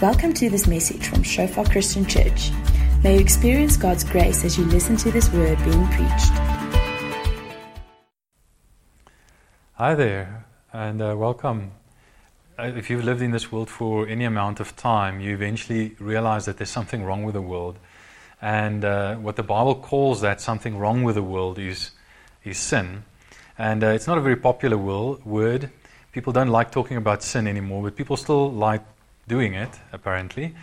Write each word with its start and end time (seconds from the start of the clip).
Welcome 0.00 0.32
to 0.34 0.48
this 0.48 0.68
message 0.68 1.08
from 1.08 1.24
Shofar 1.24 1.64
Christian 1.64 2.06
Church. 2.06 2.52
May 3.02 3.14
you 3.14 3.20
experience 3.20 3.76
God's 3.76 4.04
grace 4.04 4.44
as 4.44 4.56
you 4.56 4.64
listen 4.66 4.96
to 4.98 5.10
this 5.10 5.28
word 5.32 5.58
being 5.64 5.88
preached. 5.88 6.30
Hi 9.72 9.96
there, 9.96 10.46
and 10.72 11.02
uh, 11.02 11.16
welcome. 11.18 11.72
Uh, 12.56 12.70
if 12.76 12.88
you've 12.88 13.02
lived 13.02 13.22
in 13.22 13.32
this 13.32 13.50
world 13.50 13.68
for 13.68 14.06
any 14.06 14.24
amount 14.24 14.60
of 14.60 14.76
time, 14.76 15.20
you 15.20 15.34
eventually 15.34 15.96
realize 15.98 16.44
that 16.44 16.58
there's 16.58 16.70
something 16.70 17.02
wrong 17.02 17.24
with 17.24 17.34
the 17.34 17.42
world. 17.42 17.76
And 18.40 18.84
uh, 18.84 19.16
what 19.16 19.34
the 19.34 19.42
Bible 19.42 19.74
calls 19.74 20.20
that 20.20 20.40
something 20.40 20.78
wrong 20.78 21.02
with 21.02 21.16
the 21.16 21.24
world 21.24 21.58
is, 21.58 21.90
is 22.44 22.56
sin. 22.56 23.02
And 23.58 23.82
uh, 23.82 23.88
it's 23.88 24.06
not 24.06 24.16
a 24.16 24.20
very 24.20 24.36
popular 24.36 24.78
word. 24.78 25.70
People 26.12 26.32
don't 26.32 26.50
like 26.50 26.70
talking 26.70 26.96
about 26.96 27.24
sin 27.24 27.48
anymore, 27.48 27.82
but 27.82 27.96
people 27.96 28.16
still 28.16 28.48
like 28.52 28.84
doing 29.28 29.54
it, 29.54 29.70
apparently. 29.92 30.54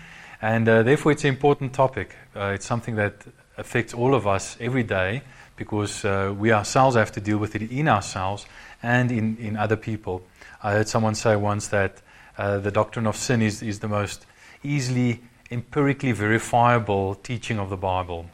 And 0.41 0.67
uh, 0.67 0.83
therefore, 0.83 1.13
it's 1.13 1.23
an 1.23 1.29
important 1.29 1.73
topic. 1.73 2.15
Uh, 2.35 2.51
it's 2.55 2.65
something 2.65 2.95
that 2.95 3.25
affects 3.57 3.93
all 3.93 4.13
of 4.13 4.27
us 4.27 4.57
every 4.59 4.83
day 4.83 5.21
because 5.55 6.03
uh, 6.03 6.33
we 6.37 6.51
ourselves 6.51 6.95
have 6.95 7.11
to 7.13 7.21
deal 7.21 7.37
with 7.37 7.55
it 7.55 7.71
in 7.71 7.87
ourselves 7.87 8.45
and 8.83 9.11
in, 9.11 9.37
in 9.37 9.55
other 9.55 9.77
people. 9.77 10.21
I 10.61 10.73
heard 10.73 10.89
someone 10.89 11.15
say 11.15 11.35
once 11.35 11.67
that 11.69 12.01
uh, 12.37 12.57
the 12.57 12.71
doctrine 12.71 13.07
of 13.07 13.15
sin 13.15 13.41
is, 13.41 13.61
is 13.61 13.79
the 13.79 13.87
most 13.87 14.25
easily 14.63 15.21
empirically 15.51 16.11
verifiable 16.11 17.15
teaching 17.15 17.59
of 17.59 17.69
the 17.69 17.77
Bible. 17.77 18.25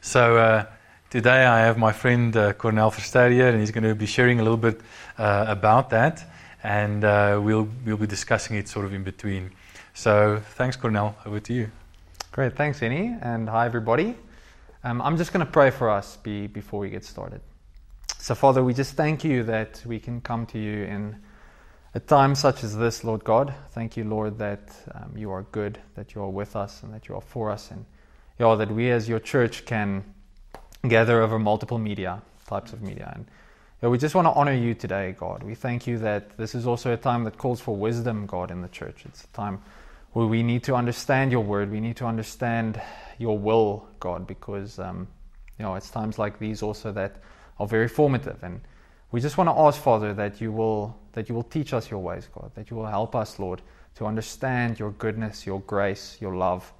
So 0.00 0.38
uh, 0.38 0.66
today 1.10 1.44
I 1.44 1.60
have 1.60 1.76
my 1.76 1.92
friend 1.92 2.34
uh, 2.36 2.52
Cornel 2.54 2.90
Verster 2.90 3.30
here, 3.30 3.48
and 3.48 3.60
he's 3.60 3.70
going 3.70 3.84
to 3.84 3.94
be 3.94 4.06
sharing 4.06 4.40
a 4.40 4.42
little 4.42 4.56
bit 4.56 4.80
uh, 5.18 5.44
about 5.48 5.90
that, 5.90 6.24
and 6.64 7.04
uh, 7.04 7.38
we'll, 7.40 7.68
we'll 7.84 7.96
be 7.96 8.06
discussing 8.06 8.56
it 8.56 8.66
sort 8.66 8.86
of 8.86 8.92
in 8.92 9.04
between. 9.04 9.52
So 9.92 10.42
thanks, 10.56 10.76
Cornel. 10.76 11.14
Over 11.24 11.38
to 11.38 11.54
you. 11.54 11.70
Great, 12.32 12.56
thanks, 12.56 12.82
Annie, 12.82 13.16
and 13.20 13.48
hi, 13.48 13.66
everybody. 13.66 14.16
Um, 14.82 15.00
I'm 15.00 15.16
just 15.16 15.32
going 15.32 15.46
to 15.46 15.52
pray 15.52 15.70
for 15.70 15.88
us 15.88 16.16
be, 16.16 16.48
before 16.48 16.80
we 16.80 16.90
get 16.90 17.04
started. 17.04 17.40
So, 18.18 18.34
Father, 18.34 18.64
we 18.64 18.74
just 18.74 18.94
thank 18.94 19.22
you 19.22 19.44
that 19.44 19.82
we 19.86 20.00
can 20.00 20.20
come 20.20 20.46
to 20.46 20.58
you 20.58 20.84
in 20.84 21.16
a 21.94 22.00
time 22.00 22.34
such 22.34 22.64
as 22.64 22.76
this, 22.76 23.04
Lord 23.04 23.22
God. 23.22 23.54
Thank 23.70 23.96
you, 23.96 24.04
Lord, 24.04 24.38
that 24.38 24.74
um, 24.94 25.12
you 25.16 25.30
are 25.30 25.42
good, 25.52 25.78
that 25.94 26.14
you 26.14 26.22
are 26.22 26.30
with 26.30 26.56
us, 26.56 26.82
and 26.82 26.92
that 26.92 27.08
you 27.08 27.14
are 27.14 27.20
for 27.20 27.50
us, 27.50 27.70
and 27.70 27.84
know, 28.40 28.56
that 28.56 28.70
we 28.70 28.90
as 28.90 29.08
your 29.08 29.20
church 29.20 29.64
can 29.64 30.02
gather 30.88 31.22
over 31.22 31.38
multiple 31.38 31.78
media, 31.78 32.22
types 32.46 32.72
of 32.72 32.82
media. 32.82 33.12
And 33.14 33.26
we 33.90 33.98
just 33.98 34.14
want 34.14 34.26
to 34.26 34.32
honor 34.32 34.54
you 34.54 34.74
today, 34.74 35.14
God. 35.18 35.42
We 35.42 35.54
thank 35.54 35.86
you 35.86 35.98
that 35.98 36.36
this 36.36 36.54
is 36.54 36.66
also 36.66 36.92
a 36.92 36.96
time 36.96 37.24
that 37.24 37.36
calls 37.36 37.60
for 37.60 37.76
wisdom, 37.76 38.24
God, 38.24 38.50
in 38.50 38.62
the 38.62 38.68
church. 38.68 39.04
It's 39.04 39.24
a 39.24 39.28
time 39.28 39.60
where 40.12 40.26
we 40.26 40.42
need 40.42 40.62
to 40.64 40.74
understand 40.74 41.32
your 41.32 41.42
word, 41.42 41.70
we 41.70 41.80
need 41.80 41.96
to 41.96 42.06
understand 42.06 42.80
your 43.18 43.36
will, 43.36 43.86
God, 43.98 44.26
because 44.26 44.78
um, 44.78 45.08
you 45.58 45.64
know 45.64 45.74
it's 45.74 45.90
times 45.90 46.18
like 46.18 46.38
these 46.38 46.62
also 46.62 46.92
that 46.92 47.16
are 47.58 47.66
very 47.66 47.88
formative. 47.88 48.42
And 48.42 48.60
we 49.10 49.20
just 49.20 49.36
want 49.36 49.48
to 49.48 49.58
ask, 49.58 49.80
Father, 49.80 50.14
that 50.14 50.40
you 50.40 50.52
will 50.52 50.96
that 51.12 51.28
you 51.28 51.34
will 51.34 51.42
teach 51.42 51.72
us 51.72 51.90
your 51.90 52.00
ways, 52.00 52.28
God, 52.32 52.52
that 52.54 52.70
you 52.70 52.76
will 52.76 52.86
help 52.86 53.14
us, 53.14 53.38
Lord, 53.38 53.60
to 53.96 54.06
understand 54.06 54.78
your 54.78 54.92
goodness, 54.92 55.46
your 55.46 55.60
grace, 55.62 56.16
your 56.20 56.34
love, 56.36 56.72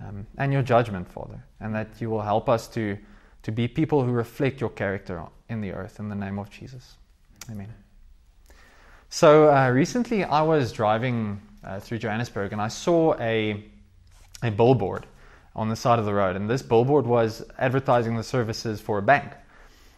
um, 0.00 0.26
and 0.38 0.52
your 0.52 0.62
judgment, 0.62 1.08
Father, 1.08 1.42
and 1.60 1.74
that 1.74 1.88
you 1.98 2.10
will 2.10 2.22
help 2.22 2.48
us 2.48 2.68
to 2.68 2.98
to 3.42 3.50
be 3.50 3.66
people 3.66 4.04
who 4.04 4.12
reflect 4.12 4.60
your 4.60 4.70
character 4.70 5.18
in 5.52 5.60
the 5.60 5.72
earth. 5.72 6.00
In 6.00 6.08
the 6.08 6.16
name 6.16 6.38
of 6.38 6.50
Jesus, 6.50 6.96
Amen. 7.50 7.72
So 9.08 9.54
uh, 9.54 9.70
recently, 9.70 10.24
I 10.24 10.42
was 10.42 10.72
driving 10.72 11.40
uh, 11.62 11.78
through 11.78 11.98
Johannesburg, 11.98 12.52
and 12.52 12.60
I 12.60 12.68
saw 12.68 13.14
a 13.20 13.64
a 14.42 14.50
billboard 14.50 15.06
on 15.54 15.68
the 15.68 15.76
side 15.76 15.98
of 15.98 16.04
the 16.04 16.14
road, 16.14 16.36
and 16.36 16.48
this 16.48 16.62
billboard 16.62 17.06
was 17.06 17.44
advertising 17.58 18.16
the 18.16 18.22
services 18.22 18.80
for 18.80 18.98
a 18.98 19.02
bank. 19.02 19.32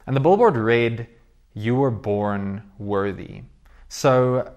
And 0.07 0.15
the 0.15 0.21
billboard 0.21 0.57
read, 0.57 1.07
You 1.55 1.77
were 1.77 1.91
born 1.91 2.63
worthy. 2.79 3.43
So 3.89 4.53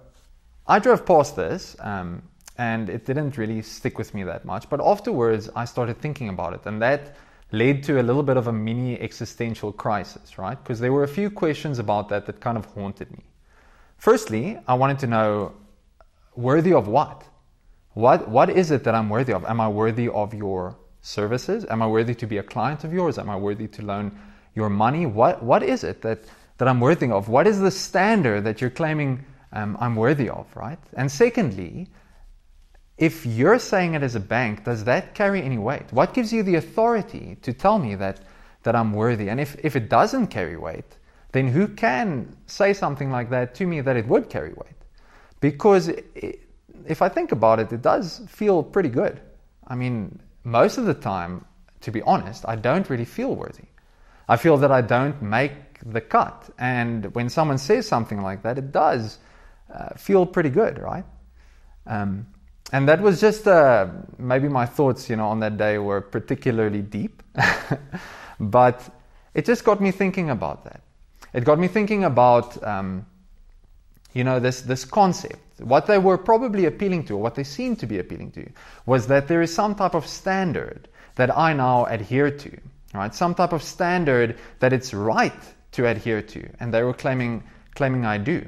I 0.66 0.80
drove 0.80 1.06
past 1.06 1.36
this, 1.36 1.76
um, 1.80 2.24
and 2.58 2.90
it 2.90 3.06
didn't 3.06 3.38
really 3.38 3.62
stick 3.62 3.98
with 3.98 4.14
me 4.14 4.24
that 4.24 4.44
much. 4.44 4.70
But 4.70 4.82
afterwards, 4.84 5.50
I 5.56 5.66
started 5.66 6.02
thinking 6.02 6.30
about 6.30 6.54
it, 6.54 6.66
and 6.66 6.82
that 6.82 7.16
led 7.52 7.84
to 7.84 8.02
a 8.02 8.04
little 8.04 8.24
bit 8.24 8.38
of 8.38 8.48
a 8.48 8.54
mini 8.54 9.00
existential 9.00 9.72
crisis, 9.72 10.38
right? 10.38 10.62
Because 10.62 10.80
there 10.80 10.92
were 10.92 11.04
a 11.04 11.08
few 11.08 11.30
questions 11.30 11.80
about 11.80 12.10
that 12.10 12.26
that 12.26 12.40
kind 12.42 12.58
of 12.58 12.66
haunted 12.66 13.10
me. 13.12 13.24
Firstly, 13.98 14.60
I 14.68 14.74
wanted 14.74 15.00
to 15.00 15.08
know 15.08 15.54
worthy 16.36 16.74
of 16.74 16.88
what? 16.88 17.24
What, 17.94 18.28
what 18.28 18.50
is 18.50 18.70
it 18.72 18.84
that 18.84 18.94
I'm 18.94 19.10
worthy 19.10 19.34
of? 19.34 19.44
Am 19.46 19.60
I 19.60 19.68
worthy 19.68 20.08
of 20.10 20.34
your 20.34 20.78
services? 21.02 21.66
Am 21.70 21.82
I 21.82 21.88
worthy 21.88 22.14
to 22.16 22.28
be 22.28 22.38
a 22.38 22.44
client 22.44 22.84
of 22.84 22.94
yours? 22.94 23.18
Am 23.18 23.30
I 23.30 23.36
worthy 23.36 23.68
to 23.70 23.82
loan 23.82 24.20
your 24.54 24.70
money? 24.70 25.06
What, 25.06 25.42
what 25.42 25.64
is 25.64 25.84
it 25.84 26.02
that, 26.02 26.20
that 26.58 26.68
I'm 26.68 26.80
worthy 26.80 27.10
of? 27.10 27.30
What 27.30 27.48
is 27.48 27.60
the 27.60 27.72
standard 27.72 28.44
that 28.44 28.62
you're 28.62 28.70
claiming 28.70 29.26
um, 29.54 29.78
I'm 29.80 29.96
worthy 29.96 30.30
of, 30.30 30.46
right? 30.56 30.80
And 30.94 31.12
secondly, 31.12 31.88
if 32.98 33.26
you're 33.26 33.60
saying 33.60 33.94
it 33.94 34.02
as 34.02 34.16
a 34.16 34.20
bank, 34.20 34.64
does 34.64 34.84
that 34.86 35.14
carry 35.14 35.42
any 35.42 35.58
weight? 35.58 35.86
What 35.92 36.14
gives 36.14 36.34
you 36.34 36.42
the 36.44 36.56
authority 36.56 37.38
to 37.44 37.54
tell 37.54 37.78
me 37.78 37.96
that, 37.96 38.20
that 38.64 38.76
I'm 38.76 38.94
worthy? 38.94 39.30
And 39.30 39.40
if, 39.40 39.56
if 39.64 39.76
it 39.76 39.90
doesn't 39.90 40.28
carry 40.28 40.58
weight, 40.58 40.98
then 41.32 41.48
who 41.48 41.68
can 41.68 42.36
say 42.48 42.74
something 42.74 43.12
like 43.12 43.30
that 43.30 43.54
to 43.56 43.68
me 43.68 43.82
that 43.82 43.96
it 43.96 44.08
would 44.08 44.30
carry 44.30 44.54
weight? 44.54 44.74
Because 45.40 45.90
it, 45.90 46.42
if 46.88 47.02
I 47.02 47.10
think 47.10 47.32
about 47.32 47.60
it, 47.60 47.72
it 47.72 47.82
does 47.82 48.22
feel 48.28 48.64
pretty 48.64 48.90
good. 48.90 49.20
I 49.68 49.76
mean, 49.76 50.20
most 50.44 50.78
of 50.78 50.86
the 50.86 50.94
time, 50.94 51.46
to 51.82 51.92
be 51.92 52.02
honest, 52.02 52.46
I 52.48 52.56
don't 52.56 52.90
really 52.90 53.06
feel 53.06 53.36
worthy. 53.36 53.66
I 54.28 54.38
feel 54.38 54.58
that 54.58 54.72
I 54.72 54.82
don't 54.82 55.22
make 55.22 55.52
the 55.86 56.02
cut. 56.02 56.50
And 56.58 57.14
when 57.14 57.30
someone 57.30 57.60
says 57.60 57.88
something 57.88 58.22
like 58.22 58.42
that, 58.42 58.58
it 58.58 58.72
does 58.72 59.20
uh, 59.72 59.90
feel 59.96 60.26
pretty 60.26 60.50
good, 60.50 60.80
right? 60.80 61.06
Um, 61.86 62.26
and 62.72 62.88
that 62.88 63.02
was 63.02 63.22
just 63.22 63.48
uh, 63.48 63.88
maybe 64.18 64.50
my 64.50 64.66
thoughts, 64.66 65.10
you 65.10 65.16
know, 65.16 65.28
on 65.28 65.40
that 65.40 65.58
day 65.58 65.78
were 65.78 66.02
particularly 66.02 66.82
deep. 66.82 67.24
but 68.40 68.90
it 69.34 69.46
just 69.46 69.64
got 69.64 69.80
me 69.82 69.92
thinking 69.92 70.30
about 70.30 70.64
that. 70.66 70.82
It 71.34 71.44
got 71.44 71.60
me 71.60 71.68
thinking 71.68 72.04
about, 72.04 72.62
um, 72.64 73.06
you 74.14 74.24
know, 74.24 74.40
this, 74.40 74.62
this 74.62 74.86
concept. 74.86 75.40
What 75.60 75.88
they 75.88 75.98
were 75.98 76.18
probably 76.18 76.66
appealing 76.66 77.06
to, 77.06 77.14
or 77.14 77.22
what 77.22 77.36
they 77.36 77.44
seemed 77.44 77.80
to 77.80 77.88
be 77.88 78.00
appealing 78.00 78.32
to, 78.32 78.50
was 78.86 79.08
that 79.08 79.28
there 79.28 79.42
is 79.42 79.54
some 79.54 79.76
type 79.76 79.96
of 79.96 80.06
standard 80.06 80.88
that 81.16 81.36
I 81.36 81.54
now 81.54 81.86
adhere 81.86 82.32
to 82.32 82.58
right? 82.94 83.14
Some 83.14 83.36
type 83.36 83.54
of 83.54 83.64
standard 83.64 84.38
that 84.60 84.74
it's 84.74 84.94
right 84.94 85.34
to 85.74 85.88
adhere 85.88 86.22
to, 86.22 86.50
and 86.60 86.74
they 86.74 86.84
were 86.84 86.94
claiming 86.94 87.44
claiming 87.76 88.06
I 88.06 88.18
do. 88.18 88.46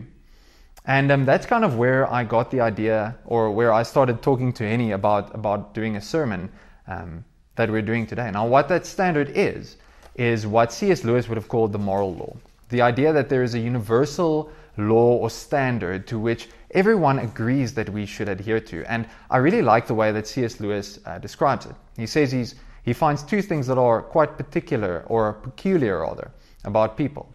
And 0.89 1.11
um, 1.11 1.23
that's 1.23 1.45
kind 1.45 1.63
of 1.63 1.77
where 1.77 2.11
I 2.11 2.23
got 2.23 2.49
the 2.49 2.61
idea, 2.61 3.15
or 3.25 3.51
where 3.51 3.71
I 3.71 3.83
started 3.83 4.23
talking 4.23 4.51
to 4.53 4.65
Annie 4.65 4.93
about 4.93 5.35
about 5.35 5.75
doing 5.75 5.95
a 5.97 6.01
sermon 6.01 6.49
um, 6.87 7.23
that 7.57 7.69
we're 7.69 7.83
doing 7.83 8.07
today. 8.07 8.31
Now, 8.31 8.47
what 8.47 8.67
that 8.69 8.87
standard 8.87 9.29
is 9.35 9.77
is 10.15 10.47
what 10.47 10.73
C.S. 10.73 11.03
Lewis 11.03 11.29
would 11.29 11.37
have 11.37 11.47
called 11.47 11.73
the 11.73 11.77
moral 11.77 12.15
law. 12.15 12.35
The 12.69 12.81
idea 12.81 13.13
that 13.13 13.29
there 13.29 13.43
is 13.43 13.53
a 13.53 13.59
universal 13.59 14.51
law 14.77 15.17
or 15.17 15.29
standard 15.29 16.07
to 16.07 16.17
which 16.17 16.49
everyone 16.71 17.19
agrees 17.19 17.75
that 17.75 17.89
we 17.89 18.07
should 18.07 18.27
adhere 18.27 18.59
to. 18.61 18.83
And 18.91 19.07
I 19.29 19.37
really 19.37 19.61
like 19.61 19.85
the 19.85 19.93
way 19.93 20.11
that 20.11 20.25
C.S. 20.25 20.59
Lewis 20.59 20.97
uh, 21.05 21.19
describes 21.19 21.67
it. 21.67 21.75
He 21.97 22.07
says 22.07 22.31
he's 22.31 22.55
he 22.83 22.93
finds 22.93 23.21
two 23.21 23.43
things 23.43 23.67
that 23.67 23.77
are 23.77 24.01
quite 24.01 24.37
particular 24.37 25.03
or 25.05 25.33
peculiar 25.33 25.99
rather 25.99 26.31
about 26.63 26.97
people. 26.97 27.29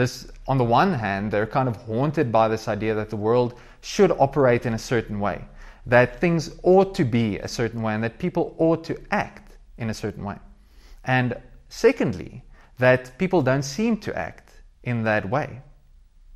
This, 0.00 0.26
on 0.48 0.56
the 0.56 0.64
one 0.64 0.94
hand, 0.94 1.30
they're 1.30 1.46
kind 1.46 1.68
of 1.68 1.76
haunted 1.76 2.32
by 2.32 2.48
this 2.48 2.68
idea 2.68 2.94
that 2.94 3.10
the 3.10 3.18
world 3.18 3.60
should 3.82 4.10
operate 4.12 4.64
in 4.64 4.72
a 4.72 4.78
certain 4.78 5.20
way, 5.20 5.44
that 5.84 6.18
things 6.18 6.58
ought 6.62 6.94
to 6.94 7.04
be 7.04 7.36
a 7.36 7.46
certain 7.46 7.82
way, 7.82 7.92
and 7.92 8.02
that 8.02 8.18
people 8.18 8.54
ought 8.56 8.82
to 8.84 8.98
act 9.10 9.58
in 9.76 9.90
a 9.90 9.94
certain 9.94 10.24
way. 10.24 10.38
And 11.04 11.36
secondly, 11.68 12.42
that 12.78 13.18
people 13.18 13.42
don't 13.42 13.62
seem 13.62 13.98
to 13.98 14.18
act 14.18 14.62
in 14.84 15.02
that 15.04 15.28
way. 15.28 15.60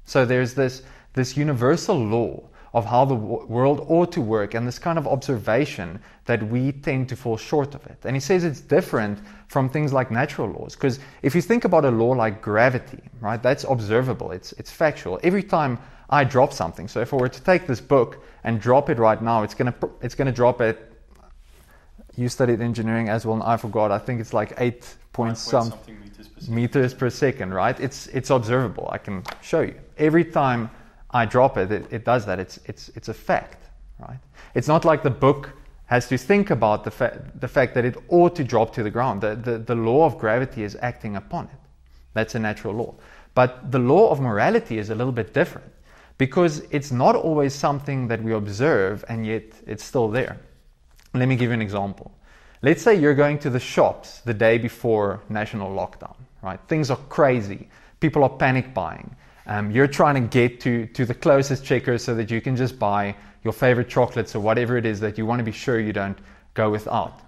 So 0.05 0.27
there's 0.27 0.53
this, 0.53 0.83
this 1.15 1.35
universal 1.35 1.97
law 1.97 2.43
of 2.75 2.85
how 2.85 3.05
the 3.05 3.15
world 3.15 3.87
ought 3.89 4.11
to 4.11 4.21
work 4.21 4.55
and 4.55 4.67
this 4.67 4.81
kind 4.81 4.99
of 4.99 5.07
observation 5.07 6.01
that 6.25 6.43
we 6.49 6.73
tend 6.73 7.09
to 7.09 7.15
fall 7.15 7.37
short 7.37 7.73
of 7.75 7.87
it. 7.87 7.99
And 8.05 8.17
he 8.17 8.21
says 8.21 8.43
it's 8.43 8.61
different 8.61 9.21
from 9.47 9.69
things 9.69 9.93
like 9.93 10.11
natural 10.11 10.51
laws 10.51 10.75
because 10.75 10.99
if 11.23 11.37
you 11.37 11.41
think 11.41 11.65
about 11.65 11.85
a 11.85 11.91
law 11.91 12.11
like 12.11 12.43
gravity, 12.43 12.99
right, 13.21 13.41
that's 13.41 13.65
observable, 13.65 14.33
it's, 14.33 14.53
it's 14.55 14.73
factual. 14.73 15.21
Every 15.23 15.45
time 15.45 15.79
I 16.11 16.25
drop 16.25 16.53
something, 16.53 16.89
so 16.89 17.01
if 17.01 17.15
I 17.15 17.17
were 17.17 17.29
to 17.29 17.43
take 17.43 17.69
this 17.69 17.81
book 17.81 18.25
and 18.43 18.61
drop 18.61 18.91
it 18.91 18.99
right 18.99 19.23
now, 19.23 19.45
it's 19.45 19.55
going 19.55 19.73
to 19.73 19.91
it's 20.03 20.15
going 20.15 20.27
to 20.27 20.33
drop 20.33 20.61
it. 20.61 20.93
You 22.17 22.29
studied 22.29 22.61
engineering 22.61 23.09
as 23.09 23.25
well, 23.25 23.35
and 23.35 23.43
I 23.43 23.57
forgot. 23.57 23.91
I 23.91 23.99
think 23.99 24.21
it's 24.21 24.33
like 24.33 24.53
eight 24.59 24.95
point 25.13 25.39
some 25.39 25.73
meters 25.89 26.29
per, 26.29 26.53
meters 26.53 26.95
per 26.95 27.11
second, 27.11 27.55
right? 27.55 27.79
It's 27.81 28.07
it's 28.09 28.31
observable. 28.31 28.89
I 28.93 28.99
can 28.99 29.23
show 29.41 29.63
you 29.63 29.75
every 29.97 30.25
time 30.25 30.71
I 31.15 31.25
drop 31.25 31.57
it, 31.57 31.71
it, 31.71 31.87
it 31.91 32.05
does 32.05 32.27
that. 32.27 32.39
It's, 32.41 32.59
it's, 32.67 32.91
it's 32.91 33.09
a 33.09 33.15
fact. 33.15 33.63
right? 34.01 34.19
It's 34.55 34.69
not 34.69 34.85
like 34.85 35.03
the 35.03 35.11
book 35.11 35.53
has 35.87 36.09
to 36.09 36.19
think 36.19 36.51
about 36.51 36.83
the, 36.85 36.91
fa- 36.91 37.31
the 37.39 37.49
fact 37.49 37.75
that 37.75 37.85
it 37.85 37.97
ought 38.09 38.35
to 38.37 38.45
drop 38.45 38.75
to 38.75 38.83
the 38.83 38.91
ground. 38.91 39.21
The, 39.21 39.37
the, 39.37 39.59
the 39.59 39.75
law 39.75 40.05
of 40.05 40.19
gravity 40.19 40.65
is 40.65 40.77
acting 40.83 41.15
upon 41.17 41.45
it. 41.45 41.59
That's 42.15 42.35
a 42.35 42.39
natural 42.39 42.75
law. 42.75 42.95
But 43.35 43.71
the 43.71 43.79
law 43.79 44.11
of 44.11 44.21
morality 44.21 44.79
is 44.79 44.91
a 44.91 44.95
little 44.95 45.13
bit 45.13 45.33
different 45.33 45.73
because 46.19 46.61
it's 46.71 46.91
not 46.91 47.17
always 47.17 47.55
something 47.55 48.09
that 48.09 48.23
we 48.23 48.33
observe 48.33 49.05
and 49.09 49.27
yet 49.27 49.45
it's 49.67 49.85
still 49.85 50.09
there. 50.09 50.39
Let 51.13 51.29
me 51.29 51.37
give 51.37 51.51
you 51.51 51.55
an 51.55 51.63
example. 51.63 52.13
Let's 52.63 52.83
say 52.83 52.95
you're 52.95 53.15
going 53.15 53.39
to 53.41 53.51
the 53.51 53.61
shops 53.61 54.21
the 54.21 54.35
day 54.35 54.59
before 54.59 55.21
national 55.29 55.71
lockdown, 55.77 56.17
right? 56.43 56.59
Things 56.67 56.91
are 56.91 56.99
crazy. 57.09 57.69
People 58.01 58.25
are 58.25 58.31
panic 58.31 58.73
buying. 58.75 59.15
Um, 59.47 59.71
you're 59.71 59.87
trying 59.87 60.15
to 60.15 60.29
get 60.29 60.61
to, 60.61 60.87
to 60.87 61.05
the 61.05 61.15
closest 61.15 61.65
checker 61.65 61.99
so 61.99 62.15
that 62.15 62.31
you 62.31 62.41
can 62.41 62.57
just 62.57 62.79
buy 62.79 63.15
your 63.43 63.53
favorite 63.53 63.89
chocolates 63.89 64.35
or 64.35 64.41
whatever 64.41 64.77
it 64.77 64.87
is 64.87 65.01
that 65.01 65.19
you 65.19 65.27
want 65.27 65.39
to 65.41 65.45
be 65.45 65.53
sure 65.53 65.79
you 65.79 65.93
don't 65.93 66.19
go 66.55 66.71
without. 66.71 67.21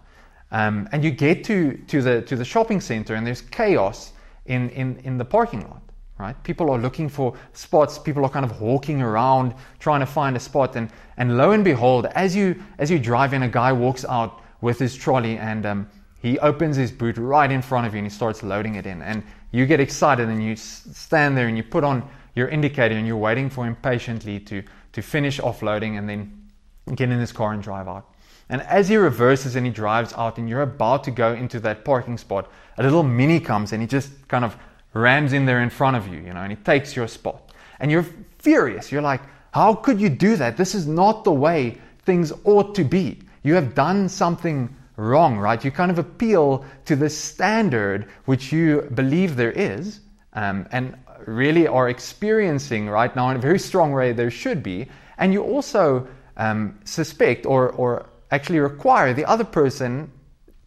Um, 0.51 0.89
and 0.93 1.05
you 1.05 1.11
get 1.11 1.45
to, 1.45 1.77
to, 1.89 2.03
the, 2.03 2.23
to 2.23 2.37
the 2.37 2.45
shopping 2.45 2.81
center 2.81 3.15
and 3.15 3.27
there's 3.27 3.43
chaos 3.43 4.13
in, 4.47 4.71
in, 4.71 4.99
in 5.05 5.19
the 5.19 5.25
parking 5.25 5.69
lot, 5.69 5.83
right? 6.19 6.41
People 6.45 6.71
are 6.71 6.79
looking 6.79 7.09
for 7.09 7.37
spots. 7.53 7.99
People 7.99 8.25
are 8.25 8.31
kind 8.31 8.45
of 8.45 8.53
hawking 8.53 9.03
around 9.03 9.55
trying 9.79 10.01
to 10.01 10.07
find 10.07 10.37
a 10.37 10.41
spot. 10.41 10.77
And, 10.77 10.91
and 11.17 11.37
lo 11.37 11.51
and 11.51 11.65
behold, 11.65 12.07
as 12.07 12.35
you, 12.35 12.63
as 12.79 12.91
you 12.91 12.99
drive 12.99 13.35
in, 13.35 13.43
a 13.43 13.49
guy 13.49 13.73
walks 13.73 14.05
out 14.07 14.41
with 14.63 14.79
his 14.79 14.95
trolley 14.95 15.37
and 15.37 15.67
um, 15.67 15.91
he 16.23 16.39
opens 16.39 16.77
his 16.77 16.91
boot 16.91 17.19
right 17.19 17.51
in 17.51 17.61
front 17.61 17.87
of 17.87 17.93
you 17.93 17.99
and 17.99 18.07
he 18.07 18.11
starts 18.11 18.43
loading 18.43 18.77
it 18.77 18.87
in. 18.87 19.03
And 19.03 19.23
you 19.57 19.67
get 19.67 19.81
excited 19.81 20.29
and 20.29 20.43
you 20.43 20.55
stand 20.55 21.37
there 21.37 21.49
and 21.49 21.57
you 21.57 21.63
put 21.63 21.83
on 21.83 22.09
your 22.35 22.49
indicator 22.49 22.95
and 22.95 23.07
you're 23.07 23.17
waiting 23.17 23.49
for 23.49 23.65
him 23.65 23.75
patiently 23.77 24.39
to, 24.41 24.63
to 24.93 25.01
finish 25.01 25.41
offloading 25.41 25.99
and 25.99 26.09
then 26.09 26.49
get 26.95 27.11
in 27.11 27.19
his 27.19 27.33
car 27.33 27.53
and 27.53 27.63
drive 27.63 27.89
out. 27.89 28.07
And 28.49 28.61
as 28.63 28.89
he 28.89 28.97
reverses 28.97 29.57
and 29.57 29.65
he 29.67 29.73
drives 29.73 30.13
out 30.13 30.39
and 30.39 30.49
you're 30.49 30.63
about 30.63 31.05
to 31.05 31.11
go 31.11 31.33
into 31.33 31.59
that 31.61 31.85
parking 31.85 32.19
spot, 32.19 32.51
a 32.77 32.83
little 32.83 33.03
mini 33.03 33.41
comes 33.41 33.73
and 33.73 33.81
he 33.81 33.89
just 33.89 34.29
kind 34.29 34.45
of 34.45 34.57
rams 34.93 35.33
in 35.33 35.47
there 35.47 35.63
in 35.63 35.71
front 35.71 35.97
of 35.97 36.07
you, 36.07 36.19
you 36.19 36.33
know, 36.35 36.41
and 36.41 36.53
he 36.53 36.57
takes 36.57 36.95
your 36.95 37.09
spot. 37.09 37.51
And 37.81 37.91
you're 37.91 38.07
furious. 38.39 38.93
You're 38.93 39.03
like, 39.03 39.23
how 39.53 39.75
could 39.75 40.01
you 40.01 40.11
do 40.11 40.37
that? 40.37 40.57
This 40.57 40.75
is 40.75 40.87
not 40.87 41.25
the 41.25 41.33
way 41.33 41.79
things 42.05 42.33
ought 42.45 42.75
to 42.75 42.85
be. 42.85 43.21
You 43.43 43.55
have 43.55 43.75
done 43.75 44.09
something 44.09 44.75
wrong, 44.97 45.39
right? 45.39 45.65
You 45.65 45.71
kind 45.71 45.91
of 45.91 45.99
appeal 45.99 46.65
to 46.87 46.97
the 46.97 47.11
standard 47.11 48.09
which 48.25 48.53
you 48.53 48.89
believe 48.95 49.37
there 49.37 49.53
is, 49.53 50.01
um, 50.33 50.67
and 50.73 50.97
really 51.27 51.67
are 51.67 51.89
experiencing 51.89 52.89
right 52.89 53.15
now 53.15 53.31
in 53.31 53.37
a 53.37 53.41
very 53.41 53.59
strong 53.59 53.93
way 53.93 54.13
there 54.13 54.31
should 54.31 54.63
be, 54.63 54.89
and 55.19 55.33
you 55.33 55.43
also 55.43 56.07
um, 56.37 56.79
suspect 56.85 57.47
or, 57.47 57.71
or 57.71 58.07
actually 58.31 58.59
require 58.59 59.13
the 59.13 59.25
other 59.25 59.45
person 59.45 60.11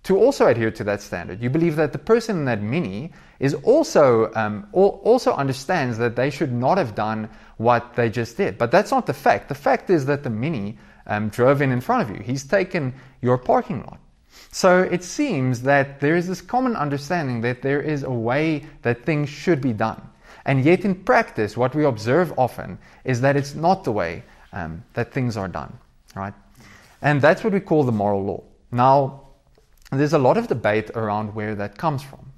to 0.04 0.18
also 0.18 0.48
adhere 0.48 0.72
to 0.72 0.84
that 0.84 1.02
standard. 1.02 1.42
You 1.42 1.50
believe 1.50 1.76
that 1.76 1.92
the 1.92 2.00
person 2.00 2.38
in 2.38 2.46
that 2.46 2.62
mini 2.62 3.12
is 3.40 3.54
also 3.54 4.32
um, 4.34 4.68
also 4.74 5.34
understands 5.34 5.98
that 5.98 6.16
they 6.16 6.30
should 6.30 6.52
not 6.52 6.78
have 6.78 6.96
done 6.96 7.30
what 7.58 7.96
they 7.96 8.10
just 8.10 8.38
did. 8.38 8.58
But 8.58 8.72
that's 8.72 8.92
not 8.92 9.06
the 9.06 9.14
fact. 9.14 9.50
The 9.50 9.56
fact 9.56 9.90
is 9.90 10.06
that 10.06 10.24
the 10.24 10.30
mini 10.30 10.78
um, 11.06 11.30
drove 11.30 11.62
in 11.62 11.72
in 11.72 11.82
front 11.82 12.10
of 12.10 12.16
you. 12.16 12.24
He's 12.24 12.44
taken 12.44 12.94
your 13.22 13.38
parking 13.38 13.82
lot. 13.84 14.00
So 14.52 14.82
it 14.82 15.04
seems 15.04 15.62
that 15.62 16.00
there 16.00 16.16
is 16.16 16.28
this 16.28 16.42
common 16.42 16.76
understanding 16.76 17.42
that 17.42 17.62
there 17.62 17.82
is 17.82 18.04
a 18.04 18.12
way 18.12 18.66
that 18.82 19.06
things 19.06 19.30
should 19.30 19.62
be 19.62 19.74
done. 19.74 20.02
And 20.46 20.64
yet, 20.66 20.86
in 20.86 20.96
practice, 20.96 21.56
what 21.56 21.76
we 21.76 21.86
observe 21.86 22.34
often 22.38 22.80
is 23.04 23.22
that 23.22 23.36
it's 23.36 23.54
not 23.54 23.84
the 23.84 23.92
way 23.92 24.24
um, 24.54 24.84
that 24.94 25.14
things 25.14 25.38
are 25.38 25.48
done, 25.48 25.78
right? 26.16 26.34
And 27.02 27.22
that's 27.22 27.44
what 27.44 27.54
we 27.54 27.60
call 27.60 27.84
the 27.84 27.92
moral 27.92 28.24
law. 28.24 28.44
Now, 28.72 29.28
there's 29.92 30.14
a 30.14 30.20
lot 30.20 30.38
of 30.38 30.48
debate 30.48 30.90
around 30.96 31.36
where 31.36 31.56
that 31.56 31.78
comes 31.78 32.02
from. 32.02 32.32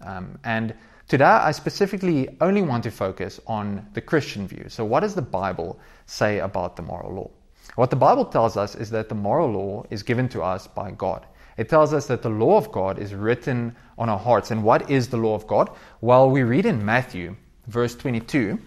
Um, 0.00 0.38
and 0.44 0.74
today, 1.08 1.24
I 1.24 1.50
specifically 1.50 2.28
only 2.40 2.62
want 2.62 2.84
to 2.84 2.90
focus 2.90 3.40
on 3.46 3.86
the 3.94 4.00
Christian 4.00 4.46
view. 4.46 4.66
So, 4.68 4.84
what 4.84 5.00
does 5.00 5.14
the 5.14 5.22
Bible 5.22 5.80
say 6.06 6.38
about 6.38 6.76
the 6.76 6.82
moral 6.82 7.14
law? 7.14 7.30
What 7.74 7.90
the 7.90 7.96
Bible 7.96 8.24
tells 8.24 8.56
us 8.56 8.74
is 8.76 8.90
that 8.90 9.08
the 9.08 9.14
moral 9.14 9.50
law 9.50 9.84
is 9.90 10.02
given 10.02 10.28
to 10.30 10.42
us 10.42 10.66
by 10.66 10.92
God. 10.92 11.26
It 11.56 11.68
tells 11.68 11.92
us 11.92 12.06
that 12.06 12.22
the 12.22 12.28
law 12.28 12.56
of 12.56 12.70
God 12.70 12.98
is 12.98 13.14
written 13.14 13.74
on 13.96 14.08
our 14.08 14.18
hearts. 14.18 14.50
And 14.50 14.62
what 14.62 14.90
is 14.90 15.08
the 15.08 15.16
law 15.16 15.34
of 15.34 15.46
God? 15.46 15.70
Well, 16.00 16.30
we 16.30 16.42
read 16.42 16.66
in 16.66 16.84
Matthew 16.84 17.36
verse 17.66 17.94
22, 17.94 18.58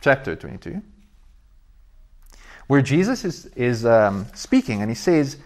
chapter 0.00 0.34
22, 0.34 0.82
where 2.66 2.82
Jesus 2.82 3.24
is, 3.24 3.46
is 3.54 3.84
um, 3.84 4.26
speaking 4.34 4.80
and 4.80 4.90
he 4.90 4.94
says, 4.94 5.36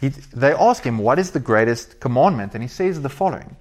he, 0.00 0.08
they 0.08 0.52
ask 0.52 0.82
him, 0.82 0.98
What 0.98 1.18
is 1.18 1.30
the 1.30 1.40
greatest 1.40 2.00
commandment? 2.00 2.54
And 2.54 2.62
he 2.62 2.68
says 2.68 3.00
the 3.00 3.08
following 3.08 3.56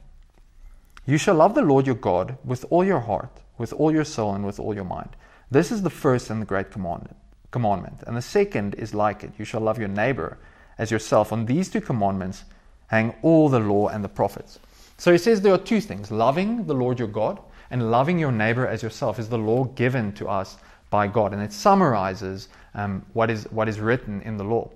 You 1.05 1.17
shall 1.17 1.35
love 1.35 1.55
the 1.55 1.61
Lord 1.61 1.85
your 1.85 1.95
God 1.95 2.37
with 2.43 2.65
all 2.69 2.83
your 2.83 2.99
heart, 2.99 3.39
with 3.57 3.71
all 3.73 3.93
your 3.93 4.03
soul, 4.03 4.33
and 4.33 4.45
with 4.45 4.59
all 4.59 4.73
your 4.73 4.83
mind. 4.83 5.15
This 5.51 5.71
is 5.71 5.83
the 5.83 5.89
first 5.89 6.29
and 6.29 6.41
the 6.41 6.45
great 6.45 6.71
commandment. 6.71 7.15
commandment. 7.51 8.03
And 8.07 8.17
the 8.17 8.21
second 8.21 8.73
is 8.75 8.93
like 8.93 9.23
it 9.23 9.31
You 9.37 9.45
shall 9.45 9.61
love 9.61 9.77
your 9.77 9.87
neighbor 9.87 10.37
as 10.77 10.91
yourself. 10.91 11.31
On 11.31 11.45
these 11.45 11.69
two 11.69 11.81
commandments 11.81 12.43
hang 12.87 13.13
all 13.21 13.49
the 13.49 13.59
law 13.59 13.87
and 13.87 14.03
the 14.03 14.09
prophets. 14.09 14.59
So 14.97 15.11
he 15.11 15.17
says 15.17 15.41
there 15.41 15.53
are 15.53 15.57
two 15.57 15.81
things 15.81 16.11
loving 16.11 16.65
the 16.65 16.73
Lord 16.73 16.99
your 16.99 17.07
God 17.07 17.39
and 17.71 17.91
loving 17.91 18.19
your 18.19 18.31
neighbor 18.31 18.67
as 18.67 18.83
yourself 18.83 19.19
is 19.19 19.29
the 19.29 19.37
law 19.37 19.65
given 19.65 20.13
to 20.13 20.27
us 20.27 20.57
by 20.89 21.07
God. 21.07 21.33
And 21.33 21.41
it 21.41 21.51
summarizes 21.51 22.49
um, 22.75 23.05
what, 23.13 23.29
is, 23.29 23.45
what 23.45 23.67
is 23.67 23.79
written 23.79 24.21
in 24.21 24.37
the 24.37 24.43
law. 24.43 24.69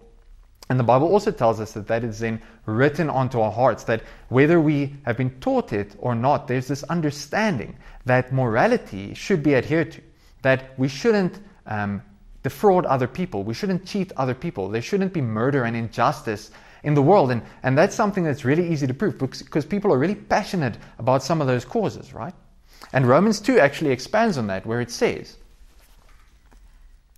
And 0.69 0.79
the 0.79 0.83
Bible 0.83 1.07
also 1.07 1.31
tells 1.31 1.59
us 1.61 1.71
that 1.73 1.88
that 1.88 2.03
is 2.03 2.19
then 2.19 2.41
written 2.65 3.09
onto 3.09 3.39
our 3.39 3.51
hearts, 3.51 3.83
that 3.85 4.03
whether 4.29 4.59
we 4.59 4.95
have 5.05 5.15
been 5.15 5.39
taught 5.39 5.71
it 5.71 5.95
or 5.99 6.13
not, 6.13 6.47
there's 6.47 6.67
this 6.67 6.83
understanding 6.83 7.77
that 8.05 8.33
morality 8.33 9.13
should 9.13 9.44
be 9.44 9.55
adhered 9.55 9.94
to, 9.94 10.01
that 10.41 10.77
we 10.77 10.89
shouldn't 10.89 11.39
um, 11.67 12.01
defraud 12.47 12.85
other 12.85 13.07
people, 13.07 13.44
we 13.44 13.53
shouldn't 13.53 13.85
cheat 13.85 14.13
other 14.15 14.33
people, 14.33 14.69
there 14.69 14.81
shouldn't 14.81 15.11
be 15.11 15.19
murder 15.19 15.65
and 15.65 15.75
injustice 15.75 16.49
in 16.83 16.94
the 16.94 17.01
world. 17.01 17.29
And, 17.29 17.41
and 17.63 17.77
that's 17.77 17.94
something 17.94 18.23
that's 18.23 18.45
really 18.45 18.69
easy 18.71 18.88
to 18.88 18.94
prove 18.94 19.17
because 19.17 19.65
people 19.65 19.91
are 19.91 19.97
really 19.97 20.15
passionate 20.15 20.77
about 20.97 21.23
some 21.23 21.41
of 21.41 21.47
those 21.47 21.65
causes, 21.65 22.13
right? 22.13 22.33
And 22.94 23.05
Romans 23.05 23.41
2 23.41 23.59
actually 23.59 23.91
expands 23.91 24.38
on 24.38 24.47
that, 24.47 24.65
where 24.65 24.79
it 24.79 24.89
says 24.89 25.35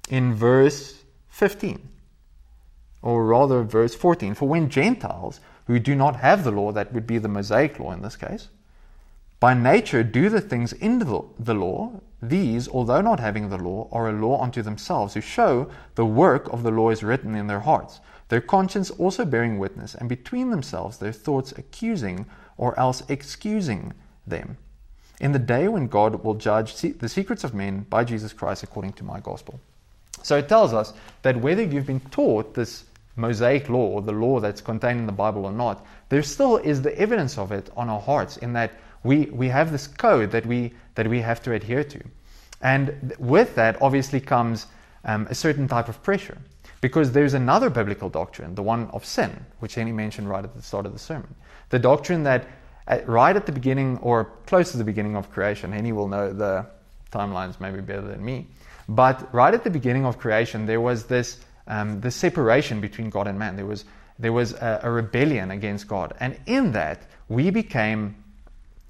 in 0.10 0.34
verse 0.34 1.04
15, 1.30 1.88
or 3.04 3.28
rather 3.28 3.62
verse 3.62 3.94
14, 3.94 4.34
for 4.34 4.48
when 4.48 4.68
Gentiles 4.68 5.40
who 5.68 5.78
do 5.78 5.94
not 5.94 6.16
have 6.16 6.44
the 6.44 6.50
law, 6.50 6.72
that 6.72 6.92
would 6.92 7.06
be 7.06 7.20
the 7.20 7.28
Mosaic 7.28 7.80
law 7.80 7.92
in 7.92 8.02
this 8.02 8.16
case, 8.16 8.48
by 9.40 9.54
nature 9.54 10.04
do 10.04 10.30
the 10.30 10.42
things 10.42 10.74
in 10.74 11.00
the 11.00 11.54
law, 11.54 11.92
these, 12.22 12.68
although 12.68 13.02
not 13.02 13.20
having 13.20 13.50
the 13.50 13.58
law, 13.58 13.88
are 13.92 14.10
a 14.10 14.14
law 14.14 14.42
unto 14.42 14.62
themselves, 14.62 15.14
who 15.14 15.22
show 15.22 15.70
the 15.96 16.06
work 16.06 16.52
of 16.52 16.64
the 16.64 16.72
law 16.72 16.90
is 16.90 17.04
written 17.04 17.36
in 17.36 17.48
their 17.48 17.62
hearts, 17.62 18.02
their 18.28 18.42
conscience 18.42 18.92
also 18.92 19.24
bearing 19.24 19.58
witness, 19.58 19.96
and 19.96 20.10
between 20.10 20.50
themselves 20.50 20.98
their 20.98 21.14
thoughts 21.14 21.54
accusing 21.54 22.26
or 22.58 22.78
else 22.78 23.04
excusing 23.08 23.94
them 24.28 24.58
in 25.20 25.32
the 25.32 25.40
day 25.40 25.68
when 25.68 25.88
God 25.88 26.24
will 26.24 26.36
judge 26.36 26.76
the 26.76 27.10
secrets 27.10 27.44
of 27.44 27.54
men 27.54 27.86
by 27.90 28.04
Jesus 28.04 28.34
Christ 28.34 28.64
according 28.64 28.94
to 28.94 29.04
my 29.04 29.20
gospel. 29.20 29.60
So 30.24 30.38
it 30.38 30.50
tells 30.50 30.74
us 30.74 30.94
that 31.22 31.38
whether 31.38 31.64
you've 31.64 31.86
been 31.86 32.00
taught 32.12 32.54
this 32.54 32.86
Mosaic 33.16 33.70
law 33.70 33.88
or 33.88 34.02
the 34.02 34.14
law 34.14 34.40
that's 34.40 34.62
contained 34.62 35.00
in 35.00 35.06
the 35.06 35.12
Bible 35.12 35.46
or 35.46 35.52
not, 35.52 35.86
there 36.08 36.24
still 36.24 36.58
is 36.58 36.82
the 36.82 36.98
evidence 36.98 37.38
of 37.38 37.52
it 37.52 37.70
on 37.76 37.90
our 37.90 38.00
hearts 38.00 38.38
in 38.38 38.54
that 38.54 38.72
we, 39.04 39.26
we 39.26 39.48
have 39.48 39.72
this 39.72 39.88
code 39.88 40.32
that 40.32 40.46
we, 40.46 40.74
that 40.96 41.08
we 41.08 41.22
have 41.22 41.42
to 41.44 41.54
adhere 41.54 41.84
to. 41.84 42.02
And 42.62 43.16
with 43.20 43.56
that, 43.56 43.82
obviously, 43.82 44.20
comes 44.20 44.68
um, 45.06 45.28
a 45.30 45.36
certain 45.36 45.68
type 45.68 45.88
of 45.88 46.02
pressure. 46.04 46.38
Because 46.82 47.12
there's 47.12 47.34
another 47.34 47.70
biblical 47.70 48.10
doctrine, 48.10 48.56
the 48.56 48.64
one 48.64 48.90
of 48.92 49.04
sin, 49.04 49.46
which 49.60 49.76
Henny 49.76 49.92
mentioned 49.92 50.30
right 50.30 50.44
at 50.44 50.56
the 50.56 50.62
start 50.62 50.86
of 50.86 50.94
the 50.94 51.00
sermon. 51.00 51.36
The 51.70 51.80
doctrine 51.80 52.24
that 52.24 52.48
at, 52.88 53.08
right 53.08 53.36
at 53.36 53.46
the 53.46 53.52
beginning 53.52 53.98
or 53.98 54.26
close 54.46 54.72
to 54.72 54.78
the 54.78 54.84
beginning 54.84 55.16
of 55.16 55.30
creation, 55.30 55.72
Henny 55.72 55.92
will 55.92 56.08
know 56.08 56.34
the 56.34 56.66
timelines 57.12 57.60
maybe 57.60 57.82
better 57.82 58.02
than 58.02 58.24
me. 58.24 58.48
But 58.88 59.34
right 59.34 59.54
at 59.54 59.64
the 59.64 59.70
beginning 59.70 60.06
of 60.06 60.18
creation, 60.18 60.66
there 60.66 60.82
was 60.82 61.06
this, 61.06 61.40
um, 61.68 62.02
this 62.02 62.16
separation 62.16 62.82
between 62.82 63.10
God 63.10 63.28
and 63.28 63.38
man. 63.38 63.56
There 63.56 63.66
was, 63.66 63.86
there 64.18 64.34
was 64.34 64.54
a, 64.54 64.80
a 64.84 64.92
rebellion 64.92 65.52
against 65.52 65.88
God. 65.88 66.14
And 66.20 66.40
in 66.48 66.72
that, 66.72 67.04
we 67.28 67.52
became, 67.52 68.16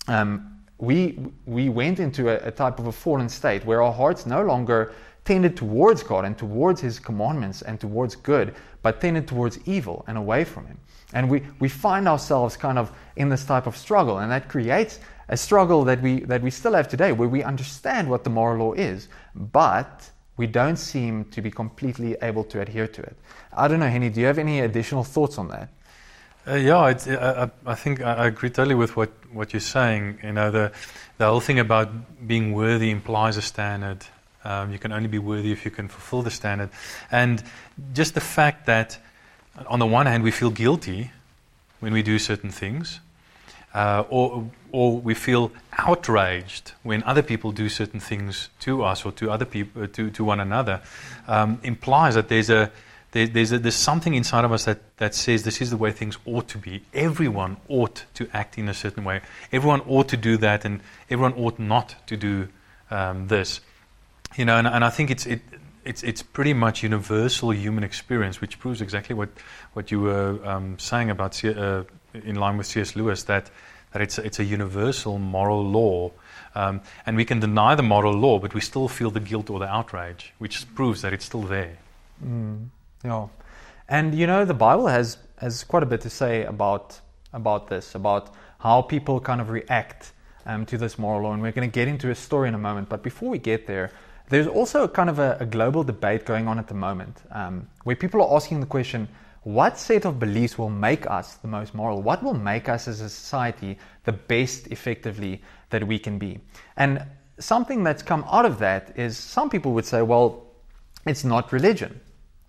um, 0.09 0.59
we, 0.77 1.19
we 1.45 1.69
went 1.69 1.99
into 1.99 2.29
a, 2.29 2.47
a 2.47 2.51
type 2.51 2.79
of 2.79 2.87
a 2.87 2.91
fallen 2.91 3.29
state 3.29 3.65
where 3.65 3.81
our 3.81 3.93
hearts 3.93 4.25
no 4.25 4.43
longer 4.43 4.93
tended 5.25 5.55
towards 5.55 6.01
God 6.01 6.25
and 6.25 6.37
towards 6.37 6.81
His 6.81 6.99
commandments 6.99 7.61
and 7.61 7.79
towards 7.79 8.15
good, 8.15 8.55
but 8.81 8.99
tended 8.99 9.27
towards 9.27 9.59
evil 9.67 10.03
and 10.07 10.17
away 10.17 10.43
from 10.43 10.65
Him. 10.65 10.79
And 11.13 11.29
we, 11.29 11.43
we 11.59 11.69
find 11.69 12.07
ourselves 12.07 12.57
kind 12.57 12.79
of 12.79 12.91
in 13.15 13.29
this 13.29 13.45
type 13.45 13.67
of 13.67 13.75
struggle, 13.77 14.19
and 14.19 14.31
that 14.31 14.47
creates 14.47 14.99
a 15.27 15.37
struggle 15.37 15.83
that 15.83 16.01
we, 16.01 16.21
that 16.21 16.41
we 16.41 16.49
still 16.49 16.73
have 16.73 16.87
today, 16.87 17.11
where 17.11 17.29
we 17.29 17.43
understand 17.43 18.09
what 18.09 18.23
the 18.23 18.29
moral 18.29 18.65
law 18.65 18.73
is, 18.73 19.09
but 19.35 20.09
we 20.37 20.47
don't 20.47 20.77
seem 20.77 21.25
to 21.25 21.41
be 21.41 21.51
completely 21.51 22.15
able 22.21 22.43
to 22.45 22.61
adhere 22.61 22.87
to 22.87 23.01
it. 23.01 23.15
I 23.53 23.67
don't 23.67 23.79
know, 23.79 23.89
Henny, 23.89 24.09
do 24.09 24.21
you 24.21 24.25
have 24.25 24.39
any 24.39 24.61
additional 24.61 25.03
thoughts 25.03 25.37
on 25.37 25.49
that? 25.49 25.69
Uh, 26.49 26.55
yeah, 26.55 26.79
uh, 26.79 27.47
I, 27.65 27.71
I, 27.71 27.75
think 27.75 28.01
I 28.01 28.25
agree 28.25 28.49
totally 28.49 28.73
with 28.73 28.95
what, 28.95 29.11
what 29.31 29.53
you're 29.53 29.59
saying. 29.59 30.17
You 30.23 30.31
know, 30.31 30.49
the, 30.49 30.71
the 31.19 31.27
whole 31.27 31.41
thing 31.41 31.59
about 31.59 31.91
being 32.27 32.53
worthy 32.53 32.89
implies 32.89 33.37
a 33.37 33.41
standard. 33.43 34.03
Um, 34.43 34.71
you 34.71 34.79
can 34.79 34.91
only 34.91 35.07
be 35.07 35.19
worthy 35.19 35.51
if 35.51 35.63
you 35.63 35.69
can 35.69 35.87
fulfill 35.87 36.23
the 36.23 36.31
standard. 36.31 36.69
And 37.11 37.43
just 37.93 38.15
the 38.15 38.21
fact 38.21 38.65
that, 38.65 38.97
on 39.67 39.77
the 39.77 39.85
one 39.85 40.07
hand, 40.07 40.23
we 40.23 40.31
feel 40.31 40.49
guilty 40.49 41.11
when 41.81 41.93
we 41.93 42.01
do 42.01 42.17
certain 42.17 42.49
things, 42.49 42.99
uh, 43.75 44.05
or, 44.09 44.49
or 44.71 44.97
we 44.97 45.13
feel 45.13 45.51
outraged 45.77 46.71
when 46.81 47.03
other 47.03 47.21
people 47.21 47.51
do 47.51 47.69
certain 47.69 47.99
things 47.99 48.49
to 48.61 48.83
us 48.83 49.05
or 49.05 49.11
to 49.11 49.29
other 49.29 49.45
people, 49.45 49.83
uh, 49.83 49.87
to, 49.93 50.09
to 50.09 50.23
one 50.23 50.39
another, 50.39 50.81
um, 51.27 51.59
implies 51.61 52.15
that 52.15 52.27
there's 52.27 52.49
a 52.49 52.71
there, 53.11 53.27
there's, 53.27 53.51
a, 53.51 53.59
there's 53.59 53.75
something 53.75 54.13
inside 54.13 54.45
of 54.45 54.51
us 54.51 54.65
that, 54.65 54.97
that 54.97 55.15
says 55.15 55.43
this 55.43 55.61
is 55.61 55.71
the 55.71 55.77
way 55.77 55.91
things 55.91 56.17
ought 56.25 56.47
to 56.49 56.57
be. 56.57 56.83
Everyone 56.93 57.57
ought 57.67 58.05
to 58.15 58.29
act 58.33 58.57
in 58.57 58.69
a 58.69 58.73
certain 58.73 59.03
way. 59.03 59.21
Everyone 59.51 59.81
ought 59.81 60.09
to 60.09 60.17
do 60.17 60.37
that, 60.37 60.65
and 60.65 60.81
everyone 61.09 61.33
ought 61.33 61.57
not 61.57 61.95
to 62.07 62.17
do 62.17 62.49
um, 62.91 63.27
this. 63.27 63.61
You 64.35 64.45
know, 64.45 64.57
and, 64.57 64.67
and 64.67 64.85
I 64.85 64.89
think 64.89 65.09
it's, 65.09 65.25
it, 65.25 65.41
it's, 65.83 66.03
it's 66.03 66.21
pretty 66.21 66.53
much 66.53 66.83
universal 66.83 67.51
human 67.51 67.83
experience, 67.83 68.41
which 68.41 68.59
proves 68.59 68.81
exactly 68.81 69.15
what, 69.15 69.29
what 69.73 69.89
you 69.89 70.01
were 70.01 70.39
um, 70.47 70.77
saying 70.77 71.09
about 71.09 71.33
C- 71.33 71.53
uh, 71.53 71.83
in 72.13 72.35
line 72.35 72.57
with 72.57 72.67
C.S. 72.67 72.95
Lewis 72.95 73.23
that, 73.23 73.49
that 73.91 74.01
it's, 74.03 74.19
a, 74.19 74.23
it's 74.23 74.39
a 74.39 74.43
universal 74.43 75.17
moral 75.17 75.63
law. 75.65 76.11
Um, 76.53 76.81
and 77.05 77.17
we 77.17 77.25
can 77.25 77.39
deny 77.39 77.73
the 77.73 77.83
moral 77.83 78.13
law, 78.13 78.37
but 78.37 78.53
we 78.53 78.61
still 78.61 78.87
feel 78.87 79.09
the 79.09 79.19
guilt 79.19 79.49
or 79.49 79.59
the 79.59 79.67
outrage, 79.67 80.33
which 80.37 80.71
proves 80.75 81.01
that 81.01 81.13
it's 81.13 81.25
still 81.25 81.43
there. 81.43 81.77
Mm, 82.23 82.67
yeah. 83.03 83.27
And 83.87 84.13
you 84.13 84.27
know, 84.27 84.45
the 84.45 84.53
Bible 84.53 84.87
has, 84.87 85.17
has 85.37 85.63
quite 85.63 85.83
a 85.83 85.85
bit 85.85 86.01
to 86.01 86.09
say 86.09 86.43
about, 86.43 86.99
about 87.33 87.67
this, 87.67 87.95
about 87.95 88.33
how 88.59 88.81
people 88.81 89.19
kind 89.19 89.41
of 89.41 89.49
react 89.49 90.13
um, 90.45 90.65
to 90.67 90.77
this 90.77 90.99
moral 90.99 91.23
law. 91.23 91.33
And 91.33 91.41
we're 91.41 91.51
going 91.51 91.69
to 91.69 91.73
get 91.73 91.87
into 91.87 92.11
a 92.11 92.15
story 92.15 92.47
in 92.47 92.55
a 92.55 92.59
moment. 92.59 92.89
But 92.89 93.03
before 93.03 93.29
we 93.29 93.37
get 93.37 93.67
there, 93.67 93.91
there's 94.29 94.47
also 94.47 94.87
kind 94.87 95.09
of 95.09 95.19
a, 95.19 95.37
a 95.39 95.45
global 95.45 95.83
debate 95.83 96.25
going 96.25 96.47
on 96.47 96.59
at 96.59 96.67
the 96.67 96.75
moment 96.75 97.21
um, 97.31 97.67
where 97.83 97.95
people 97.95 98.21
are 98.21 98.35
asking 98.35 98.59
the 98.59 98.65
question 98.65 99.07
what 99.43 99.79
set 99.79 100.05
of 100.05 100.19
beliefs 100.19 100.57
will 100.57 100.69
make 100.69 101.09
us 101.09 101.35
the 101.35 101.47
most 101.47 101.73
moral? 101.73 102.01
What 102.01 102.21
will 102.21 102.33
make 102.33 102.67
us 102.67 102.87
as 102.87 102.99
a 103.01 103.09
society 103.09 103.77
the 104.03 104.11
best 104.11 104.67
effectively 104.67 105.41
that 105.69 105.87
we 105.87 105.97
can 105.97 106.19
be? 106.19 106.39
And 106.75 107.05
something 107.39 107.83
that's 107.83 108.03
come 108.03 108.25
out 108.29 108.45
of 108.45 108.59
that 108.59 108.97
is 108.97 109.17
some 109.17 109.49
people 109.49 109.71
would 109.73 109.85
say, 109.85 110.01
well, 110.01 110.45
it's 111.05 111.23
not 111.23 111.53
religion, 111.53 111.99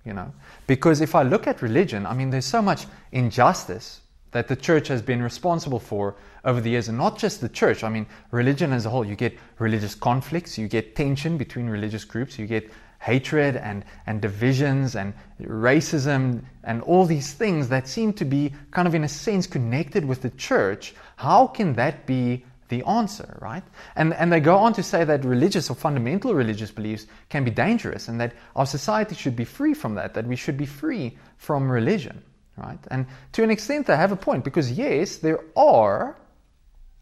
you 0.04 0.12
know. 0.12 0.32
Because 0.66 1.00
if 1.00 1.14
I 1.14 1.22
look 1.22 1.46
at 1.46 1.62
religion, 1.62 2.06
I 2.06 2.14
mean, 2.14 2.30
there's 2.30 2.46
so 2.46 2.62
much 2.62 2.86
injustice 3.12 4.00
that 4.32 4.48
the 4.48 4.56
church 4.56 4.88
has 4.88 5.02
been 5.02 5.22
responsible 5.22 5.80
for 5.80 6.16
over 6.44 6.60
the 6.60 6.70
years, 6.70 6.88
and 6.88 6.96
not 6.96 7.18
just 7.18 7.40
the 7.40 7.48
church. 7.48 7.82
I 7.84 7.88
mean, 7.88 8.06
religion 8.30 8.72
as 8.72 8.86
a 8.86 8.90
whole. 8.90 9.04
You 9.04 9.16
get 9.16 9.36
religious 9.58 9.94
conflicts, 9.94 10.56
you 10.56 10.68
get 10.68 10.96
tension 10.96 11.36
between 11.36 11.68
religious 11.68 12.04
groups, 12.04 12.38
you 12.38 12.46
get 12.46 12.70
hatred 13.00 13.56
and, 13.56 13.84
and 14.06 14.20
divisions 14.20 14.94
and 14.94 15.14
racism 15.42 16.42
and 16.64 16.82
all 16.82 17.06
these 17.06 17.32
things 17.32 17.68
that 17.70 17.88
seem 17.88 18.12
to 18.12 18.24
be 18.24 18.52
kind 18.70 18.86
of, 18.86 18.94
in 18.94 19.04
a 19.04 19.08
sense, 19.08 19.46
connected 19.46 20.04
with 20.04 20.22
the 20.22 20.30
church. 20.30 20.94
How 21.16 21.46
can 21.46 21.72
that 21.74 22.06
be 22.06 22.44
the 22.70 22.82
answer, 22.84 23.38
right? 23.42 23.62
And, 23.94 24.14
and 24.14 24.32
they 24.32 24.40
go 24.40 24.56
on 24.56 24.72
to 24.74 24.82
say 24.82 25.04
that 25.04 25.24
religious 25.24 25.68
or 25.68 25.76
fundamental 25.76 26.34
religious 26.34 26.70
beliefs 26.70 27.06
can 27.28 27.44
be 27.44 27.50
dangerous 27.50 28.08
and 28.08 28.20
that 28.20 28.32
our 28.56 28.66
society 28.66 29.14
should 29.14 29.36
be 29.36 29.44
free 29.44 29.74
from 29.74 29.94
that, 29.96 30.14
that 30.14 30.26
we 30.26 30.36
should 30.36 30.56
be 30.56 30.66
free 30.66 31.18
from 31.36 31.70
religion, 31.70 32.22
right? 32.56 32.78
And 32.90 33.06
to 33.32 33.42
an 33.42 33.50
extent, 33.50 33.86
they 33.86 33.96
have 33.96 34.12
a 34.12 34.16
point 34.16 34.44
because, 34.44 34.72
yes, 34.72 35.16
there 35.16 35.40
are 35.56 36.16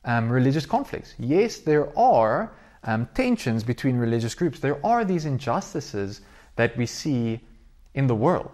um, 0.04 0.30
religious 0.30 0.66
conflicts. 0.66 1.14
Yes, 1.18 1.58
there 1.58 1.96
are 1.96 2.52
um, 2.84 3.08
tensions 3.14 3.62
between 3.62 3.96
religious 3.96 4.34
groups. 4.34 4.58
There 4.58 4.84
are 4.84 5.04
these 5.04 5.24
injustices 5.24 6.20
that 6.56 6.76
we 6.76 6.86
see 6.86 7.40
in 7.94 8.06
the 8.06 8.14
world. 8.14 8.50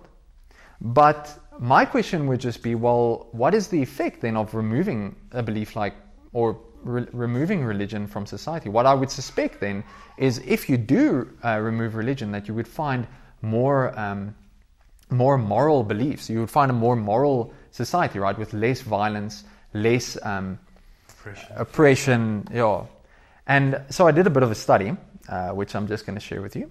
But 0.80 1.32
my 1.58 1.84
question 1.84 2.26
would 2.26 2.40
just 2.40 2.62
be 2.62 2.74
well, 2.74 3.28
what 3.32 3.54
is 3.54 3.68
the 3.68 3.80
effect 3.82 4.20
then 4.20 4.36
of 4.36 4.54
removing 4.54 5.16
a 5.32 5.42
belief 5.42 5.76
like, 5.76 5.94
or 6.32 6.58
re- 6.84 7.06
removing 7.12 7.64
religion 7.64 8.06
from 8.06 8.26
society? 8.26 8.68
What 8.68 8.86
I 8.86 8.94
would 8.94 9.10
suspect 9.10 9.60
then 9.60 9.82
is 10.16 10.38
if 10.46 10.68
you 10.68 10.76
do 10.76 11.28
uh, 11.44 11.58
remove 11.58 11.94
religion, 11.94 12.32
that 12.32 12.48
you 12.48 12.54
would 12.54 12.68
find 12.68 13.06
more. 13.42 13.98
Um, 13.98 14.34
more 15.10 15.38
moral 15.38 15.82
beliefs. 15.82 16.28
You 16.28 16.40
would 16.40 16.50
find 16.50 16.70
a 16.70 16.74
more 16.74 16.96
moral 16.96 17.52
society, 17.70 18.18
right, 18.18 18.36
with 18.38 18.52
less 18.52 18.80
violence, 18.80 19.44
less 19.72 20.18
um, 20.22 20.58
oppression. 21.08 21.52
oppression. 21.56 22.48
Yeah, 22.52 22.86
and 23.46 23.80
so 23.90 24.06
I 24.06 24.12
did 24.12 24.26
a 24.26 24.30
bit 24.30 24.42
of 24.42 24.50
a 24.50 24.54
study, 24.54 24.96
uh, 25.28 25.50
which 25.50 25.74
I'm 25.74 25.86
just 25.86 26.06
going 26.06 26.16
to 26.16 26.24
share 26.24 26.42
with 26.42 26.56
you. 26.56 26.70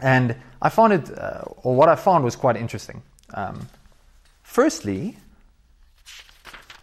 And 0.00 0.36
I 0.62 0.68
found 0.68 0.92
it, 0.92 1.18
uh, 1.18 1.42
or 1.62 1.74
what 1.74 1.88
I 1.88 1.96
found 1.96 2.24
was 2.24 2.36
quite 2.36 2.56
interesting. 2.56 3.02
Um, 3.34 3.68
firstly, 4.42 5.16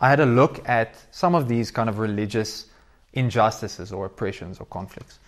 I 0.02 0.10
had 0.10 0.20
a 0.20 0.25
look 0.25 0.68
at 0.68 0.96
some 1.12 1.36
of 1.36 1.48
these 1.48 1.72
kind 1.72 1.90
of 1.90 2.00
religious 2.00 2.66
injustices 3.14 3.92
or 3.92 4.06
oppressions 4.06 4.60
or 4.60 4.66
conflicts. 4.66 5.20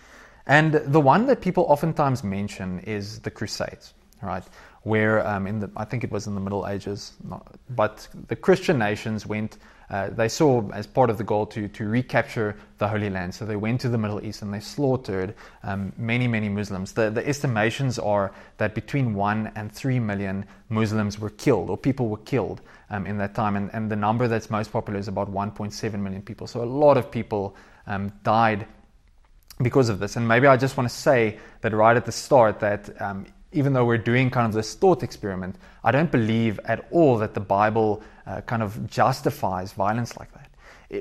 And 0.46 0.74
the 0.74 1.00
one 1.00 1.26
that 1.26 1.40
people 1.40 1.64
oftentimes 1.68 2.24
mention 2.24 2.80
is 2.80 3.20
the 3.20 3.30
Crusades, 3.30 3.94
right? 4.22 4.44
Where 4.82 5.26
um, 5.26 5.46
in 5.46 5.60
the, 5.60 5.70
I 5.76 5.84
think 5.84 6.04
it 6.04 6.10
was 6.10 6.26
in 6.26 6.34
the 6.34 6.40
Middle 6.40 6.66
Ages, 6.66 7.12
not, 7.22 7.56
but 7.70 8.08
the 8.28 8.36
Christian 8.36 8.78
nations 8.78 9.26
went 9.26 9.58
uh, 9.90 10.10
they 10.10 10.28
saw 10.28 10.68
as 10.72 10.86
part 10.86 11.08
of 11.08 11.16
the 11.16 11.24
goal 11.24 11.46
to, 11.46 11.68
to 11.68 11.88
recapture 11.88 12.54
the 12.78 12.86
Holy 12.86 13.08
Land. 13.08 13.34
So 13.34 13.46
they 13.46 13.56
went 13.56 13.80
to 13.80 13.88
the 13.88 13.96
Middle 13.96 14.22
East 14.24 14.42
and 14.42 14.52
they 14.52 14.60
slaughtered 14.60 15.34
um, 15.62 15.92
many, 15.96 16.28
many 16.28 16.48
Muslims. 16.48 16.92
The, 16.92 17.10
the 17.10 17.26
estimations 17.26 17.98
are 17.98 18.32
that 18.58 18.74
between 18.74 19.14
one 19.14 19.50
and 19.56 19.72
three 19.72 19.98
million 19.98 20.44
Muslims 20.68 21.18
were 21.18 21.30
killed, 21.30 21.70
or 21.70 21.78
people 21.78 22.08
were 22.08 22.18
killed 22.18 22.60
um, 22.90 23.06
in 23.06 23.16
that 23.18 23.34
time. 23.34 23.56
And, 23.56 23.70
and 23.72 23.90
the 23.90 23.96
number 23.96 24.28
that's 24.28 24.50
most 24.50 24.72
popular 24.72 24.98
is 24.98 25.08
about 25.08 25.32
1.7 25.32 25.92
million 25.98 26.22
people. 26.22 26.46
So 26.46 26.62
a 26.62 26.66
lot 26.66 26.98
of 26.98 27.10
people 27.10 27.56
um, 27.86 28.12
died 28.22 28.66
because 29.62 29.88
of 29.88 29.98
this. 29.98 30.16
And 30.16 30.28
maybe 30.28 30.46
I 30.46 30.56
just 30.56 30.76
want 30.76 30.88
to 30.88 30.94
say 30.94 31.38
that 31.62 31.72
right 31.72 31.96
at 31.96 32.04
the 32.04 32.12
start 32.12 32.60
that 32.60 33.00
um, 33.00 33.26
even 33.52 33.72
though 33.72 33.84
we're 33.84 33.98
doing 33.98 34.30
kind 34.30 34.46
of 34.46 34.52
this 34.52 34.74
thought 34.74 35.02
experiment, 35.02 35.56
I 35.84 35.90
don't 35.90 36.10
believe 36.10 36.60
at 36.64 36.86
all 36.90 37.18
that 37.18 37.34
the 37.34 37.40
Bible 37.40 38.02
uh, 38.26 38.40
kind 38.42 38.62
of 38.62 38.88
justifies 38.90 39.72
violence 39.72 40.16
like 40.18 40.30
that. 40.32 40.44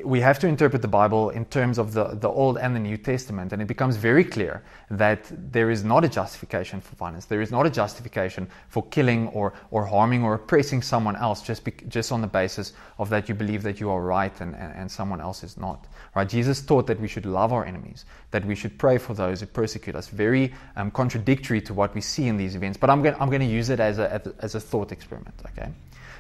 we 0.04 0.20
have 0.20 0.38
to 0.40 0.48
interpret 0.48 0.82
the 0.82 0.88
Bible 0.88 1.30
in 1.30 1.46
terms 1.46 1.78
of 1.78 1.94
the, 1.94 2.06
the 2.16 2.28
Old 2.28 2.58
and 2.58 2.76
the 2.76 2.80
New 2.80 2.98
Testament, 2.98 3.54
and 3.54 3.62
it 3.62 3.68
becomes 3.68 3.96
very 3.96 4.24
clear 4.24 4.62
that 4.92 5.32
there 5.52 5.70
is 5.70 5.84
not 5.84 6.04
a 6.04 6.10
justification 6.10 6.82
for 6.82 6.96
violence. 6.96 7.26
There 7.26 7.42
is 7.42 7.52
not 7.52 7.66
a 7.66 7.70
justification 7.70 8.50
for 8.68 8.84
killing 8.88 9.30
or, 9.30 9.54
or 9.72 9.86
harming 9.86 10.24
or 10.24 10.34
oppressing 10.34 10.82
someone 10.82 11.16
else 11.16 11.42
just, 11.42 11.64
be, 11.64 11.72
just 11.88 12.12
on 12.12 12.20
the 12.22 12.28
basis 12.28 12.74
of 12.98 13.10
that 13.10 13.30
you 13.30 13.36
believe 13.36 13.64
that 13.64 13.80
you 13.80 13.90
are 13.90 14.02
right 14.02 14.42
and, 14.42 14.56
and, 14.56 14.74
and 14.74 14.92
someone 14.92 15.22
else 15.22 15.44
is 15.44 15.58
not. 15.58 15.88
Right? 16.16 16.28
Jesus 16.28 16.62
taught 16.62 16.88
that 16.88 17.00
we 17.00 17.08
should 17.08 17.26
love 17.26 17.54
our 17.54 17.66
enemies, 17.66 18.06
that 18.32 18.46
we 18.46 18.56
should 18.56 18.78
pray 18.78 18.98
for 18.98 19.14
those 19.14 19.40
who 19.40 19.46
persecute 19.46 19.96
us. 19.96 20.10
Very 20.10 20.54
um, 20.76 20.92
contradictory 20.92 21.62
to 21.62 21.74
what 21.74 21.96
we 21.96 22.02
see 22.02 22.28
in 22.28 22.38
these 22.38 22.56
events, 22.56 22.78
but 22.78 22.90
I'm 22.90 23.02
going, 23.02 23.16
I'm 23.20 23.30
going 23.30 23.42
to 23.42 23.48
use 23.48 23.70
it 23.70 23.80
as 23.80 24.00
a, 24.00 24.22
as 24.40 24.56
a 24.56 24.60
thought 24.60 24.92
experiment. 24.92 25.36
Okay. 25.46 25.72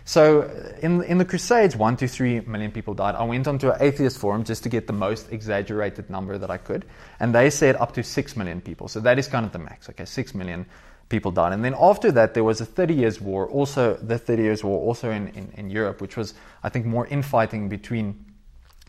So 0.05 0.49
in, 0.81 1.03
in 1.03 1.17
the 1.17 1.25
Crusades, 1.25 1.75
one 1.75 1.97
to 1.97 2.07
three 2.07 2.39
million 2.39 2.71
people 2.71 2.93
died. 2.93 3.15
I 3.15 3.25
went 3.25 3.45
onto 3.45 3.71
an 3.71 3.77
atheist 3.81 4.17
forum 4.17 4.45
just 4.45 4.63
to 4.63 4.69
get 4.69 4.87
the 4.87 4.93
most 4.93 5.33
exaggerated 5.33 6.09
number 6.09 6.37
that 6.37 6.49
I 6.49 6.57
could, 6.57 6.85
and 7.19 7.35
they 7.35 7.49
said 7.49 7.75
up 7.75 7.93
to 7.95 8.03
six 8.03 8.37
million 8.37 8.61
people. 8.61 8.87
So 8.87 9.01
that 9.01 9.19
is 9.19 9.27
kind 9.27 9.45
of 9.45 9.51
the 9.51 9.59
max. 9.59 9.89
Okay, 9.89 10.05
six 10.05 10.33
million 10.33 10.65
people 11.09 11.31
died. 11.31 11.51
And 11.51 11.63
then 11.63 11.75
after 11.77 12.09
that, 12.13 12.33
there 12.35 12.45
was 12.45 12.61
a 12.61 12.65
30 12.65 12.93
years 12.93 13.19
war, 13.19 13.47
also 13.47 13.95
the 13.95 14.17
30 14.17 14.43
years 14.43 14.63
war, 14.63 14.79
also 14.79 15.11
in, 15.11 15.27
in, 15.29 15.51
in 15.57 15.69
Europe, 15.69 15.99
which 15.99 16.15
was, 16.15 16.33
I 16.63 16.69
think, 16.69 16.85
more 16.85 17.05
infighting 17.07 17.67
between 17.67 18.25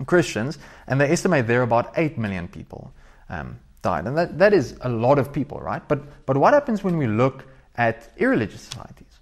Christians, 0.06 0.58
and 0.86 1.00
they 1.00 1.10
estimate 1.10 1.48
there 1.48 1.62
about 1.62 1.92
8 1.96 2.16
million 2.16 2.46
people 2.46 2.92
um, 3.28 3.58
died. 3.82 4.06
And 4.06 4.16
that, 4.16 4.38
that 4.38 4.52
is 4.52 4.76
a 4.82 4.88
lot 4.88 5.18
of 5.18 5.32
people, 5.32 5.58
right? 5.60 5.86
But, 5.88 6.00
but 6.26 6.36
what 6.36 6.54
happens 6.54 6.82
when 6.84 6.96
we 6.96 7.06
look 7.06 7.44
at 7.76 8.10
irreligious 8.16 8.62
societies? 8.62 9.20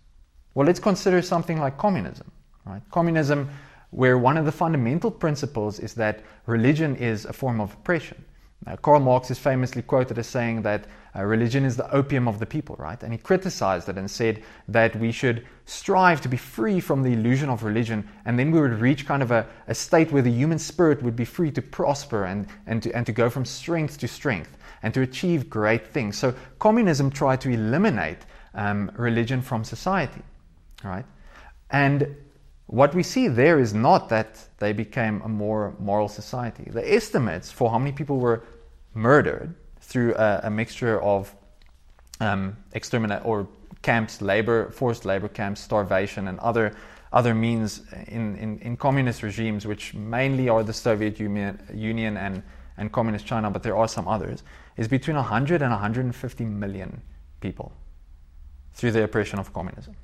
Well, 0.55 0.67
let's 0.67 0.81
consider 0.81 1.23
something 1.23 1.61
like 1.61 1.77
communism. 1.79 2.31
Right? 2.65 2.83
Communism, 2.91 3.49
where 3.91 4.19
one 4.19 4.37
of 4.37 4.45
the 4.45 4.53
fundamental 4.53 5.11
principles 5.11 5.79
is 5.79 5.95
that 5.95 6.25
religion 6.47 6.97
is 6.97 7.25
a 7.27 7.33
form 7.33 7.61
of 7.61 7.73
oppression. 7.75 8.25
Now, 8.67 8.77
Karl 8.77 9.01
Marx 9.01 9.31
is 9.31 9.39
famously 9.39 9.83
quoted 9.83 10.19
as 10.19 10.27
saying 10.27 10.63
that 10.63 10.87
uh, 11.15 11.23
religion 11.25 11.65
is 11.65 11.77
the 11.77 11.91
opium 11.95 12.27
of 12.29 12.39
the 12.41 12.47
people, 12.47 12.77
right? 12.79 13.01
And 13.03 13.13
he 13.13 13.19
criticized 13.19 13.89
it 13.89 13.97
and 13.97 14.11
said 14.11 14.43
that 14.69 14.97
we 14.97 15.13
should 15.13 15.47
strive 15.65 16.21
to 16.23 16.29
be 16.29 16.37
free 16.37 16.81
from 16.81 17.03
the 17.03 17.13
illusion 17.13 17.49
of 17.49 17.63
religion, 17.63 18.09
and 18.25 18.39
then 18.39 18.51
we 18.51 18.61
would 18.61 18.81
reach 18.81 19.07
kind 19.07 19.23
of 19.23 19.31
a, 19.31 19.47
a 19.69 19.75
state 19.75 20.13
where 20.13 20.23
the 20.23 20.31
human 20.31 20.59
spirit 20.59 21.03
would 21.03 21.17
be 21.17 21.25
free 21.25 21.51
to 21.53 21.63
prosper 21.63 22.25
and, 22.25 22.47
and, 22.67 22.83
to, 22.83 22.93
and 22.93 23.07
to 23.07 23.13
go 23.13 23.31
from 23.31 23.45
strength 23.45 23.99
to 23.99 24.09
strength. 24.09 24.57
and 24.83 24.95
to 24.95 25.03
achieve 25.03 25.51
great 25.51 25.87
things. 25.87 26.17
So 26.17 26.35
communism 26.59 27.11
tried 27.11 27.41
to 27.43 27.51
eliminate 27.51 28.19
um, 28.55 28.91
religion 28.97 29.43
from 29.43 29.65
society, 29.65 30.23
right? 30.85 31.05
And 31.71 32.17
what 32.67 32.95
we 32.95 33.03
see 33.03 33.29
there 33.29 33.59
is 33.59 33.75
not 33.75 34.09
that 34.11 34.39
they 34.59 34.73
became 34.73 35.23
a 35.23 35.29
more 35.29 35.75
moral 35.79 36.09
society. 36.09 36.71
The 36.71 36.95
estimates 36.95 37.51
for 37.51 37.71
how 37.71 37.79
many 37.79 37.93
people 37.93 38.19
were 38.19 38.45
murdered 38.97 39.55
through 39.81 40.15
a, 40.15 40.41
a 40.45 40.51
mixture 40.51 41.01
of 41.01 41.33
um, 42.21 42.57
exterminate 42.73 43.25
or 43.25 43.47
camps, 43.83 44.21
labor, 44.21 44.71
forced 44.71 45.05
labor 45.05 45.29
camps, 45.29 45.61
starvation, 45.61 46.29
and 46.29 46.39
other 46.41 46.75
other 47.13 47.35
means 47.35 47.83
in, 48.09 48.37
in, 48.37 48.59
in, 48.59 48.77
communist 48.77 49.23
regimes, 49.23 49.65
which 49.65 49.95
mainly 49.95 50.49
are 50.49 50.63
the 50.63 50.73
Soviet 50.73 51.19
Union, 51.21 51.59
Union 51.73 52.17
and, 52.17 52.43
and 52.77 52.93
Communist 52.93 53.25
China, 53.25 53.51
but 53.51 53.63
there 53.63 53.77
are 53.77 53.89
some 53.89 54.09
others, 54.09 54.43
is 54.77 54.89
between 54.89 55.17
100 55.17 55.63
and 55.63 55.71
150 55.71 56.45
million 56.45 57.01
people 57.41 57.73
through 58.75 58.91
the 58.91 59.03
oppression 59.05 59.39
of 59.39 59.53
communism. 59.55 59.95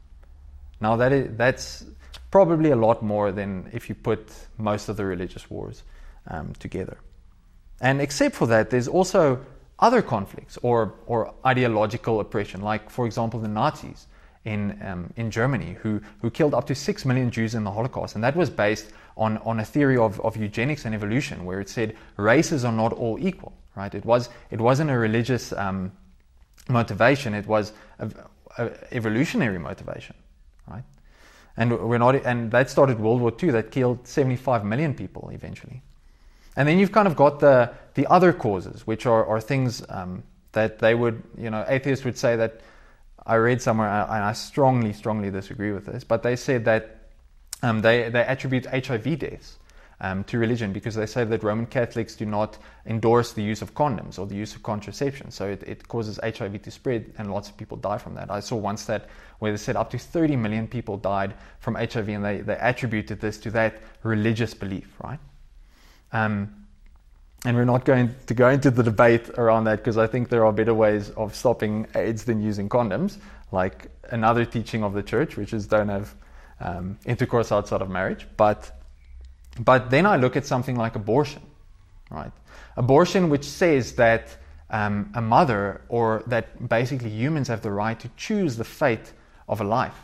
Now, 0.81 0.97
that 0.97 1.13
is, 1.13 1.37
that's 1.37 1.85
probably 2.31 2.71
a 2.71 2.77
lot 2.77 3.03
more 3.03 3.31
than 3.31 3.69
if 3.73 3.89
you 3.89 3.95
put 3.95 4.33
most 4.57 4.89
of 4.89 4.97
the 4.97 5.05
religious 5.05 5.51
wars 5.51 5.83
um, 6.29 6.55
together. 6.61 6.97
And 7.83 8.01
except 8.01 8.37
for 8.37 8.47
that, 8.47 8.71
there's 8.71 8.89
also 8.89 9.45
other 9.81 10.01
conflicts 10.01 10.57
or, 10.63 10.95
or 11.07 11.35
ideological 11.45 12.21
oppression, 12.21 12.63
like, 12.63 12.89
for 12.89 13.05
example, 13.05 13.41
the 13.41 13.49
Nazis 13.49 14.07
in, 14.45 14.81
um, 14.83 15.13
in 15.17 15.33
Germany 15.33 15.77
who, 15.83 16.01
who 16.21 16.31
killed 16.31 16.55
up 16.55 16.67
to 16.69 16.75
6 16.77 17.05
million 17.05 17.31
Jews 17.31 17.57
in 17.57 17.65
the 17.65 17.71
Holocaust. 17.73 18.15
And 18.15 18.23
that 18.23 18.37
was 18.37 18.49
based 18.49 18.93
on, 19.17 19.39
on 19.39 19.59
a 19.59 19.65
theory 19.65 19.99
of, 19.99 20.21
of 20.21 20.37
eugenics 20.37 20.85
and 20.85 20.95
evolution, 20.95 21.45
where 21.45 21.61
it 21.61 21.69
said 21.69 21.97
races 22.17 22.65
are 22.65 22.73
not 22.73 22.93
all 22.93 23.19
equal, 23.21 23.53
right? 23.75 23.93
It, 23.93 24.05
was, 24.05 24.29
it 24.53 24.61
wasn't 24.61 24.91
a 24.91 24.97
religious 24.97 25.53
um, 25.53 25.91
motivation, 26.69 27.35
it 27.35 27.47
was 27.49 27.73
an 27.99 28.15
evolutionary 28.93 29.59
motivation, 29.59 30.15
right? 30.69 30.85
And, 31.57 31.77
we're 31.89 31.99
not, 31.99 32.15
and 32.15 32.51
that 32.53 32.71
started 32.71 33.01
World 33.01 33.21
War 33.21 33.33
II, 33.43 33.51
that 33.51 33.73
killed 33.73 34.07
75 34.07 34.65
million 34.65 34.95
people 34.95 35.31
eventually. 35.35 35.83
And 36.57 36.69
then 36.69 36.79
you've 36.79 36.93
kind 36.93 37.09
of 37.09 37.17
got 37.17 37.41
the, 37.41 37.73
the 37.95 38.07
other 38.09 38.33
causes, 38.33 38.87
which 38.87 39.07
are, 39.07 39.25
are 39.27 39.41
things 39.41 39.85
um, 39.89 40.23
that 40.53 40.79
they 40.79 40.95
would, 40.95 41.23
you 41.39 41.51
know, 41.51 41.65
atheists 41.67 42.05
would 42.05 42.19
say 42.19 42.37
that 42.37 42.61
I 43.25 43.37
read 43.37 43.63
somewhere, 43.63 43.89
and 43.89 44.25
I 44.25 44.33
strongly, 44.33 44.93
strongly 44.93 45.31
disagree 45.31 45.73
with 45.73 45.87
this, 45.87 46.05
but 46.05 46.23
they 46.23 46.37
said 46.37 46.65
that 46.65 46.99
um, 47.63 47.81
they, 47.81 48.09
they 48.11 48.23
attribute 48.23 48.67
HIV 48.67 49.19
deaths 49.21 49.59
um, 50.01 50.25
to 50.25 50.39
religion 50.39 50.73
because 50.73 50.97
they 50.97 51.07
say 51.07 51.25
that 51.25 51.43
Roman 51.45 51.67
Catholics 51.67 52.17
do 52.17 52.27
not 52.27 52.59
endorse 52.87 53.33
the 53.33 53.43
use 53.43 53.63
of 53.63 53.73
condoms 53.75 54.19
or 54.19 54.27
the 54.27 54.35
use 54.35 54.57
of 54.57 54.63
contraception. 54.65 55.31
So 55.31 55.49
it, 55.49 55.63
it 55.63 55.87
causes 55.87 56.19
HIV 56.23 56.63
to 56.63 56.71
spread, 56.73 57.13
and 57.19 57.33
lots 57.33 57.49
of 57.49 57.57
people 57.57 57.77
die 57.77 57.99
from 57.99 58.15
that. 58.15 58.31
I 58.31 58.41
saw 58.41 58.57
one 58.57 58.77
stat 58.77 59.09
where 59.39 59.53
they 59.53 59.57
said 59.57 59.77
up 59.77 59.91
to 59.91 59.99
30 59.99 60.35
million 60.35 60.67
people 60.67 60.97
died 60.97 61.35
from 61.61 61.77
HIV, 61.77 62.09
and 62.09 62.25
they, 62.25 62.41
they 62.41 62.59
attributed 62.61 63.21
this 63.21 63.39
to 63.39 63.51
that 63.53 63.81
religious 64.03 64.53
belief, 64.53 64.93
right? 65.03 65.21
Um, 66.13 66.63
and 67.45 67.57
we're 67.57 67.65
not 67.65 67.85
going 67.85 68.15
to 68.27 68.35
go 68.35 68.49
into 68.49 68.71
the 68.71 68.83
debate 68.83 69.29
around 69.31 69.65
that 69.65 69.79
because 69.79 69.99
I 69.99 70.07
think 70.07 70.29
there 70.29 70.45
are 70.45 70.53
better 70.53 70.75
ways 70.75 71.11
of 71.11 71.35
stopping 71.35 71.87
AIDS 71.95 72.25
than 72.25 72.41
using 72.41 72.69
condoms, 72.69 73.19
like 73.51 73.89
another 74.11 74.45
teaching 74.45 74.85
of 74.85 74.93
the 74.93 75.03
church, 75.03 75.37
which 75.37 75.53
is 75.53 75.67
don't 75.67 75.89
have 75.89 76.15
um, 76.61 76.99
intercourse 77.05 77.51
outside 77.51 77.83
of 77.83 77.91
marriage. 77.91 78.29
But, 78.37 78.71
but 79.59 79.91
then 79.91 80.07
I 80.07 80.17
look 80.17 80.37
at 80.37 80.47
something 80.47 80.77
like 80.77 80.95
abortion, 80.95 81.43
right? 82.11 82.31
Abortion, 82.77 83.29
which 83.29 83.45
says 83.45 83.95
that 83.95 84.37
um, 84.71 85.11
a 85.15 85.21
mother 85.21 85.83
or 85.89 86.23
that 86.29 86.69
basically 86.69 87.11
humans 87.11 87.49
have 87.49 87.63
the 87.63 87.73
right 87.73 87.99
to 87.99 88.09
choose 88.17 88.57
the 88.57 88.65
fate 88.65 89.13
of 89.49 89.61
a 89.61 89.65
life, 89.65 89.99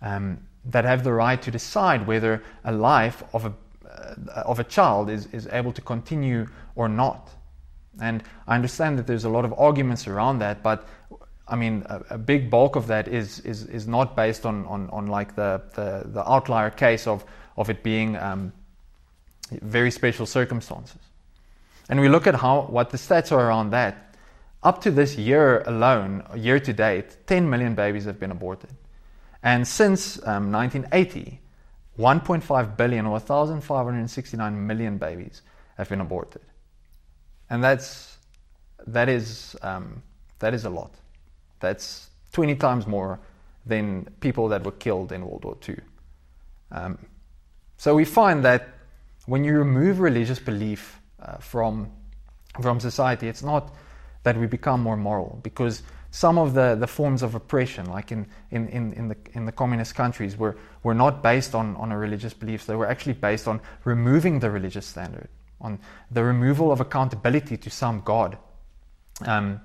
um, 0.00 0.38
that 0.64 0.84
have 0.84 1.02
the 1.02 1.12
right 1.12 1.42
to 1.42 1.50
decide 1.50 2.06
whether 2.06 2.42
a 2.64 2.72
life 2.72 3.24
of 3.32 3.44
a 3.44 3.52
of 4.34 4.58
a 4.58 4.64
child 4.64 5.10
is, 5.10 5.26
is 5.32 5.48
able 5.52 5.72
to 5.72 5.80
continue 5.80 6.48
or 6.74 6.88
not. 6.88 7.30
And 8.00 8.22
I 8.46 8.54
understand 8.54 8.98
that 8.98 9.06
there's 9.06 9.24
a 9.24 9.28
lot 9.28 9.44
of 9.44 9.52
arguments 9.58 10.06
around 10.06 10.38
that, 10.38 10.62
but 10.62 10.86
I 11.48 11.56
mean, 11.56 11.84
a, 11.86 12.02
a, 12.10 12.18
big 12.18 12.50
bulk 12.50 12.76
of 12.76 12.88
that 12.88 13.08
is, 13.08 13.40
is, 13.40 13.64
is 13.64 13.88
not 13.88 14.14
based 14.14 14.44
on, 14.44 14.66
on, 14.66 14.90
on 14.90 15.06
like 15.06 15.34
the, 15.34 15.62
the, 15.74 16.02
the 16.04 16.30
outlier 16.30 16.70
case 16.70 17.06
of, 17.06 17.24
of 17.56 17.70
it 17.70 17.82
being 17.82 18.16
um, 18.16 18.52
very 19.50 19.90
special 19.90 20.26
circumstances. 20.26 21.00
And 21.88 22.00
we 22.00 22.08
look 22.08 22.26
at 22.26 22.34
how, 22.34 22.62
what 22.62 22.90
the 22.90 22.98
stats 22.98 23.32
are 23.32 23.48
around 23.48 23.70
that. 23.70 24.14
Up 24.62 24.82
to 24.82 24.90
this 24.90 25.16
year 25.16 25.62
alone, 25.62 26.22
year 26.36 26.60
to 26.60 26.72
date, 26.72 27.16
10 27.26 27.48
million 27.48 27.74
babies 27.74 28.04
have 28.04 28.20
been 28.20 28.30
aborted. 28.30 28.70
And 29.42 29.66
since 29.66 30.18
um, 30.26 30.52
1980, 30.52 31.40
1.5 31.98 32.76
billion 32.76 33.06
or 33.06 33.12
1,569 33.12 34.66
million 34.66 34.98
babies 34.98 35.42
have 35.76 35.88
been 35.88 36.00
aborted. 36.00 36.42
And 37.50 37.62
that's, 37.62 38.18
that, 38.86 39.08
is, 39.08 39.56
um, 39.62 40.02
that 40.38 40.54
is 40.54 40.64
a 40.64 40.70
lot. 40.70 40.92
That's 41.60 42.10
20 42.32 42.54
times 42.56 42.86
more 42.86 43.18
than 43.66 44.08
people 44.20 44.48
that 44.48 44.64
were 44.64 44.72
killed 44.72 45.12
in 45.12 45.26
World 45.26 45.44
War 45.44 45.56
II. 45.68 45.76
Um, 46.70 46.98
so 47.76 47.94
we 47.94 48.04
find 48.04 48.44
that 48.44 48.68
when 49.26 49.44
you 49.44 49.56
remove 49.58 50.00
religious 50.00 50.38
belief 50.38 51.00
uh, 51.20 51.38
from, 51.38 51.90
from 52.60 52.80
society, 52.80 53.28
it's 53.28 53.42
not 53.42 53.74
that 54.22 54.36
we 54.36 54.46
become 54.46 54.82
more 54.82 54.96
moral 54.96 55.40
because 55.42 55.82
some 56.10 56.38
of 56.38 56.54
the, 56.54 56.74
the 56.74 56.86
forms 56.86 57.22
of 57.22 57.34
oppression, 57.34 57.86
like 57.86 58.12
in, 58.12 58.26
in, 58.50 58.68
in, 58.68 58.92
in, 58.94 59.08
the, 59.08 59.16
in 59.34 59.44
the 59.44 59.52
communist 59.52 59.94
countries, 59.94 60.36
were, 60.36 60.56
were 60.82 60.94
not 60.94 61.22
based 61.22 61.54
on, 61.54 61.76
on 61.76 61.92
a 61.92 61.98
religious 61.98 62.32
belief. 62.32 62.66
They 62.66 62.76
were 62.76 62.88
actually 62.88 63.12
based 63.12 63.46
on 63.46 63.60
removing 63.84 64.40
the 64.40 64.50
religious 64.50 64.86
standard, 64.86 65.28
on 65.60 65.78
the 66.10 66.24
removal 66.24 66.72
of 66.72 66.80
accountability 66.80 67.56
to 67.58 67.70
some 67.70 68.00
God, 68.00 68.38
um, 69.26 69.60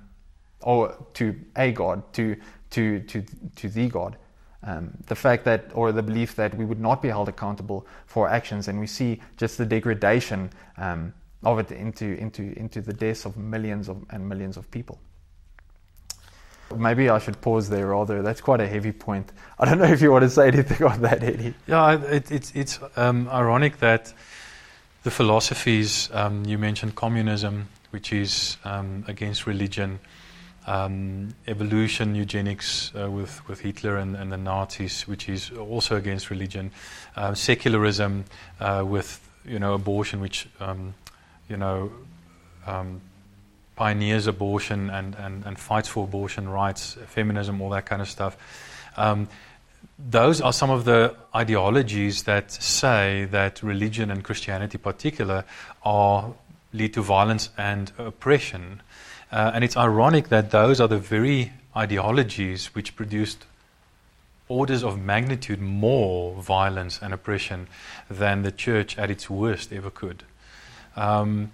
or 0.60 0.94
to 1.14 1.34
a 1.56 1.72
God, 1.72 2.12
to, 2.14 2.36
to, 2.70 3.00
to, 3.00 3.24
to 3.56 3.68
the 3.68 3.88
God. 3.88 4.16
Um, 4.62 4.92
the 5.06 5.14
fact 5.14 5.44
that, 5.44 5.70
or 5.74 5.92
the 5.92 6.02
belief 6.02 6.36
that 6.36 6.54
we 6.56 6.64
would 6.64 6.80
not 6.80 7.02
be 7.02 7.08
held 7.08 7.28
accountable 7.28 7.86
for 8.06 8.28
actions, 8.28 8.68
and 8.68 8.80
we 8.80 8.86
see 8.86 9.20
just 9.36 9.58
the 9.58 9.66
degradation 9.66 10.50
um, 10.78 11.12
of 11.42 11.58
it 11.58 11.70
into, 11.70 12.18
into, 12.18 12.58
into 12.58 12.80
the 12.80 12.92
deaths 12.92 13.24
of 13.24 13.36
millions 13.36 13.88
of, 13.88 14.04
and 14.10 14.26
millions 14.26 14.56
of 14.56 14.70
people. 14.70 14.98
Maybe 16.76 17.08
I 17.08 17.18
should 17.18 17.40
pause 17.40 17.68
there 17.68 17.88
rather. 17.88 18.22
That's 18.22 18.40
quite 18.40 18.60
a 18.60 18.66
heavy 18.66 18.92
point. 18.92 19.32
I 19.58 19.64
don't 19.66 19.78
know 19.78 19.84
if 19.84 20.02
you 20.02 20.10
want 20.10 20.22
to 20.22 20.30
say 20.30 20.48
anything 20.48 20.86
on 20.86 21.02
that, 21.02 21.22
Eddie. 21.22 21.54
Yeah, 21.66 22.00
it, 22.02 22.30
it, 22.30 22.52
it's 22.54 22.78
um, 22.96 23.28
ironic 23.28 23.78
that 23.78 24.12
the 25.04 25.10
philosophies, 25.10 26.10
um, 26.12 26.44
you 26.46 26.58
mentioned 26.58 26.94
communism, 26.94 27.68
which 27.90 28.12
is 28.12 28.56
um, 28.64 29.04
against 29.06 29.46
religion, 29.46 30.00
um, 30.66 31.34
evolution, 31.46 32.14
eugenics 32.14 32.90
uh, 32.98 33.10
with, 33.10 33.46
with 33.46 33.60
Hitler 33.60 33.98
and, 33.98 34.16
and, 34.16 34.32
the 34.32 34.38
Nazis, 34.38 35.06
which 35.06 35.28
is 35.28 35.50
also 35.50 35.96
against 35.96 36.30
religion, 36.30 36.70
uh, 37.16 37.34
secularism 37.34 38.24
uh, 38.60 38.82
with 38.86 39.20
you 39.44 39.58
know 39.58 39.74
abortion, 39.74 40.20
which 40.20 40.48
um, 40.60 40.94
you 41.48 41.58
know 41.58 41.92
um, 42.66 43.00
pioneers 43.76 44.26
abortion 44.26 44.90
and, 44.90 45.14
and, 45.16 45.44
and 45.44 45.58
fights 45.58 45.88
for 45.88 46.04
abortion 46.04 46.48
rights, 46.48 46.96
feminism, 47.06 47.60
all 47.60 47.70
that 47.70 47.86
kind 47.86 48.00
of 48.00 48.08
stuff. 48.08 48.36
Um, 48.96 49.28
those 49.98 50.40
are 50.40 50.52
some 50.52 50.70
of 50.70 50.84
the 50.84 51.14
ideologies 51.34 52.24
that 52.24 52.50
say 52.50 53.26
that 53.30 53.62
religion 53.62 54.10
and 54.10 54.24
Christianity, 54.24 54.76
in 54.76 54.82
particular, 54.82 55.44
are 55.84 56.32
lead 56.72 56.94
to 56.94 57.02
violence 57.02 57.50
and 57.56 57.92
oppression. 57.98 58.82
Uh, 59.30 59.52
and 59.54 59.64
it's 59.64 59.76
ironic 59.76 60.28
that 60.28 60.50
those 60.50 60.80
are 60.80 60.88
the 60.88 60.98
very 60.98 61.52
ideologies 61.76 62.74
which 62.74 62.96
produced 62.96 63.46
orders 64.48 64.84
of 64.84 65.00
magnitude 65.00 65.60
more 65.60 66.34
violence 66.42 67.00
and 67.00 67.14
oppression 67.14 67.66
than 68.10 68.42
the 68.42 68.52
church 68.52 68.98
at 68.98 69.10
its 69.10 69.30
worst 69.30 69.72
ever 69.72 69.90
could. 69.90 70.22
Um, 70.96 71.50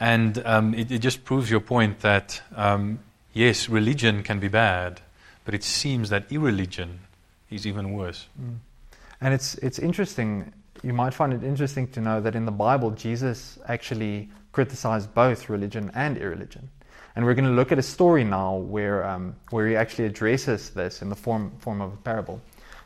and 0.00 0.44
um, 0.44 0.74
it, 0.74 0.90
it, 0.90 0.98
just 0.98 1.24
proves 1.24 1.50
your 1.50 1.60
point 1.60 2.00
that, 2.00 2.42
um, 2.56 2.98
yes, 3.32 3.68
religion 3.68 4.22
can 4.22 4.40
be 4.40 4.48
bad, 4.48 5.00
but 5.44 5.54
it 5.54 5.62
seems 5.62 6.10
that 6.10 6.30
irreligion 6.30 7.00
is 7.50 7.66
even 7.66 7.92
worse. 7.92 8.26
Mm. 8.40 8.56
And 9.20 9.34
it's, 9.34 9.54
it's 9.56 9.78
interesting, 9.78 10.52
you 10.82 10.92
might 10.92 11.14
find 11.14 11.32
it 11.32 11.44
interesting 11.44 11.88
to 11.92 12.00
know 12.00 12.20
that 12.20 12.34
in 12.34 12.44
the 12.44 12.52
Bible, 12.52 12.90
Jesus 12.90 13.58
actually 13.68 14.28
criticized 14.52 15.14
both 15.14 15.48
religion 15.48 15.90
and 15.94 16.18
irreligion. 16.18 16.68
And 17.16 17.24
we're 17.24 17.34
going 17.34 17.44
to 17.44 17.52
look 17.52 17.70
at 17.70 17.78
a 17.78 17.82
story 17.82 18.24
now 18.24 18.56
where, 18.56 19.06
um, 19.06 19.36
where 19.50 19.68
he 19.68 19.76
actually 19.76 20.06
addresses 20.06 20.70
this 20.70 21.00
in 21.00 21.08
the 21.08 21.16
form, 21.16 21.52
form 21.58 21.80
of 21.80 21.92
a 21.92 21.96
parable. 21.98 22.40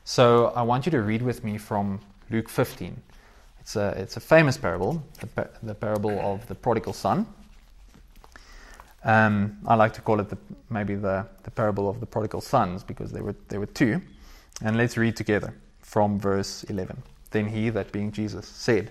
So 0.05 0.47
I 0.49 0.62
want 0.62 0.87
you 0.87 0.92
to 0.92 1.03
read 1.03 1.23
with 1.23 1.44
me 1.44 1.57
from 1.57 2.01
Luke 2.31 2.49
15. 2.49 3.01
It's 3.68 3.76
a, 3.76 3.88
it's 3.98 4.16
a 4.16 4.20
famous 4.20 4.57
parable, 4.57 5.02
the, 5.62 5.74
parable 5.74 6.18
of 6.20 6.48
the 6.48 6.54
prodigal 6.54 6.94
son. 6.94 7.26
Um, 9.04 9.59
I 9.66 9.74
like 9.74 9.92
to 9.92 10.00
call 10.00 10.20
it 10.20 10.31
the, 10.31 10.38
maybe 10.70 10.94
the, 10.94 11.26
the 11.42 11.50
parable 11.50 11.87
of 11.87 12.00
the 12.00 12.07
prodigal 12.07 12.40
sons 12.40 12.83
because 12.83 13.12
there 13.12 13.22
were, 13.22 13.35
there 13.48 13.61
were 13.61 13.66
two. 13.66 14.00
And 14.62 14.78
let's 14.78 14.96
read 14.96 15.16
together 15.16 15.52
from 15.83 16.18
verse 16.18 16.64
11. 16.64 17.02
Then 17.31 17.48
he, 17.48 17.68
that 17.68 17.92
being 17.92 18.11
Jesus, 18.11 18.48
said, 18.48 18.90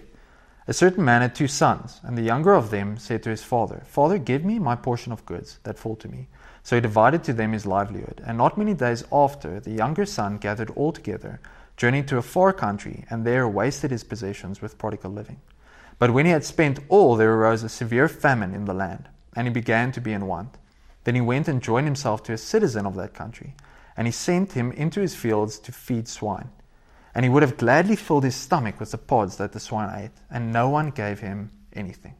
A 0.67 0.73
certain 0.73 1.03
man 1.03 1.23
had 1.23 1.33
two 1.33 1.47
sons, 1.47 1.99
and 2.03 2.15
the 2.15 2.21
younger 2.21 2.53
of 2.53 2.69
them 2.69 2.99
said 2.99 3.23
to 3.23 3.31
his 3.31 3.41
father, 3.41 3.81
Father, 3.87 4.19
give 4.19 4.45
me 4.45 4.59
my 4.59 4.75
portion 4.75 5.11
of 5.11 5.25
goods 5.25 5.57
that 5.63 5.79
fall 5.79 5.95
to 5.95 6.07
me. 6.07 6.27
So 6.61 6.75
he 6.75 6.81
divided 6.81 7.23
to 7.23 7.33
them 7.33 7.53
his 7.53 7.65
livelihood. 7.65 8.21
And 8.23 8.37
not 8.37 8.59
many 8.59 8.75
days 8.75 9.03
after, 9.11 9.59
the 9.59 9.71
younger 9.71 10.05
son 10.05 10.37
gathered 10.37 10.69
all 10.75 10.91
together, 10.91 11.39
journeyed 11.77 12.07
to 12.07 12.17
a 12.17 12.23
far 12.23 12.51
country, 12.51 13.05
and 13.09 13.25
there 13.25 13.47
wasted 13.47 13.91
his 13.91 14.03
possessions 14.03 14.61
with 14.61 14.77
prodigal 14.77 15.11
living. 15.11 15.39
But 15.99 16.11
when 16.11 16.25
he 16.25 16.31
had 16.31 16.43
spent 16.43 16.79
all, 16.89 17.15
there 17.15 17.33
arose 17.33 17.63
a 17.63 17.69
severe 17.69 18.07
famine 18.07 18.53
in 18.53 18.65
the 18.65 18.73
land, 18.73 19.07
and 19.35 19.47
he 19.47 19.53
began 19.53 19.91
to 19.93 20.01
be 20.01 20.11
in 20.11 20.27
want. 20.27 20.57
Then 21.03 21.15
he 21.15 21.21
went 21.21 21.47
and 21.47 21.61
joined 21.61 21.87
himself 21.87 22.23
to 22.23 22.33
a 22.33 22.37
citizen 22.37 22.85
of 22.85 22.95
that 22.95 23.13
country, 23.13 23.55
and 23.95 24.07
he 24.07 24.11
sent 24.11 24.53
him 24.53 24.71
into 24.73 25.01
his 25.01 25.15
fields 25.15 25.59
to 25.59 25.71
feed 25.71 26.07
swine. 26.07 26.49
And 27.15 27.23
he 27.23 27.29
would 27.29 27.43
have 27.43 27.57
gladly 27.57 27.95
filled 27.95 28.25
his 28.25 28.35
stomach 28.35 28.79
with 28.79 28.91
the 28.91 28.97
pods 28.97 29.37
that 29.37 29.53
the 29.53 29.59
swine 29.59 30.03
ate, 30.03 30.11
and 30.29 30.51
no 30.51 30.69
one 30.69 30.89
gave 30.91 31.19
him 31.19 31.51
anything. 31.73 32.15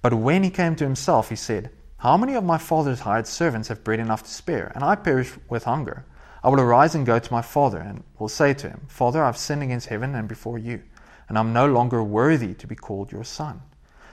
But 0.00 0.14
when 0.14 0.42
he 0.42 0.50
came 0.50 0.76
to 0.76 0.84
himself, 0.84 1.28
he 1.28 1.36
said, 1.36 1.70
How 1.98 2.16
many 2.16 2.34
of 2.34 2.44
my 2.44 2.58
father's 2.58 3.00
hired 3.00 3.26
servants 3.26 3.68
have 3.68 3.84
bread 3.84 3.98
enough 3.98 4.22
to 4.22 4.30
spare, 4.30 4.72
and 4.74 4.84
I 4.84 4.94
perish 4.94 5.32
with 5.48 5.64
hunger? 5.64 6.06
I 6.42 6.48
will 6.48 6.60
arise 6.60 6.94
and 6.94 7.04
go 7.04 7.18
to 7.18 7.32
my 7.32 7.42
father, 7.42 7.78
and 7.78 8.04
will 8.18 8.28
say 8.28 8.54
to 8.54 8.68
him, 8.68 8.82
Father, 8.88 9.22
I 9.22 9.26
have 9.26 9.36
sinned 9.36 9.62
against 9.62 9.88
heaven 9.88 10.14
and 10.14 10.28
before 10.28 10.58
you, 10.58 10.82
and 11.28 11.36
I 11.36 11.40
am 11.40 11.52
no 11.52 11.66
longer 11.66 12.02
worthy 12.02 12.54
to 12.54 12.66
be 12.66 12.76
called 12.76 13.10
your 13.10 13.24
son. 13.24 13.62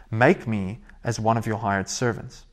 Make 0.09 0.47
me 0.47 0.79
as 1.03 1.19
one 1.19 1.37
of 1.37 1.45
your 1.45 1.57
hired 1.57 1.89
servants. 1.89 2.45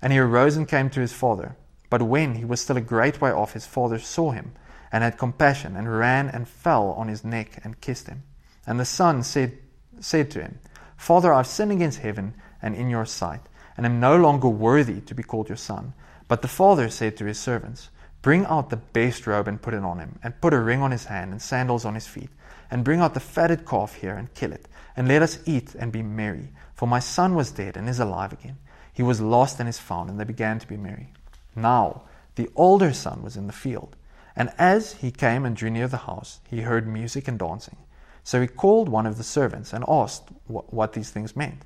And 0.00 0.12
he 0.12 0.18
arose 0.18 0.56
and 0.56 0.66
came 0.66 0.90
to 0.90 1.00
his 1.00 1.12
father. 1.12 1.56
But 1.90 2.02
when 2.02 2.36
he 2.36 2.44
was 2.44 2.60
still 2.60 2.76
a 2.78 2.80
great 2.80 3.20
way 3.20 3.30
off, 3.30 3.52
his 3.52 3.66
father 3.66 3.98
saw 3.98 4.30
him 4.30 4.52
and 4.90 5.04
had 5.04 5.18
compassion, 5.18 5.76
and 5.76 5.98
ran 5.98 6.28
and 6.28 6.46
fell 6.46 6.90
on 6.90 7.08
his 7.08 7.24
neck 7.24 7.60
and 7.64 7.80
kissed 7.80 8.08
him. 8.08 8.22
And 8.66 8.78
the 8.78 8.84
son 8.84 9.22
said, 9.22 9.58
said 10.00 10.30
to 10.32 10.40
him, 10.42 10.58
Father, 10.96 11.32
I 11.32 11.38
have 11.38 11.46
sinned 11.46 11.72
against 11.72 12.00
heaven 12.00 12.34
and 12.60 12.74
in 12.74 12.90
your 12.90 13.06
sight, 13.06 13.40
and 13.76 13.86
am 13.86 14.00
no 14.00 14.16
longer 14.16 14.48
worthy 14.48 15.00
to 15.00 15.14
be 15.14 15.22
called 15.22 15.48
your 15.48 15.56
son. 15.56 15.94
But 16.28 16.42
the 16.42 16.48
father 16.48 16.88
said 16.90 17.16
to 17.16 17.24
his 17.24 17.38
servants, 17.38 17.90
Bring 18.22 18.46
out 18.46 18.70
the 18.70 18.76
best 18.76 19.26
robe 19.26 19.48
and 19.48 19.60
put 19.60 19.74
it 19.74 19.82
on 19.82 19.98
him, 19.98 20.18
and 20.22 20.40
put 20.40 20.54
a 20.54 20.60
ring 20.60 20.80
on 20.80 20.92
his 20.92 21.06
hand 21.06 21.32
and 21.32 21.42
sandals 21.42 21.84
on 21.84 21.94
his 21.94 22.06
feet, 22.06 22.30
and 22.70 22.84
bring 22.84 23.00
out 23.00 23.14
the 23.14 23.20
fatted 23.20 23.66
calf 23.66 23.94
here 23.94 24.14
and 24.14 24.32
kill 24.34 24.52
it, 24.52 24.68
and 24.96 25.08
let 25.08 25.22
us 25.22 25.40
eat 25.44 25.74
and 25.74 25.90
be 25.90 26.02
merry. 26.02 26.50
For 26.74 26.86
my 26.86 27.00
son 27.00 27.34
was 27.34 27.50
dead 27.50 27.76
and 27.76 27.88
is 27.88 27.98
alive 27.98 28.32
again. 28.32 28.58
He 28.92 29.02
was 29.02 29.20
lost 29.20 29.58
and 29.58 29.68
is 29.68 29.78
found, 29.78 30.08
and 30.08 30.20
they 30.20 30.24
began 30.24 30.58
to 30.60 30.68
be 30.68 30.76
merry. 30.76 31.10
Now 31.56 32.02
the 32.36 32.48
older 32.54 32.92
son 32.92 33.22
was 33.22 33.36
in 33.36 33.46
the 33.46 33.52
field. 33.52 33.96
And 34.34 34.50
as 34.56 34.94
he 34.94 35.10
came 35.10 35.44
and 35.44 35.54
drew 35.54 35.70
near 35.70 35.88
the 35.88 35.98
house, 35.98 36.40
he 36.48 36.62
heard 36.62 36.86
music 36.86 37.28
and 37.28 37.38
dancing. 37.38 37.76
So 38.24 38.40
he 38.40 38.46
called 38.46 38.88
one 38.88 39.06
of 39.06 39.18
the 39.18 39.24
servants 39.24 39.72
and 39.72 39.84
asked 39.88 40.28
what 40.46 40.92
these 40.92 41.10
things 41.10 41.36
meant. 41.36 41.62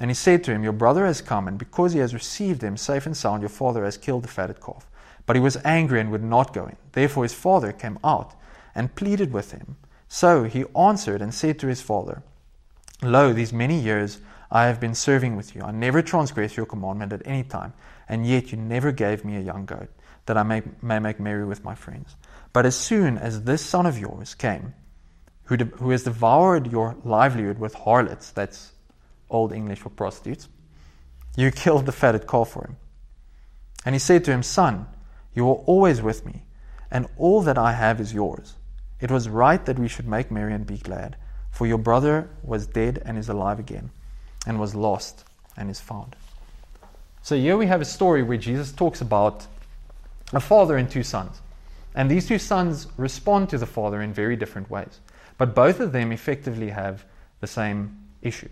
And 0.00 0.10
he 0.10 0.14
said 0.14 0.42
to 0.44 0.52
him, 0.52 0.64
Your 0.64 0.72
brother 0.72 1.04
has 1.04 1.20
come, 1.20 1.46
and 1.46 1.58
because 1.58 1.92
he 1.92 1.98
has 1.98 2.14
received 2.14 2.62
him 2.62 2.76
safe 2.76 3.04
and 3.04 3.16
sound, 3.16 3.42
your 3.42 3.50
father 3.50 3.84
has 3.84 3.98
killed 3.98 4.24
the 4.24 4.28
fatted 4.28 4.60
calf. 4.60 4.86
But 5.26 5.36
he 5.36 5.40
was 5.40 5.58
angry 5.64 6.00
and 6.00 6.10
would 6.10 6.24
not 6.24 6.52
go 6.52 6.66
in. 6.66 6.76
Therefore 6.92 7.24
his 7.24 7.34
father 7.34 7.72
came 7.72 7.98
out 8.02 8.34
and 8.74 8.94
pleaded 8.94 9.32
with 9.32 9.52
him. 9.52 9.76
So 10.08 10.44
he 10.44 10.64
answered 10.76 11.22
and 11.22 11.32
said 11.32 11.58
to 11.60 11.66
his 11.66 11.82
father, 11.82 12.22
Lo, 13.02 13.32
these 13.32 13.52
many 13.52 13.78
years 13.78 14.20
I 14.50 14.66
have 14.66 14.80
been 14.80 14.94
serving 14.94 15.36
with 15.36 15.54
you. 15.54 15.62
I 15.62 15.70
never 15.70 16.02
transgressed 16.02 16.56
your 16.56 16.66
commandment 16.66 17.12
at 17.12 17.22
any 17.24 17.44
time, 17.44 17.72
and 18.08 18.26
yet 18.26 18.50
you 18.50 18.58
never 18.58 18.90
gave 18.90 19.24
me 19.24 19.36
a 19.36 19.40
young 19.40 19.64
goat 19.64 19.88
that 20.26 20.36
I 20.36 20.42
may, 20.42 20.62
may 20.82 20.98
make 20.98 21.20
merry 21.20 21.44
with 21.44 21.64
my 21.64 21.74
friends. 21.74 22.16
But 22.52 22.66
as 22.66 22.76
soon 22.76 23.16
as 23.16 23.44
this 23.44 23.64
son 23.64 23.86
of 23.86 23.98
yours 23.98 24.34
came, 24.34 24.74
who, 25.44 25.56
de- 25.56 25.64
who 25.64 25.90
has 25.90 26.04
devoured 26.04 26.70
your 26.70 26.96
livelihood 27.04 27.58
with 27.58 27.74
harlots, 27.74 28.30
that's 28.30 28.72
Old 29.28 29.52
English 29.52 29.78
for 29.78 29.90
prostitutes, 29.90 30.48
you 31.36 31.50
killed 31.50 31.86
the 31.86 31.92
fatted 31.92 32.26
calf 32.26 32.50
for 32.50 32.66
him. 32.66 32.76
And 33.84 33.94
he 33.94 33.98
said 34.00 34.24
to 34.24 34.32
him, 34.32 34.42
Son, 34.42 34.86
you 35.34 35.48
are 35.48 35.62
always 35.66 36.02
with 36.02 36.26
me, 36.26 36.42
and 36.90 37.06
all 37.16 37.42
that 37.42 37.58
I 37.58 37.72
have 37.72 38.00
is 38.00 38.12
yours. 38.12 38.54
It 39.00 39.10
was 39.10 39.28
right 39.28 39.64
that 39.66 39.78
we 39.78 39.88
should 39.88 40.06
make 40.06 40.30
merry 40.30 40.52
and 40.52 40.66
be 40.66 40.78
glad, 40.78 41.16
for 41.50 41.66
your 41.66 41.78
brother 41.78 42.28
was 42.42 42.66
dead 42.66 43.02
and 43.04 43.16
is 43.16 43.28
alive 43.28 43.58
again, 43.58 43.90
and 44.46 44.60
was 44.60 44.74
lost 44.74 45.24
and 45.56 45.70
is 45.70 45.80
found. 45.80 46.16
So 47.22 47.36
here 47.36 47.56
we 47.56 47.66
have 47.66 47.80
a 47.80 47.86
story 47.86 48.22
where 48.22 48.38
Jesus 48.38 48.72
talks 48.72 49.00
about 49.00 49.46
a 50.32 50.40
father 50.40 50.76
and 50.76 50.90
two 50.90 51.02
sons. 51.02 51.40
And 51.94 52.10
these 52.10 52.26
two 52.26 52.38
sons 52.38 52.86
respond 52.96 53.48
to 53.50 53.58
the 53.58 53.66
father 53.66 54.00
in 54.00 54.12
very 54.12 54.36
different 54.36 54.70
ways. 54.70 55.00
But 55.38 55.54
both 55.54 55.80
of 55.80 55.92
them 55.92 56.12
effectively 56.12 56.70
have 56.70 57.04
the 57.40 57.46
same 57.46 57.98
issue. 58.22 58.48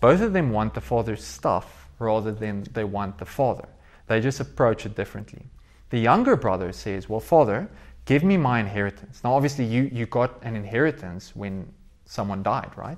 Both 0.00 0.20
of 0.20 0.32
them 0.32 0.50
want 0.50 0.74
the 0.74 0.80
father's 0.80 1.24
stuff 1.24 1.88
rather 1.98 2.32
than 2.32 2.64
they 2.72 2.84
want 2.84 3.18
the 3.18 3.24
father. 3.24 3.68
They 4.08 4.20
just 4.20 4.40
approach 4.40 4.84
it 4.84 4.96
differently. 4.96 5.44
The 5.92 5.98
younger 5.98 6.36
brother 6.36 6.72
says, 6.72 7.10
Well, 7.10 7.20
father, 7.20 7.68
give 8.06 8.24
me 8.24 8.38
my 8.38 8.60
inheritance. 8.60 9.20
Now, 9.22 9.34
obviously, 9.34 9.66
you, 9.66 9.90
you 9.92 10.06
got 10.06 10.42
an 10.42 10.56
inheritance 10.56 11.36
when 11.36 11.70
someone 12.06 12.42
died, 12.42 12.70
right? 12.76 12.96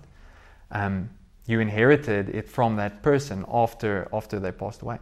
Um, 0.71 1.11
you 1.47 1.59
inherited 1.59 2.29
it 2.29 2.49
from 2.49 2.77
that 2.77 3.03
person 3.03 3.45
after, 3.53 4.07
after 4.13 4.39
they 4.39 4.53
passed 4.53 4.83
away. 4.83 5.01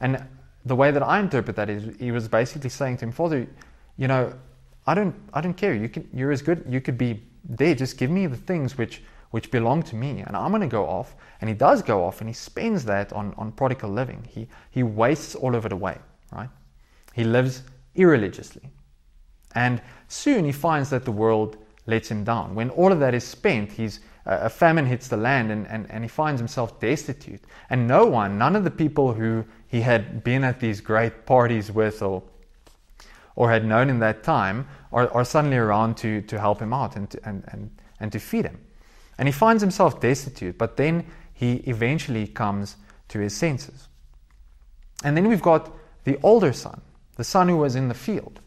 And 0.00 0.26
the 0.64 0.74
way 0.74 0.90
that 0.90 1.04
I 1.04 1.20
interpret 1.20 1.54
that 1.54 1.70
is 1.70 1.96
he 2.00 2.10
was 2.10 2.26
basically 2.26 2.70
saying 2.70 2.96
to 2.96 3.04
him, 3.04 3.12
Father, 3.12 3.46
you 3.96 4.08
know, 4.08 4.34
I 4.88 4.94
don't, 4.94 5.14
I 5.32 5.40
don't 5.40 5.54
care. 5.54 5.74
You 5.74 5.88
can, 5.88 6.08
you're 6.12 6.32
as 6.32 6.42
good. 6.42 6.64
You 6.68 6.80
could 6.80 6.98
be 6.98 7.22
there. 7.48 7.76
Just 7.76 7.98
give 7.98 8.10
me 8.10 8.26
the 8.26 8.36
things 8.36 8.76
which, 8.76 9.00
which 9.30 9.48
belong 9.52 9.84
to 9.84 9.94
me, 9.94 10.24
and 10.26 10.36
I'm 10.36 10.50
going 10.50 10.62
to 10.62 10.66
go 10.66 10.88
off. 10.88 11.14
And 11.40 11.48
he 11.48 11.54
does 11.54 11.82
go 11.82 12.04
off, 12.04 12.20
and 12.20 12.28
he 12.28 12.34
spends 12.34 12.84
that 12.86 13.12
on, 13.12 13.32
on 13.38 13.52
prodigal 13.52 13.90
living. 13.90 14.26
He, 14.28 14.48
he 14.72 14.82
wastes 14.82 15.36
all 15.36 15.54
of 15.54 15.64
it 15.64 15.72
away, 15.72 15.98
right? 16.32 16.48
He 17.14 17.24
lives 17.24 17.62
irreligiously. 17.94 18.70
And 19.54 19.82
soon 20.08 20.44
he 20.44 20.52
finds 20.52 20.90
that 20.90 21.04
the 21.04 21.12
world 21.12 21.58
lets 21.86 22.10
him 22.10 22.24
down. 22.24 22.54
When 22.54 22.70
all 22.70 22.92
of 22.92 23.00
that 23.00 23.14
is 23.14 23.24
spent, 23.24 23.72
he's, 23.72 24.00
uh, 24.24 24.38
a 24.42 24.48
famine 24.48 24.86
hits 24.86 25.08
the 25.08 25.16
land 25.16 25.50
and, 25.50 25.66
and, 25.66 25.90
and 25.90 26.04
he 26.04 26.08
finds 26.08 26.40
himself 26.40 26.80
destitute. 26.80 27.42
And 27.70 27.88
no 27.88 28.06
one, 28.06 28.38
none 28.38 28.56
of 28.56 28.64
the 28.64 28.70
people 28.70 29.12
who 29.12 29.44
he 29.66 29.80
had 29.80 30.22
been 30.22 30.44
at 30.44 30.60
these 30.60 30.80
great 30.80 31.26
parties 31.26 31.70
with 31.70 32.02
or, 32.02 32.22
or 33.34 33.50
had 33.50 33.64
known 33.64 33.90
in 33.90 33.98
that 33.98 34.22
time 34.22 34.66
are, 34.92 35.10
are 35.12 35.24
suddenly 35.24 35.56
around 35.56 35.96
to, 35.98 36.22
to 36.22 36.38
help 36.38 36.60
him 36.60 36.72
out 36.72 36.96
and 36.96 37.10
to, 37.10 37.20
and, 37.28 37.44
and, 37.48 37.70
and 38.00 38.12
to 38.12 38.18
feed 38.18 38.44
him. 38.44 38.58
And 39.18 39.28
he 39.28 39.32
finds 39.32 39.62
himself 39.62 40.00
destitute, 40.00 40.56
but 40.56 40.76
then 40.76 41.06
he 41.32 41.54
eventually 41.66 42.26
comes 42.26 42.76
to 43.08 43.18
his 43.18 43.36
senses. 43.36 43.88
And 45.04 45.16
then 45.16 45.28
we've 45.28 45.42
got 45.42 45.74
the 46.04 46.18
older 46.22 46.52
son, 46.52 46.80
the 47.22 47.28
son 47.28 47.48
who 47.48 47.56
was 47.56 47.76
in 47.76 47.86
the 47.86 47.94
field. 47.94 48.40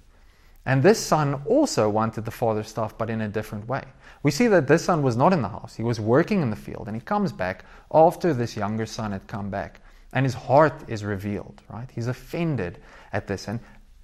And 0.66 0.84
this 0.84 1.00
son 1.00 1.42
also 1.46 1.90
wanted 1.90 2.26
the 2.26 2.32
father's 2.32 2.68
stuff, 2.68 2.98
but 2.98 3.10
in 3.10 3.22
a 3.22 3.30
different 3.30 3.70
way. 3.70 3.84
We 4.22 4.32
see 4.32 4.48
that 4.48 4.68
this 4.68 4.84
son 4.84 5.02
was 5.02 5.16
not 5.16 5.32
in 5.32 5.42
the 5.42 5.48
house. 5.48 5.76
He 5.76 5.84
was 5.84 5.98
working 5.98 6.42
in 6.42 6.50
the 6.50 6.58
field, 6.58 6.88
and 6.88 6.98
he 6.98 7.00
comes 7.02 7.32
back 7.32 7.64
after 7.90 8.34
this 8.34 8.58
younger 8.58 8.86
son 8.86 9.14
had 9.14 9.28
come 9.28 9.50
back 9.50 9.80
and 10.12 10.26
his 10.26 10.34
heart 10.34 10.74
is 10.90 11.06
revealed, 11.06 11.62
right? 11.70 11.90
He's 11.90 12.08
offended 12.08 12.80
at 13.14 13.28
this. 13.28 13.48
And, 13.48 13.62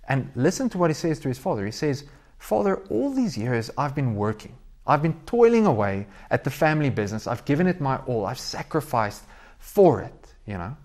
and 0.08 0.32
listen 0.36 0.70
to 0.70 0.78
what 0.78 0.90
he 0.90 0.94
says 0.94 1.20
to 1.20 1.28
his 1.28 1.38
father. 1.38 1.66
He 1.66 1.72
says, 1.72 2.06
Father, 2.38 2.78
all 2.90 3.12
these 3.12 3.38
years 3.38 3.72
I've 3.78 3.94
been 3.94 4.16
working. 4.16 4.56
I've 4.88 5.02
been 5.02 5.20
toiling 5.26 5.66
away 5.66 6.08
at 6.30 6.46
the 6.46 6.50
family 6.50 6.90
business. 6.90 7.28
I've 7.28 7.44
given 7.44 7.68
it 7.68 7.82
my 7.82 7.98
all. 8.08 8.26
I've 8.26 8.40
sacrificed 8.40 9.24
for 9.60 10.02
it, 10.02 10.34
you 10.46 10.58
know. 10.58 10.78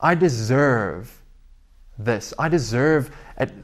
I 0.00 0.16
deserve 0.16 1.17
this. 1.98 2.32
I 2.38 2.48
deserve 2.48 3.10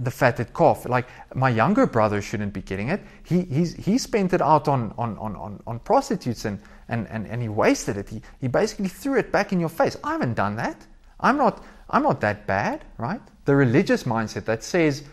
the 0.00 0.10
fatted 0.10 0.52
calf. 0.52 0.86
Like 0.86 1.08
my 1.34 1.48
younger 1.48 1.86
brother 1.86 2.20
shouldn't 2.20 2.52
be 2.52 2.62
getting 2.62 2.88
it. 2.88 3.02
He, 3.24 3.42
he's, 3.42 3.74
he 3.74 3.96
spent 3.98 4.32
it 4.32 4.42
out 4.42 4.68
on, 4.68 4.92
on, 4.98 5.16
on, 5.18 5.62
on, 5.66 5.78
prostitutes 5.80 6.44
and, 6.44 6.60
and, 6.88 7.06
and, 7.08 7.26
and 7.26 7.40
he 7.40 7.48
wasted 7.48 7.96
it. 7.96 8.08
He, 8.08 8.22
he 8.40 8.48
basically 8.48 8.88
threw 8.88 9.18
it 9.18 9.30
back 9.30 9.52
in 9.52 9.60
your 9.60 9.68
face. 9.68 9.96
I 10.02 10.12
haven't 10.12 10.34
done 10.34 10.56
that. 10.56 10.84
I'm 11.20 11.36
not, 11.36 11.64
I'm 11.88 12.02
not 12.02 12.20
that 12.20 12.46
bad, 12.46 12.84
right? 12.98 13.20
The 13.44 13.54
religious 13.54 14.04
mindset 14.04 14.44
that 14.46 14.62
says, 14.64 15.04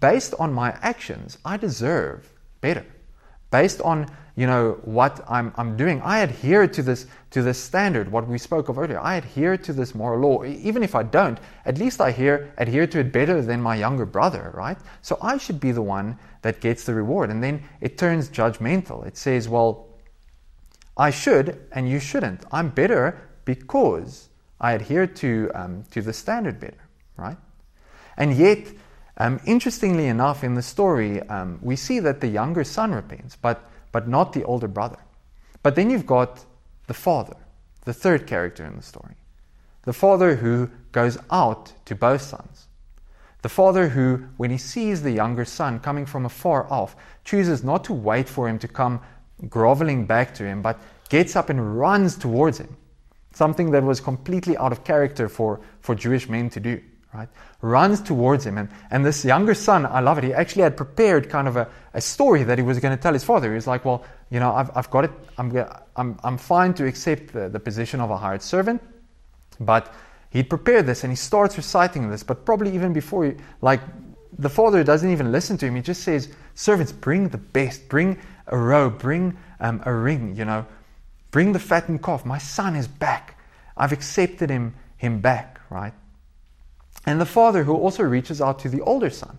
based 0.00 0.34
on 0.38 0.52
my 0.52 0.70
actions, 0.80 1.38
I 1.44 1.56
deserve 1.56 2.32
better. 2.60 2.86
Based 3.50 3.80
on 3.82 4.10
you 4.36 4.46
know 4.46 4.78
what 4.82 5.24
I'm, 5.28 5.52
I'm 5.56 5.76
doing, 5.76 6.00
I 6.02 6.20
adhere 6.20 6.66
to 6.66 6.82
this 6.82 7.06
to 7.34 7.42
this 7.42 7.58
standard, 7.58 8.12
what 8.12 8.28
we 8.28 8.38
spoke 8.38 8.68
of 8.68 8.78
earlier. 8.78 9.00
I 9.00 9.16
adhere 9.16 9.56
to 9.56 9.72
this 9.72 9.92
moral 9.92 10.20
law. 10.20 10.44
Even 10.44 10.84
if 10.84 10.94
I 10.94 11.02
don't, 11.02 11.36
at 11.66 11.78
least 11.78 12.00
I 12.00 12.10
adhere, 12.10 12.52
adhere 12.58 12.86
to 12.86 13.00
it 13.00 13.12
better 13.12 13.42
than 13.42 13.60
my 13.60 13.74
younger 13.74 14.06
brother, 14.06 14.52
right? 14.54 14.78
So 15.02 15.18
I 15.20 15.38
should 15.38 15.58
be 15.58 15.72
the 15.72 15.82
one 15.82 16.16
that 16.42 16.60
gets 16.60 16.84
the 16.84 16.94
reward. 16.94 17.30
And 17.30 17.42
then 17.42 17.64
it 17.80 17.98
turns 17.98 18.28
judgmental. 18.28 19.04
It 19.04 19.16
says, 19.16 19.48
well, 19.48 19.88
I 20.96 21.10
should 21.10 21.66
and 21.72 21.88
you 21.88 21.98
shouldn't. 21.98 22.44
I'm 22.52 22.68
better 22.68 23.20
because 23.44 24.28
I 24.60 24.74
adhere 24.74 25.08
to, 25.08 25.50
um, 25.56 25.82
to 25.90 26.02
the 26.02 26.12
standard 26.12 26.60
better, 26.60 26.88
right? 27.16 27.36
And 28.16 28.36
yet, 28.36 28.68
um, 29.16 29.40
interestingly 29.44 30.06
enough, 30.06 30.44
in 30.44 30.54
the 30.54 30.62
story, 30.62 31.20
um, 31.22 31.58
we 31.62 31.74
see 31.74 31.98
that 31.98 32.20
the 32.20 32.28
younger 32.28 32.62
son 32.62 32.92
repents, 32.92 33.34
but, 33.34 33.68
but 33.94 34.08
not 34.08 34.32
the 34.32 34.42
older 34.42 34.66
brother. 34.66 34.98
But 35.62 35.76
then 35.76 35.88
you've 35.88 36.04
got 36.04 36.44
the 36.88 36.94
father, 36.94 37.36
the 37.84 37.94
third 37.94 38.26
character 38.26 38.66
in 38.66 38.74
the 38.74 38.82
story. 38.82 39.14
The 39.82 39.92
father 39.92 40.34
who 40.34 40.68
goes 40.90 41.16
out 41.30 41.72
to 41.84 41.94
both 41.94 42.20
sons. 42.20 42.66
The 43.42 43.48
father 43.48 43.90
who, 43.90 44.24
when 44.36 44.50
he 44.50 44.58
sees 44.58 45.00
the 45.00 45.12
younger 45.12 45.44
son 45.44 45.78
coming 45.78 46.06
from 46.06 46.26
afar 46.26 46.66
off, 46.72 46.96
chooses 47.22 47.62
not 47.62 47.84
to 47.84 47.92
wait 47.92 48.28
for 48.28 48.48
him 48.48 48.58
to 48.58 48.66
come 48.66 49.00
groveling 49.48 50.06
back 50.06 50.34
to 50.34 50.44
him, 50.44 50.60
but 50.60 50.80
gets 51.08 51.36
up 51.36 51.48
and 51.48 51.78
runs 51.78 52.16
towards 52.16 52.58
him. 52.58 52.76
Something 53.32 53.70
that 53.70 53.84
was 53.84 54.00
completely 54.00 54.56
out 54.56 54.72
of 54.72 54.82
character 54.82 55.28
for, 55.28 55.60
for 55.82 55.94
Jewish 55.94 56.28
men 56.28 56.50
to 56.50 56.58
do, 56.58 56.82
right? 57.14 57.28
Runs 57.62 58.00
towards 58.02 58.44
him. 58.44 58.58
And, 58.58 58.68
and 58.90 59.04
this 59.04 59.24
younger 59.24 59.54
son, 59.54 59.86
I 59.86 60.00
love 60.00 60.18
it, 60.18 60.24
he 60.24 60.34
actually 60.34 60.62
had 60.62 60.76
prepared 60.76 61.30
kind 61.30 61.46
of 61.46 61.56
a, 61.56 61.68
a 61.94 62.00
story 62.00 62.42
that 62.42 62.58
he 62.58 62.64
was 62.64 62.80
going 62.80 62.94
to 62.96 63.00
tell 63.00 63.12
his 63.12 63.24
father. 63.24 63.48
He 63.48 63.54
was 63.54 63.66
like, 63.66 63.84
Well, 63.84 64.04
you 64.30 64.40
know, 64.40 64.52
I've, 64.52 64.70
I've 64.76 64.90
got 64.90 65.04
it, 65.04 65.12
I'm, 65.38 65.56
I'm, 65.96 66.18
I'm 66.24 66.36
fine 66.36 66.74
to 66.74 66.86
accept 66.86 67.32
the, 67.32 67.48
the 67.48 67.60
position 67.60 68.00
of 68.00 68.10
a 68.10 68.16
hired 68.16 68.42
servant, 68.42 68.82
but 69.60 69.94
he 70.30 70.42
prepared 70.42 70.86
this 70.86 71.04
and 71.04 71.12
he 71.12 71.16
starts 71.16 71.56
reciting 71.56 72.10
this, 72.10 72.24
but 72.24 72.44
probably 72.44 72.74
even 72.74 72.92
before, 72.92 73.24
he, 73.26 73.34
like, 73.60 73.80
the 74.36 74.50
father 74.50 74.82
doesn't 74.82 75.10
even 75.10 75.30
listen 75.30 75.56
to 75.58 75.66
him. 75.66 75.76
He 75.76 75.82
just 75.82 76.02
says, 76.02 76.28
Servants, 76.56 76.90
bring 76.90 77.28
the 77.28 77.38
best, 77.38 77.88
bring 77.88 78.18
a 78.48 78.58
robe, 78.58 78.98
bring 78.98 79.36
um, 79.60 79.80
a 79.86 79.94
ring, 79.94 80.34
you 80.36 80.44
know, 80.44 80.66
bring 81.30 81.52
the 81.52 81.60
fattened 81.60 82.02
calf. 82.02 82.24
My 82.26 82.38
son 82.38 82.74
is 82.74 82.88
back. 82.88 83.38
I've 83.76 83.92
accepted 83.92 84.50
him, 84.50 84.74
him 84.96 85.20
back, 85.20 85.60
right? 85.70 85.92
And 87.06 87.20
the 87.20 87.26
father 87.26 87.64
who 87.64 87.74
also 87.74 88.02
reaches 88.02 88.40
out 88.40 88.58
to 88.60 88.68
the 88.68 88.80
older 88.80 89.10
son. 89.10 89.38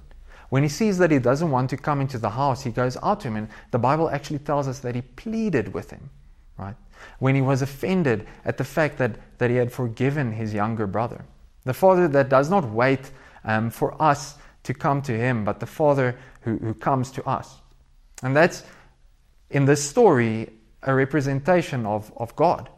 When 0.49 0.63
he 0.63 0.69
sees 0.69 0.99
that 0.99 1.11
he 1.11 1.19
doesn't 1.19 1.49
want 1.49 1.69
to 1.71 1.77
come 1.77 1.99
into 1.99 2.17
the 2.17 2.29
house, 2.29 2.63
he 2.63 2.69
goes 2.69 2.97
out 3.01 3.21
to 3.21 3.27
him. 3.27 3.35
And 3.35 3.49
the 3.71 3.79
Bible 3.79 4.09
actually 4.09 4.39
tells 4.39 4.67
us 4.67 4.79
that 4.79 4.95
he 4.95 5.01
pleaded 5.01 5.73
with 5.73 5.89
him, 5.89 6.09
right? 6.57 6.75
When 7.19 7.35
he 7.35 7.41
was 7.41 7.61
offended 7.61 8.27
at 8.45 8.57
the 8.57 8.63
fact 8.63 8.97
that, 8.99 9.15
that 9.39 9.49
he 9.49 9.55
had 9.55 9.71
forgiven 9.71 10.31
his 10.31 10.53
younger 10.53 10.85
brother. 10.85 11.25
The 11.63 11.73
father 11.73 12.07
that 12.09 12.29
does 12.29 12.49
not 12.49 12.69
wait 12.69 13.11
um, 13.43 13.71
for 13.71 13.99
us 14.01 14.35
to 14.63 14.73
come 14.73 15.01
to 15.03 15.17
him, 15.17 15.43
but 15.43 15.59
the 15.59 15.65
father 15.65 16.17
who, 16.41 16.57
who 16.57 16.73
comes 16.73 17.11
to 17.11 17.27
us. 17.27 17.59
And 18.21 18.35
that's 18.35 18.63
in 19.49 19.65
this 19.65 19.87
story 19.87 20.49
a 20.83 20.93
representation 20.93 21.85
of, 21.85 22.11
of 22.17 22.35
God. 22.35 22.69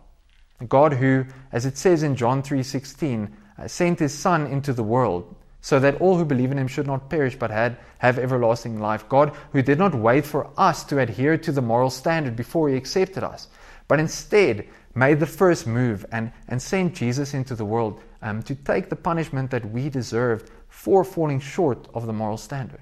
God 0.67 0.93
who, 0.93 1.25
as 1.51 1.65
it 1.65 1.77
says 1.77 2.03
in 2.03 2.15
John 2.15 2.41
3:16, 2.41 3.25
uh, 3.25 3.29
sent 3.65 3.99
his 3.99 4.13
son 4.13 4.45
into 4.45 4.73
the 4.73 4.83
world 4.83 5.35
so 5.61 5.79
that 5.79 5.99
all 5.99 6.17
who 6.17 6.23
believe 6.23 6.51
in 6.51 6.59
him 6.59 6.67
should 6.67 6.87
not 6.87 7.09
perish 7.09 7.35
but 7.35 7.49
had, 7.49 7.77
have 7.97 8.19
everlasting 8.19 8.79
life. 8.79 9.09
God 9.09 9.33
who 9.51 9.61
did 9.61 9.79
not 9.79 9.95
wait 9.95 10.25
for 10.25 10.49
us 10.57 10.83
to 10.85 10.99
adhere 10.99 11.37
to 11.39 11.51
the 11.51 11.61
moral 11.61 11.89
standard 11.89 12.35
before 12.35 12.69
he 12.69 12.75
accepted 12.75 13.23
us, 13.23 13.47
but 13.87 13.99
instead 13.99 14.67
made 14.93 15.19
the 15.19 15.25
first 15.25 15.67
move 15.67 16.05
and, 16.11 16.31
and 16.47 16.61
sent 16.61 16.95
Jesus 16.95 17.33
into 17.33 17.55
the 17.55 17.65
world 17.65 18.01
um, 18.21 18.41
to 18.43 18.55
take 18.55 18.89
the 18.89 18.95
punishment 18.95 19.51
that 19.51 19.69
we 19.71 19.89
deserved 19.89 20.51
for 20.69 21.03
falling 21.03 21.39
short 21.39 21.87
of 21.93 22.05
the 22.05 22.13
moral 22.13 22.37
standard, 22.37 22.81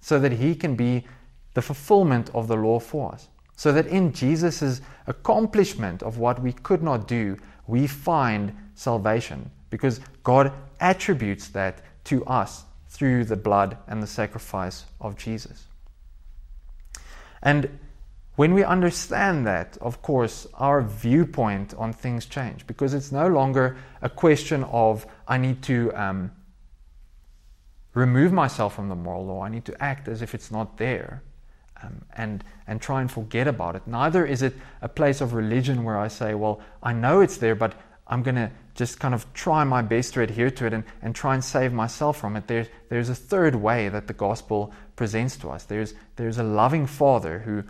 so 0.00 0.18
that 0.18 0.32
he 0.32 0.54
can 0.54 0.74
be 0.74 1.04
the 1.54 1.62
fulfillment 1.62 2.30
of 2.34 2.48
the 2.48 2.56
law 2.56 2.78
for 2.78 3.12
us. 3.12 3.28
So 3.56 3.72
that 3.72 3.86
in 3.86 4.12
Jesus' 4.12 4.80
accomplishment 5.06 6.02
of 6.02 6.18
what 6.18 6.42
we 6.42 6.52
could 6.52 6.82
not 6.82 7.06
do, 7.06 7.36
we 7.66 7.86
find 7.86 8.52
salvation 8.74 9.50
because 9.74 9.98
God 10.22 10.52
attributes 10.78 11.48
that 11.48 11.82
to 12.04 12.24
us 12.26 12.62
through 12.86 13.24
the 13.24 13.34
blood 13.34 13.76
and 13.88 14.00
the 14.00 14.06
sacrifice 14.06 14.84
of 15.00 15.16
Jesus. 15.16 15.66
And 17.42 17.80
when 18.36 18.54
we 18.54 18.62
understand 18.62 19.48
that, 19.48 19.76
of 19.80 20.00
course, 20.00 20.46
our 20.54 20.80
viewpoint 20.80 21.74
on 21.74 21.92
things 21.92 22.24
change 22.26 22.68
because 22.68 22.94
it's 22.94 23.10
no 23.10 23.26
longer 23.26 23.76
a 24.00 24.08
question 24.08 24.62
of 24.62 25.08
I 25.26 25.38
need 25.38 25.60
to 25.62 25.90
um, 25.94 26.30
remove 27.94 28.32
myself 28.32 28.76
from 28.76 28.88
the 28.88 28.94
moral 28.94 29.26
law, 29.26 29.42
I 29.42 29.48
need 29.48 29.64
to 29.64 29.82
act 29.82 30.06
as 30.06 30.22
if 30.22 30.36
it's 30.36 30.52
not 30.52 30.76
there 30.76 31.24
um, 31.82 32.04
and, 32.16 32.44
and 32.68 32.80
try 32.80 33.00
and 33.00 33.10
forget 33.10 33.48
about 33.48 33.74
it. 33.74 33.82
Neither 33.88 34.24
is 34.24 34.40
it 34.40 34.54
a 34.82 34.88
place 34.88 35.20
of 35.20 35.34
religion 35.34 35.82
where 35.82 35.98
I 35.98 36.06
say, 36.06 36.34
well, 36.34 36.60
I 36.80 36.92
know 36.92 37.22
it's 37.22 37.38
there, 37.38 37.56
but 37.56 37.74
I'm 38.06 38.22
going 38.22 38.36
to 38.36 38.52
just 38.74 38.98
kind 38.98 39.14
of 39.14 39.32
try 39.34 39.62
my 39.64 39.82
best 39.82 40.14
to 40.14 40.20
adhere 40.20 40.50
to 40.50 40.66
it 40.66 40.72
and, 40.72 40.84
and 41.00 41.14
try 41.14 41.34
and 41.34 41.44
save 41.44 41.72
myself 41.72 42.18
from 42.18 42.36
it. 42.36 42.46
There's, 42.48 42.66
there's 42.88 43.08
a 43.08 43.14
third 43.14 43.54
way 43.54 43.88
that 43.88 44.06
the 44.08 44.12
gospel 44.12 44.72
presents 44.96 45.36
to 45.38 45.50
us. 45.50 45.64
There's, 45.64 45.94
there's 46.16 46.38
a 46.38 46.42
loving 46.42 46.86
Father 46.86 47.38
who, 47.38 47.62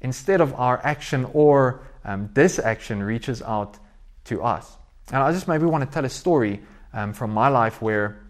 instead 0.00 0.40
of 0.40 0.54
our 0.54 0.80
action 0.84 1.26
or 1.32 1.82
um, 2.04 2.28
disaction, 2.32 3.02
reaches 3.02 3.42
out 3.42 3.78
to 4.24 4.42
us. 4.42 4.76
And 5.10 5.22
I 5.22 5.32
just 5.32 5.48
maybe 5.48 5.66
want 5.66 5.84
to 5.84 5.90
tell 5.90 6.04
a 6.04 6.10
story 6.10 6.60
um, 6.92 7.12
from 7.12 7.32
my 7.32 7.48
life 7.48 7.82
where, 7.82 8.24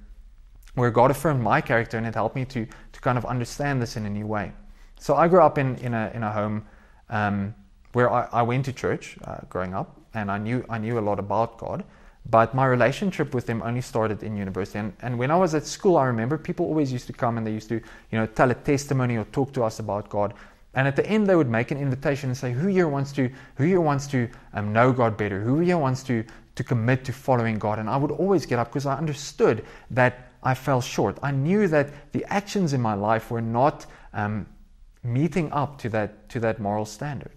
where 0.75 0.91
God 0.91 1.11
affirmed 1.11 1.43
my 1.43 1.61
character 1.61 1.99
and 1.99 2.07
it 2.07 2.15
helped 2.15 2.37
me 2.37 2.45
to, 2.47 2.67
to 2.93 3.01
kind 3.01 3.19
of 3.19 3.27
understand 3.27 3.81
this 3.83 3.97
in 3.97 4.07
a 4.07 4.11
new 4.11 4.27
way. 4.27 4.53
So 4.99 5.15
I 5.15 5.29
grew 5.29 5.43
up 5.43 5.59
in, 5.59 5.77
in, 5.77 5.93
a, 5.93 6.11
in 6.15 6.23
a 6.23 6.33
home 6.33 6.65
um, 7.11 7.55
where 7.93 8.11
I, 8.11 8.29
I, 8.33 8.43
went 8.43 8.65
to 8.65 8.73
church 8.73 9.17
uh, 9.25 9.39
growing 9.49 9.75
up, 9.75 10.01
and 10.13 10.31
I 10.31 10.39
knew, 10.39 10.65
I 10.69 10.79
knew 10.79 10.99
a 10.99 11.01
lot 11.01 11.19
about 11.19 11.59
God. 11.59 11.85
But 12.29 12.55
my 12.55 12.67
relationship 12.67 13.35
with 13.35 13.49
Him 13.49 13.63
only 13.63 13.81
started 13.81 14.23
in 14.23 14.37
university. 14.37 14.79
And, 14.79 14.93
and 15.01 15.19
when 15.19 15.31
I 15.31 15.37
was 15.37 15.55
at 15.55 15.65
school, 15.65 15.97
I 15.97 16.07
remember 16.07 16.37
people 16.37 16.67
always 16.67 16.93
used 16.93 17.07
to 17.07 17.13
come 17.13 17.39
and 17.39 17.47
they 17.47 17.53
used 17.53 17.69
to, 17.69 17.77
you 17.77 18.19
know, 18.19 18.27
tell 18.27 18.51
a 18.51 18.55
testimony 18.55 19.17
or 19.17 19.25
talk 19.25 19.53
to 19.53 19.63
us 19.63 19.79
about 19.79 20.09
God. 20.09 20.35
And 20.75 20.89
at 20.89 20.97
the 20.97 21.07
end, 21.07 21.27
they 21.27 21.37
would 21.37 21.49
make 21.49 21.71
an 21.71 21.79
invitation 21.79 22.29
and 22.31 22.37
say, 22.37 22.53
"Who 22.53 22.67
here 22.67 22.89
wants 22.89 23.13
to, 23.13 23.31
who 23.57 23.65
here 23.65 23.81
wants 23.81 24.07
to 24.09 24.29
um, 24.53 24.73
know 24.73 24.93
God 24.93 25.17
better? 25.17 25.41
Who 25.41 25.61
here 25.61 25.79
wants 25.79 26.03
to 26.05 26.25
to 26.57 26.65
commit 26.65 27.05
to 27.05 27.13
following 27.13 27.59
God?" 27.59 27.79
And 27.79 27.89
I 27.89 27.97
would 27.97 28.11
always 28.11 28.45
get 28.45 28.59
up 28.59 28.69
because 28.69 28.87
I 28.87 28.97
understood 28.97 29.65
that 29.91 30.33
I 30.43 30.55
fell 30.55 30.81
short. 30.81 31.19
I 31.23 31.31
knew 31.31 31.69
that 31.69 32.13
the 32.13 32.25
actions 32.27 32.73
in 32.73 32.81
my 32.81 32.95
life 32.95 33.31
were 33.31 33.41
not 33.41 33.87
um, 34.13 34.47
meeting 35.03 35.51
up 35.53 35.79
to 35.79 35.89
that, 35.91 36.29
to 36.31 36.41
that 36.41 36.61
moral 36.61 36.85
standard. 36.85 37.33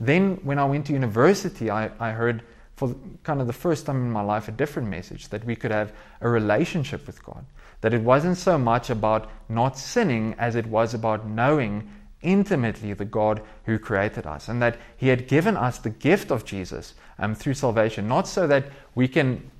Then, 0.00 0.38
when 0.42 0.58
I 0.58 0.64
went 0.64 0.86
to 0.86 0.92
university, 0.92 1.70
I, 1.70 1.90
I 1.98 2.10
heard 2.10 2.42
for 2.76 2.94
kind 3.22 3.40
of 3.40 3.46
the 3.46 3.52
first 3.52 3.86
time 3.86 3.96
in 3.96 4.10
my 4.10 4.22
life 4.22 4.48
a 4.48 4.52
different 4.52 4.88
message 4.88 5.28
that 5.28 5.44
we 5.44 5.54
could 5.54 5.70
have 5.70 5.92
a 6.20 6.28
relationship 6.28 7.06
with 7.06 7.24
God. 7.24 7.44
That 7.80 7.94
it 7.94 8.02
wasn't 8.02 8.36
so 8.36 8.58
much 8.58 8.90
about 8.90 9.30
not 9.48 9.78
sinning 9.78 10.34
as 10.38 10.56
it 10.56 10.66
was 10.66 10.94
about 10.94 11.28
knowing 11.28 11.88
intimately 12.22 12.94
the 12.94 13.04
God 13.04 13.42
who 13.64 13.78
created 13.78 14.26
us, 14.26 14.48
and 14.48 14.60
that 14.62 14.78
He 14.96 15.08
had 15.08 15.28
given 15.28 15.56
us 15.56 15.78
the 15.78 15.90
gift 15.90 16.30
of 16.30 16.44
Jesus 16.44 16.94
um, 17.18 17.34
through 17.34 17.54
salvation, 17.54 18.08
not 18.08 18.26
so 18.26 18.46
that 18.46 18.64
we 18.94 19.06
can 19.06 19.50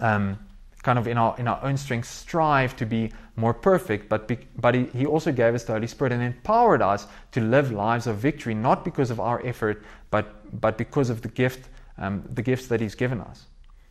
um, 0.00 0.38
kind 0.82 0.98
of 0.98 1.06
in 1.06 1.18
our 1.18 1.34
in 1.38 1.46
our 1.48 1.62
own 1.62 1.76
strength 1.76 2.08
strive 2.08 2.74
to 2.76 2.86
be 2.86 3.12
more 3.36 3.52
perfect 3.52 4.08
but 4.08 4.26
be, 4.26 4.38
but 4.56 4.74
he, 4.74 4.84
he 4.86 5.06
also 5.06 5.30
gave 5.32 5.54
us 5.54 5.64
the 5.64 5.72
holy 5.72 5.86
spirit 5.86 6.12
and 6.12 6.22
empowered 6.22 6.80
us 6.80 7.06
to 7.32 7.40
live 7.40 7.70
lives 7.70 8.06
of 8.06 8.16
victory 8.16 8.54
not 8.54 8.84
because 8.84 9.10
of 9.10 9.20
our 9.20 9.44
effort 9.46 9.82
but 10.10 10.60
but 10.60 10.78
because 10.78 11.10
of 11.10 11.22
the 11.22 11.28
gift 11.28 11.68
um, 12.00 12.24
the 12.32 12.42
gifts 12.42 12.66
that 12.66 12.80
he's 12.80 12.94
given 12.94 13.20
us 13.20 13.46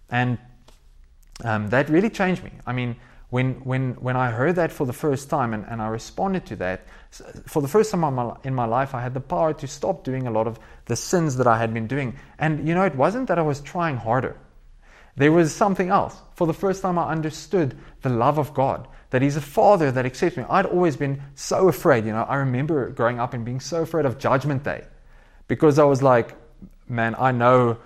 and 0.09 0.37
um, 1.43 1.69
that 1.69 1.89
really 1.89 2.09
changed 2.09 2.43
me 2.43 2.51
i 2.65 2.73
mean 2.73 2.95
when 3.29 3.53
when 3.63 3.93
when 3.95 4.15
i 4.15 4.29
heard 4.29 4.55
that 4.55 4.71
for 4.71 4.85
the 4.85 4.93
first 4.93 5.29
time 5.29 5.53
and, 5.53 5.65
and 5.69 5.81
i 5.81 5.87
responded 5.87 6.45
to 6.45 6.55
that 6.55 6.81
for 7.45 7.61
the 7.61 7.67
first 7.67 7.91
time 7.91 8.03
in 8.03 8.13
my, 8.13 8.35
in 8.43 8.53
my 8.53 8.65
life 8.65 8.93
i 8.93 9.01
had 9.01 9.13
the 9.13 9.21
power 9.21 9.53
to 9.53 9.67
stop 9.67 10.03
doing 10.03 10.27
a 10.27 10.31
lot 10.31 10.47
of 10.47 10.59
the 10.85 10.95
sins 10.95 11.37
that 11.37 11.47
i 11.47 11.57
had 11.57 11.73
been 11.73 11.87
doing 11.87 12.15
and 12.39 12.67
you 12.67 12.73
know 12.73 12.83
it 12.83 12.95
wasn't 12.95 13.27
that 13.27 13.39
i 13.39 13.41
was 13.41 13.61
trying 13.61 13.95
harder 13.95 14.35
there 15.19 15.33
was 15.33 15.53
something 15.53 15.89
else. 15.89 16.15
For 16.35 16.47
the 16.47 16.53
first 16.53 16.81
time, 16.81 16.97
I 16.97 17.11
understood 17.11 17.77
the 18.01 18.09
love 18.09 18.37
of 18.37 18.53
God, 18.53 18.87
that 19.09 19.21
He's 19.21 19.35
a 19.35 19.41
Father 19.41 19.91
that 19.91 20.05
accepts 20.05 20.37
me. 20.37 20.45
I'd 20.49 20.65
always 20.65 20.95
been 20.95 21.21
so 21.35 21.67
afraid. 21.67 22.05
You 22.05 22.13
know, 22.13 22.23
I 22.23 22.37
remember 22.37 22.89
growing 22.89 23.19
up 23.19 23.33
and 23.33 23.43
being 23.43 23.59
so 23.59 23.81
afraid 23.81 24.05
of 24.05 24.17
Judgment 24.17 24.63
Day 24.63 24.85
because 25.49 25.77
I 25.77 25.83
was 25.83 26.01
like, 26.01 26.35
man, 26.87 27.15
I 27.19 27.33
know, 27.33 27.77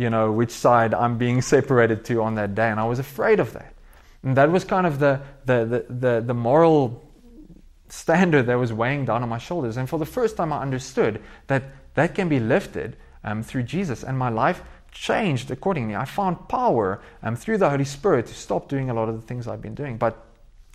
you 0.00 0.08
know, 0.08 0.32
which 0.32 0.50
side 0.50 0.94
I'm 0.94 1.18
being 1.18 1.42
separated 1.54 2.06
to 2.06 2.22
on 2.22 2.34
that 2.36 2.54
day. 2.54 2.70
And 2.70 2.80
I 2.80 2.86
was 2.86 2.98
afraid 2.98 3.38
of 3.38 3.52
that. 3.52 3.74
And 4.22 4.34
that 4.36 4.50
was 4.50 4.64
kind 4.64 4.86
of 4.86 4.98
the, 4.98 5.20
the, 5.44 5.64
the, 5.66 5.94
the, 5.94 6.20
the 6.26 6.34
moral 6.34 7.06
standard 7.88 8.46
that 8.46 8.54
was 8.54 8.72
weighing 8.72 9.04
down 9.04 9.22
on 9.22 9.28
my 9.28 9.38
shoulders. 9.38 9.76
And 9.76 9.88
for 9.88 9.98
the 9.98 10.06
first 10.06 10.38
time, 10.38 10.54
I 10.54 10.62
understood 10.62 11.22
that 11.48 11.64
that 11.94 12.14
can 12.14 12.30
be 12.30 12.40
lifted 12.40 12.96
um, 13.24 13.42
through 13.42 13.64
Jesus. 13.64 14.02
And 14.02 14.18
my 14.18 14.30
life 14.30 14.62
changed 14.90 15.50
accordingly. 15.50 15.94
I 15.94 16.06
found 16.06 16.48
power 16.48 17.02
um, 17.22 17.36
through 17.36 17.58
the 17.58 17.68
Holy 17.68 17.84
Spirit 17.84 18.26
to 18.26 18.34
stop 18.34 18.70
doing 18.70 18.88
a 18.88 18.94
lot 18.94 19.10
of 19.10 19.20
the 19.20 19.26
things 19.26 19.46
I've 19.46 19.62
been 19.62 19.74
doing. 19.74 19.98
But 19.98 20.16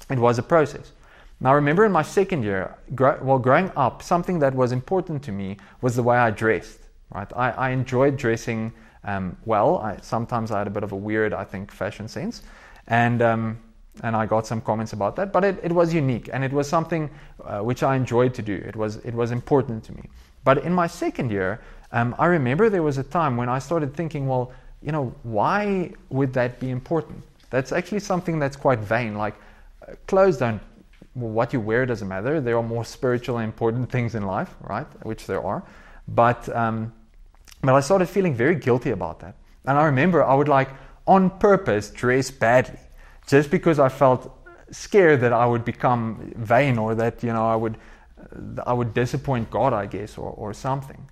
it 0.08 0.20
was 0.20 0.38
a 0.38 0.44
process. 0.44 0.92
Now, 1.40 1.52
I 1.52 1.54
remember 1.54 1.84
in 1.84 1.92
my 1.92 2.04
second 2.04 2.44
year, 2.44 2.76
gr- 2.94 3.22
while 3.22 3.40
growing 3.40 3.72
up, 3.76 4.04
something 4.04 4.40
that 4.40 4.54
was 4.54 4.72
important 4.72 5.24
to 5.24 5.32
me 5.32 5.58
was 5.82 5.96
the 5.96 6.04
way 6.04 6.16
I 6.16 6.30
dressed. 6.30 6.80
Right, 7.14 7.28
I, 7.36 7.52
I 7.52 7.70
enjoyed 7.70 8.18
dressing 8.18 8.74
um, 9.06 9.38
well. 9.46 9.78
I, 9.78 9.98
sometimes 10.02 10.52
I 10.52 10.58
had 10.60 10.68
a 10.68 10.72
bit 10.72 10.84
of 10.84 10.92
a 10.92 10.96
weird, 10.96 11.34
I 11.34 11.44
think, 11.44 11.72
fashion 11.72 12.08
sense, 12.08 12.42
and 12.88 13.22
um, 13.22 13.58
and 14.04 14.16
I 14.16 14.26
got 14.26 14.46
some 14.46 14.62
comments 14.62 14.94
about 14.94 15.16
that. 15.16 15.32
But 15.32 15.44
it, 15.46 15.60
it 15.64 15.72
was 15.72 15.94
unique, 15.94 16.30
and 16.34 16.44
it 16.44 16.52
was 16.52 16.68
something 16.68 17.10
uh, 17.44 17.60
which 17.60 17.84
I 17.84 17.96
enjoyed 17.96 18.34
to 18.34 18.42
do. 18.42 18.56
It 18.56 18.76
was 18.76 18.98
it 18.98 19.14
was 19.14 19.32
important 19.32 19.84
to 19.86 19.94
me. 19.94 20.10
But 20.44 20.60
in 20.60 20.74
my 20.74 20.88
second 20.88 21.32
year, 21.32 21.62
um, 21.92 22.16
I 22.20 22.26
remember 22.26 22.70
there 22.70 22.84
was 22.84 22.98
a 22.98 23.04
time 23.04 23.38
when 23.38 23.50
I 23.50 23.60
started 23.60 23.96
thinking, 23.96 24.28
well, 24.28 24.52
you 24.82 24.92
know, 24.92 25.14
why 25.24 25.92
would 26.10 26.34
that 26.34 26.60
be 26.60 26.70
important? 26.70 27.24
That's 27.50 27.72
actually 27.72 28.02
something 28.02 28.38
that's 28.38 28.58
quite 28.58 28.80
vain. 28.80 29.16
Like 29.16 29.36
uh, 29.88 29.94
clothes 30.08 30.38
don't. 30.38 30.62
What 31.14 31.54
you 31.54 31.62
wear 31.62 31.86
doesn't 31.86 32.08
matter. 32.10 32.42
There 32.42 32.58
are 32.58 32.64
more 32.64 32.84
spiritually 32.84 33.46
important 33.46 33.90
things 33.90 34.16
in 34.16 34.24
life, 34.26 34.54
right? 34.62 34.86
Which 35.06 35.28
there 35.28 35.42
are, 35.42 35.64
but 36.10 36.54
um, 36.54 36.92
but 37.66 37.76
I 37.76 37.80
started 37.82 38.08
feeling 38.08 38.34
very 38.36 38.56
guilty 38.56 38.92
about 38.92 39.20
that. 39.20 39.36
And 39.66 39.78
I 39.78 39.86
remember 39.86 40.24
I 40.24 40.36
would 40.36 40.48
like 40.48 40.70
on 41.08 41.30
purpose 41.40 41.90
dress 41.90 42.32
badly 42.32 42.80
just 43.28 43.50
because 43.52 43.80
I 43.80 43.90
felt 43.90 44.32
scared 44.72 45.22
that 45.22 45.34
I 45.34 45.46
would 45.46 45.66
become 45.66 46.34
vain 46.36 46.78
or 46.78 46.96
that 46.96 47.24
you 47.24 47.32
know 47.32 47.46
I 47.46 47.56
would 47.56 47.78
I 48.66 48.74
would 48.74 48.94
disappoint 48.94 49.50
God, 49.52 49.74
I 49.74 49.86
guess, 49.86 50.18
or 50.18 50.30
or 50.32 50.54
something. 50.54 51.08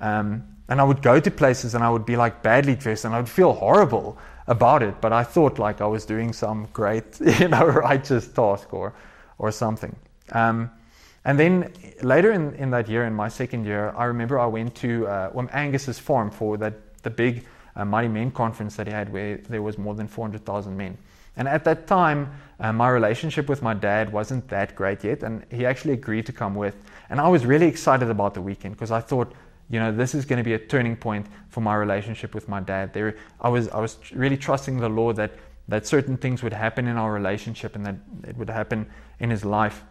Um, 0.00 0.44
and 0.68 0.80
I 0.80 0.84
would 0.84 1.02
go 1.02 1.20
to 1.20 1.30
places 1.30 1.74
and 1.74 1.84
I 1.84 1.90
would 1.90 2.06
be 2.06 2.16
like 2.16 2.42
badly 2.42 2.74
dressed 2.74 3.04
and 3.04 3.14
I 3.14 3.18
would 3.18 3.28
feel 3.28 3.52
horrible 3.52 4.18
about 4.46 4.82
it. 4.82 5.00
But 5.00 5.12
I 5.12 5.22
thought 5.22 5.58
like 5.58 5.80
I 5.80 5.86
was 5.86 6.06
doing 6.06 6.32
some 6.32 6.68
great, 6.72 7.20
you 7.40 7.48
know, 7.48 7.66
righteous 7.66 8.28
task 8.28 8.72
or 8.72 8.94
or 9.38 9.52
something. 9.52 9.94
Um, 10.32 10.70
and 11.24 11.38
then 11.38 11.72
later 12.02 12.32
in, 12.32 12.54
in 12.54 12.70
that 12.70 12.88
year, 12.88 13.04
in 13.04 13.14
my 13.14 13.28
second 13.28 13.64
year, 13.64 13.94
I 13.96 14.04
remember 14.04 14.38
I 14.38 14.46
went 14.46 14.74
to 14.76 15.06
uh, 15.06 15.46
Angus's 15.52 15.98
farm 15.98 16.30
for 16.30 16.58
that 16.58 16.74
the 17.02 17.10
big 17.10 17.46
uh, 17.76 17.84
Mighty 17.84 18.08
Men 18.08 18.30
conference 18.30 18.76
that 18.76 18.86
he 18.86 18.92
had, 18.92 19.12
where 19.12 19.38
there 19.38 19.62
was 19.62 19.78
more 19.78 19.94
than 19.94 20.06
400,000 20.06 20.76
men. 20.76 20.98
And 21.36 21.48
at 21.48 21.64
that 21.64 21.86
time, 21.86 22.30
uh, 22.60 22.72
my 22.72 22.88
relationship 22.88 23.48
with 23.48 23.62
my 23.62 23.74
dad 23.74 24.12
wasn't 24.12 24.48
that 24.48 24.76
great 24.76 25.02
yet, 25.02 25.22
and 25.22 25.44
he 25.50 25.66
actually 25.66 25.94
agreed 25.94 26.26
to 26.26 26.32
come 26.32 26.54
with. 26.54 26.76
And 27.10 27.20
I 27.20 27.28
was 27.28 27.44
really 27.44 27.66
excited 27.66 28.08
about 28.08 28.34
the 28.34 28.40
weekend 28.40 28.74
because 28.74 28.90
I 28.90 29.00
thought, 29.00 29.32
you 29.70 29.80
know, 29.80 29.90
this 29.90 30.14
is 30.14 30.24
going 30.24 30.36
to 30.36 30.44
be 30.44 30.54
a 30.54 30.58
turning 30.58 30.94
point 30.94 31.26
for 31.48 31.60
my 31.60 31.74
relationship 31.74 32.34
with 32.34 32.48
my 32.48 32.60
dad. 32.60 32.92
There, 32.92 33.16
I 33.40 33.48
was, 33.48 33.68
I 33.70 33.80
was 33.80 33.98
really 34.12 34.36
trusting 34.36 34.78
the 34.78 34.88
Lord 34.88 35.16
that 35.16 35.32
that 35.68 35.86
certain 35.86 36.16
things 36.16 36.42
would 36.42 36.52
happen 36.52 36.86
in 36.86 36.96
our 36.96 37.10
relationship 37.10 37.74
and 37.74 37.86
that 37.86 37.96
it 38.28 38.36
would 38.36 38.50
happen 38.50 38.86
in 39.18 39.30
his 39.30 39.46
life 39.46 39.82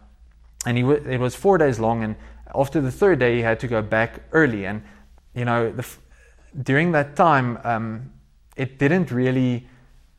and 0.66 0.76
he 0.76 0.82
w- 0.82 1.02
it 1.08 1.18
was 1.18 1.34
four 1.34 1.58
days 1.58 1.78
long. 1.78 2.02
And 2.02 2.16
after 2.54 2.80
the 2.80 2.90
third 2.90 3.18
day, 3.18 3.36
he 3.36 3.42
had 3.42 3.60
to 3.60 3.68
go 3.68 3.82
back 3.82 4.20
early. 4.32 4.66
And 4.66 4.82
you 5.34 5.44
know, 5.44 5.72
f- 5.78 6.00
during 6.62 6.92
that 6.92 7.16
time, 7.16 7.58
um, 7.64 8.12
it 8.56 8.78
didn't 8.78 9.10
really. 9.10 9.66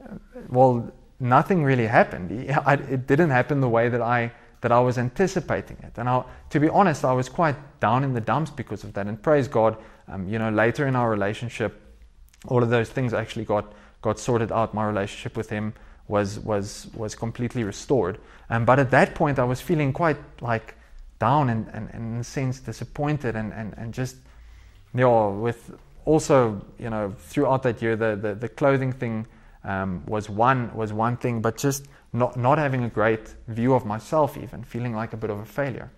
Uh, 0.03 0.17
well, 0.49 0.91
nothing 1.19 1.63
really 1.63 1.87
happened. 1.87 2.31
It 2.67 3.07
didn't 3.07 3.29
happen 3.29 3.61
the 3.61 3.69
way 3.69 3.89
that 3.89 4.01
I 4.01 4.31
that 4.61 4.71
I 4.71 4.79
was 4.79 4.97
anticipating 4.97 5.77
it. 5.83 5.97
And 5.97 6.09
I, 6.09 6.23
to 6.49 6.59
be 6.59 6.69
honest, 6.69 7.05
I 7.05 7.13
was 7.13 7.29
quite 7.29 7.55
down 7.79 8.03
in 8.03 8.13
the 8.13 8.21
dumps 8.21 8.51
because 8.51 8.83
of 8.83 8.93
that. 8.93 9.05
And 9.05 9.21
praise 9.21 9.47
God, 9.47 9.77
um, 10.07 10.27
you 10.27 10.39
know, 10.39 10.49
later 10.49 10.87
in 10.87 10.95
our 10.95 11.09
relationship, 11.09 11.79
all 12.47 12.63
of 12.63 12.69
those 12.69 12.89
things 12.89 13.13
actually 13.13 13.45
got 13.45 13.73
got 14.01 14.19
sorted 14.19 14.51
out. 14.51 14.73
My 14.73 14.85
relationship 14.85 15.37
with 15.37 15.49
him 15.49 15.73
was 16.07 16.39
was 16.39 16.87
was 16.93 17.15
completely 17.15 17.63
restored. 17.63 18.17
Um, 18.49 18.65
but 18.65 18.79
at 18.79 18.91
that 18.91 19.15
point, 19.15 19.39
I 19.39 19.43
was 19.43 19.61
feeling 19.61 19.93
quite 19.93 20.17
like 20.41 20.75
down 21.19 21.49
and, 21.49 21.67
and, 21.73 21.89
and 21.93 22.15
in 22.15 22.19
a 22.19 22.23
sense 22.23 22.59
disappointed 22.59 23.35
and, 23.35 23.53
and, 23.53 23.73
and 23.77 23.93
just 23.93 24.17
you 24.93 24.99
know 25.01 25.31
with 25.31 25.71
also 26.03 26.61
you 26.77 26.89
know 26.89 27.13
throughout 27.17 27.63
that 27.63 27.81
year 27.81 27.95
the, 27.95 28.15
the, 28.15 28.35
the 28.35 28.49
clothing 28.49 28.91
thing 28.91 29.25
um, 29.63 30.03
was 30.05 30.29
one 30.29 30.73
was 30.75 30.93
one 30.93 31.17
thing, 31.17 31.41
but 31.41 31.57
just 31.57 31.87
not 32.13 32.37
not 32.37 32.57
having 32.57 32.83
a 32.83 32.89
great 32.89 33.33
view 33.47 33.73
of 33.73 33.85
myself, 33.85 34.37
even 34.37 34.63
feeling 34.63 34.95
like 34.95 35.13
a 35.13 35.17
bit 35.17 35.29
of 35.29 35.39
a 35.39 35.45
failure. 35.45 35.91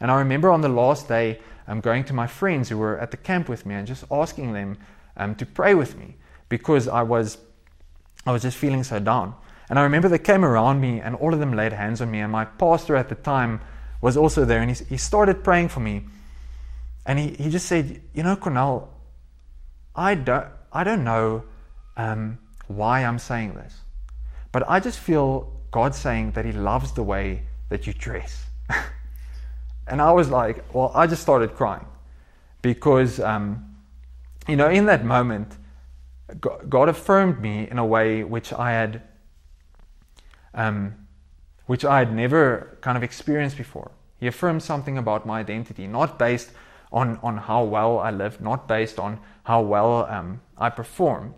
And 0.00 0.10
I 0.10 0.18
remember 0.18 0.50
on 0.50 0.60
the 0.60 0.68
last 0.68 1.08
day, 1.08 1.38
I'm 1.66 1.78
um, 1.78 1.80
going 1.80 2.04
to 2.04 2.12
my 2.12 2.26
friends 2.26 2.68
who 2.68 2.76
were 2.76 2.98
at 2.98 3.10
the 3.10 3.16
camp 3.16 3.48
with 3.48 3.64
me 3.64 3.74
and 3.74 3.86
just 3.86 4.04
asking 4.10 4.52
them 4.52 4.76
um, 5.16 5.34
to 5.36 5.46
pray 5.46 5.74
with 5.74 5.96
me 5.96 6.16
because 6.48 6.86
I 6.88 7.02
was 7.02 7.38
I 8.26 8.32
was 8.32 8.42
just 8.42 8.56
feeling 8.56 8.84
so 8.84 8.98
down. 8.98 9.34
And 9.68 9.78
I 9.78 9.82
remember 9.82 10.08
they 10.08 10.18
came 10.18 10.44
around 10.44 10.80
me 10.80 11.00
and 11.00 11.16
all 11.16 11.32
of 11.32 11.40
them 11.40 11.54
laid 11.54 11.72
hands 11.72 12.00
on 12.00 12.10
me. 12.10 12.20
And 12.20 12.30
my 12.30 12.44
pastor 12.44 12.96
at 12.96 13.08
the 13.08 13.14
time 13.14 13.60
was 14.00 14.16
also 14.16 14.44
there 14.44 14.60
and 14.60 14.70
he, 14.70 14.84
he 14.84 14.96
started 14.96 15.42
praying 15.42 15.68
for 15.68 15.80
me. 15.80 16.04
And 17.06 17.18
he, 17.18 17.28
he 17.30 17.50
just 17.50 17.66
said, 17.66 18.00
You 18.14 18.22
know, 18.22 18.36
Cornel, 18.36 18.92
I 19.94 20.14
don't, 20.14 20.46
I 20.72 20.84
don't 20.84 21.04
know 21.04 21.44
um, 21.96 22.38
why 22.66 23.04
I'm 23.04 23.18
saying 23.18 23.54
this, 23.54 23.80
but 24.52 24.68
I 24.68 24.80
just 24.80 24.98
feel 24.98 25.52
God 25.70 25.94
saying 25.94 26.32
that 26.32 26.44
He 26.44 26.52
loves 26.52 26.92
the 26.92 27.02
way 27.02 27.42
that 27.68 27.86
you 27.86 27.92
dress. 27.92 28.46
and 29.86 30.00
I 30.00 30.12
was 30.12 30.30
like, 30.30 30.64
Well, 30.74 30.90
I 30.94 31.06
just 31.06 31.22
started 31.22 31.54
crying 31.54 31.86
because, 32.62 33.20
um, 33.20 33.76
you 34.48 34.56
know, 34.56 34.68
in 34.68 34.86
that 34.86 35.04
moment, 35.04 35.56
God 36.40 36.88
affirmed 36.88 37.40
me 37.40 37.68
in 37.70 37.78
a 37.78 37.84
way 37.84 38.24
which 38.24 38.52
I 38.52 38.72
had 38.72 39.02
um, 40.54 40.94
which 41.66 41.84
I 41.84 41.98
had 41.98 42.14
never 42.14 42.78
kind 42.80 42.96
of 42.96 43.02
experienced 43.02 43.56
before. 43.56 43.90
He 44.18 44.26
affirmed 44.26 44.62
something 44.62 44.98
about 44.98 45.26
my 45.26 45.40
identity, 45.40 45.86
not 45.86 46.18
based 46.18 46.50
on, 46.92 47.18
on 47.22 47.36
how 47.36 47.64
well 47.64 47.98
I 47.98 48.10
lived, 48.10 48.40
not 48.40 48.68
based 48.68 48.98
on 48.98 49.18
how 49.42 49.60
well 49.62 50.06
um, 50.06 50.40
I 50.56 50.70
performed, 50.70 51.34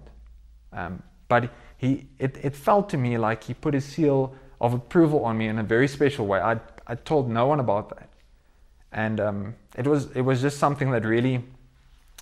um, 0.72 1.02
but 1.28 1.50
he, 1.78 2.06
it, 2.18 2.36
it 2.42 2.54
felt 2.54 2.88
to 2.90 2.96
me 2.96 3.18
like 3.18 3.44
he 3.44 3.54
put 3.54 3.74
his 3.74 3.84
seal 3.84 4.34
of 4.60 4.72
approval 4.72 5.24
on 5.24 5.36
me 5.36 5.48
in 5.48 5.58
a 5.58 5.62
very 5.62 5.88
special 5.88 6.26
way. 6.26 6.40
I, 6.40 6.60
I 6.86 6.94
told 6.94 7.28
no 7.30 7.46
one 7.46 7.60
about 7.60 7.88
that. 7.90 8.08
And 8.92 9.20
um, 9.20 9.54
it, 9.76 9.86
was, 9.86 10.10
it 10.12 10.22
was 10.22 10.40
just 10.40 10.58
something 10.58 10.90
that 10.92 11.04
really, 11.04 11.42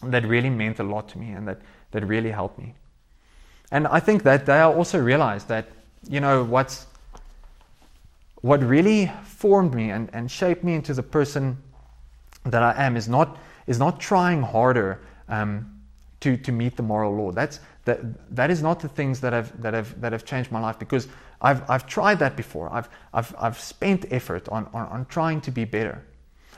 that 0.03 0.25
really 0.25 0.51
meant 0.51 0.81
a 0.81 0.83
lot 0.83 1.09
to 1.11 1.19
me 1.19 1.31
and 1.31 1.47
that, 1.47 1.61
that 1.93 2.05
really 2.07 2.31
helped 2.31 2.59
me. 2.59 2.75
And 3.71 3.87
I 3.87 4.01
think 4.01 4.23
that 4.25 4.47
day 4.47 4.59
I 4.59 4.65
also 4.65 4.99
realized 4.99 5.49
that 5.49 5.69
you 6.09 6.21
know, 6.21 6.45
what's 6.45 6.87
what 8.43 8.63
really 8.63 9.11
formed 9.25 9.75
me 9.75 9.91
and, 9.91 10.11
and 10.13 10.31
shaped 10.31 10.63
me 10.63 10.75
into 10.75 10.93
the 10.93 11.03
person 11.03 11.57
that 12.45 12.63
I 12.63 12.85
am 12.85 12.97
is 12.97 13.09
not 13.09 13.39
is 13.67 13.79
not 13.79 14.01
trying 14.01 14.43
harder 14.43 15.01
um, 15.29 15.81
to 16.21 16.37
to 16.37 16.53
meet 16.53 16.77
the 16.77 16.83
moral 16.83 17.15
law. 17.15 17.33
That's 17.33 17.61
that 17.85 18.01
that 18.35 18.51
is 18.51 18.63
not 18.63 18.81
the 18.81 18.89
things 18.89 19.21
that 19.21 19.33
have 19.33 19.61
that 19.63 19.75
have 19.75 20.01
that 20.01 20.13
have 20.13 20.25
changed 20.25 20.53
my 20.53 20.61
life 20.61 20.79
because 20.79 21.09
I've 21.41 21.69
I've 21.71 21.87
tried 21.87 22.19
that 22.19 22.37
before. 22.37 22.73
I've 22.73 22.89
I've 23.13 23.35
I've 23.39 23.59
spent 23.59 24.07
effort 24.11 24.49
on, 24.49 24.67
on, 24.75 24.87
on 24.87 25.07
trying 25.07 25.41
to 25.43 25.51
be 25.51 25.65
better. 25.65 26.05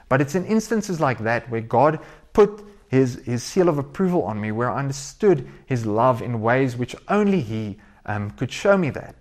But 0.09 0.21
it's 0.21 0.35
in 0.35 0.45
instances 0.47 1.01
like 1.01 1.19
that 1.21 1.51
where 1.51 1.61
God 1.61 1.99
put 2.33 2.65
his, 2.89 3.17
his 3.25 3.43
seal 3.43 3.69
of 3.69 3.79
approval 3.79 4.23
on 4.23 4.41
me, 4.41 4.53
where 4.53 4.71
I 4.71 4.79
understood 4.79 5.49
his 5.67 5.85
love 5.87 6.23
in 6.23 6.41
ways 6.41 6.77
which 6.77 6.95
only 7.09 7.41
he 7.41 7.79
um, 8.05 8.31
could 8.31 8.53
show 8.53 8.79
me 8.79 8.91
that. 8.91 9.17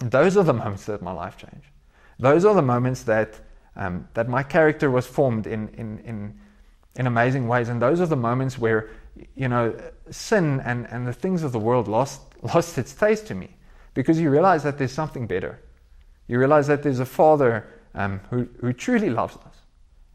Those 0.00 0.36
are 0.36 0.44
the 0.44 0.54
moments 0.54 0.86
that 0.86 1.02
my 1.02 1.12
life 1.12 1.36
changed. 1.36 1.68
Those 2.18 2.44
are 2.44 2.54
the 2.54 2.62
moments 2.62 3.02
that, 3.04 3.40
um, 3.76 4.08
that 4.14 4.28
my 4.28 4.42
character 4.42 4.90
was 4.90 5.06
formed 5.06 5.46
in, 5.46 5.68
in, 5.70 5.98
in, 6.00 6.38
in 6.96 7.06
amazing 7.06 7.48
ways. 7.48 7.68
And 7.68 7.80
those 7.80 8.00
are 8.00 8.06
the 8.06 8.16
moments 8.16 8.58
where, 8.58 8.90
you 9.34 9.48
know, 9.48 9.74
sin 10.10 10.60
and, 10.64 10.86
and 10.90 11.06
the 11.06 11.12
things 11.12 11.42
of 11.42 11.52
the 11.52 11.58
world 11.58 11.88
lost, 11.88 12.20
lost 12.42 12.78
its 12.78 12.94
taste 12.94 13.26
to 13.28 13.34
me 13.34 13.48
because 13.94 14.20
you 14.20 14.30
realize 14.30 14.62
that 14.62 14.78
there's 14.78 14.92
something 14.92 15.26
better. 15.26 15.60
You 16.28 16.38
realize 16.38 16.66
that 16.68 16.82
there's 16.82 17.00
a 17.00 17.06
Father 17.06 17.66
um, 17.94 18.20
who, 18.30 18.48
who 18.60 18.72
truly 18.72 19.10
loves 19.10 19.36
us 19.36 19.56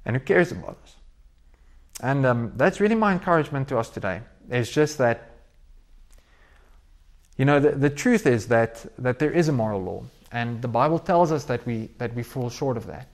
and 0.06 0.15
who 0.15 0.19
cares 0.19 0.52
about 0.52 0.78
us. 0.84 0.95
And 2.02 2.26
um, 2.26 2.54
that's 2.56 2.80
really 2.80 2.95
my 2.95 3.13
encouragement 3.13 3.67
to 3.69 3.78
us 3.78 3.89
today. 3.89 4.21
It's 4.50 4.71
just 4.71 4.98
that 4.98 5.35
you 7.38 7.45
know, 7.45 7.59
the, 7.59 7.71
the 7.71 7.89
truth 7.89 8.25
is 8.25 8.47
that, 8.47 8.86
that 8.97 9.19
there 9.19 9.31
is 9.31 9.49
a 9.49 9.51
moral 9.51 9.83
law, 9.83 10.03
and 10.31 10.61
the 10.61 10.67
Bible 10.67 10.99
tells 10.99 11.31
us 11.31 11.43
that 11.45 11.65
we, 11.65 11.89
that 11.97 12.13
we 12.15 12.23
fall 12.23 12.49
short 12.49 12.77
of 12.77 12.88
that. 12.88 13.07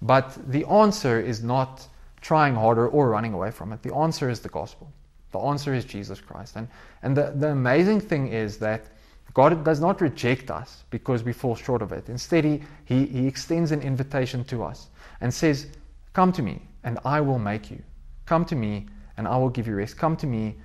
But 0.00 0.36
the 0.50 0.66
answer 0.66 1.20
is 1.20 1.42
not 1.42 1.86
trying 2.20 2.54
harder 2.54 2.88
or 2.88 3.10
running 3.10 3.34
away 3.34 3.50
from 3.50 3.72
it. 3.72 3.82
The 3.82 3.94
answer 3.94 4.30
is 4.30 4.40
the 4.40 4.48
gospel. 4.48 4.90
The 5.32 5.38
answer 5.38 5.74
is 5.74 5.84
Jesus 5.84 6.20
Christ. 6.20 6.56
And, 6.56 6.68
and 7.02 7.16
the, 7.16 7.32
the 7.36 7.50
amazing 7.50 8.00
thing 8.00 8.28
is 8.28 8.58
that 8.58 8.86
God 9.34 9.64
does 9.64 9.80
not 9.80 10.00
reject 10.00 10.50
us 10.50 10.84
because 10.90 11.22
we 11.22 11.32
fall 11.32 11.54
short 11.54 11.82
of 11.82 11.92
it. 11.92 12.08
Instead, 12.08 12.44
he, 12.44 12.62
he, 12.86 13.06
he 13.06 13.26
extends 13.26 13.70
an 13.70 13.82
invitation 13.82 14.44
to 14.44 14.64
us 14.64 14.88
and 15.20 15.32
says, 15.32 15.66
Come 16.14 16.32
to 16.32 16.42
me, 16.42 16.62
and 16.84 16.98
I 17.04 17.20
will 17.20 17.38
make 17.38 17.70
you. 17.70 17.82
Come 18.24 18.44
to 18.46 18.56
me, 18.56 18.86
and 19.16 19.28
I 19.28 19.36
will 19.36 19.50
give 19.50 19.66
you 19.66 19.74
rest. 19.74 19.98
Come 19.98 20.16
to 20.16 20.26
me, 20.26 20.56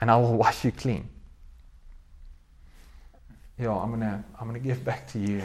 and 0.00 0.10
I 0.10 0.16
will 0.16 0.34
wash 0.44 0.64
you 0.64 0.72
clean 0.72 1.08
yeah, 3.58 3.70
I'm 3.76 3.90
gonna 3.90 4.24
I'm 4.40 4.46
gonna 4.46 4.58
give 4.58 4.84
back 4.84 5.08
to 5.08 5.18
you. 5.18 5.42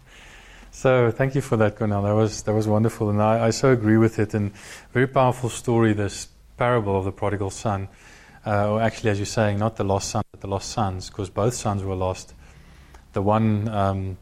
so 0.70 1.10
thank 1.10 1.34
you 1.34 1.40
for 1.40 1.56
that, 1.56 1.76
Cornel. 1.76 2.02
That 2.02 2.14
was 2.14 2.42
that 2.42 2.54
was 2.54 2.66
wonderful, 2.66 3.10
and 3.10 3.22
I, 3.22 3.46
I 3.46 3.50
so 3.50 3.70
agree 3.72 3.96
with 3.98 4.18
it. 4.18 4.34
And 4.34 4.52
very 4.92 5.06
powerful 5.06 5.48
story. 5.50 5.92
This 5.92 6.28
parable 6.56 6.96
of 6.98 7.04
the 7.04 7.12
prodigal 7.12 7.50
son. 7.50 7.88
uh, 8.46 8.70
or 8.70 8.80
actually, 8.80 9.10
as 9.10 9.18
you're 9.18 9.26
saying, 9.26 9.58
not 9.58 9.76
the 9.76 9.84
lost 9.84 10.10
son, 10.10 10.22
but 10.30 10.40
the 10.40 10.46
lost 10.46 10.70
sons, 10.70 11.08
because 11.10 11.28
both 11.28 11.54
sons 11.54 11.82
were 11.82 11.96
lost. 11.96 12.32
The 13.12 13.22
one, 13.22 13.68
um, 13.68 14.18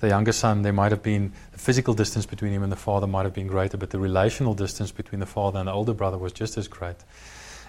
the 0.00 0.08
younger 0.08 0.32
son, 0.32 0.62
there 0.62 0.72
might 0.72 0.90
have 0.90 1.02
been 1.02 1.32
the 1.52 1.58
physical 1.58 1.94
distance 1.94 2.26
between 2.26 2.52
him 2.52 2.62
and 2.62 2.72
the 2.72 2.76
father 2.76 3.06
might 3.06 3.24
have 3.24 3.34
been 3.34 3.46
greater, 3.46 3.76
but 3.76 3.90
the 3.90 3.98
relational 4.00 4.54
distance 4.54 4.90
between 4.90 5.20
the 5.20 5.26
father 5.26 5.58
and 5.60 5.68
the 5.68 5.72
older 5.72 5.94
brother 5.94 6.18
was 6.18 6.32
just 6.32 6.58
as 6.58 6.66
great. 6.66 6.96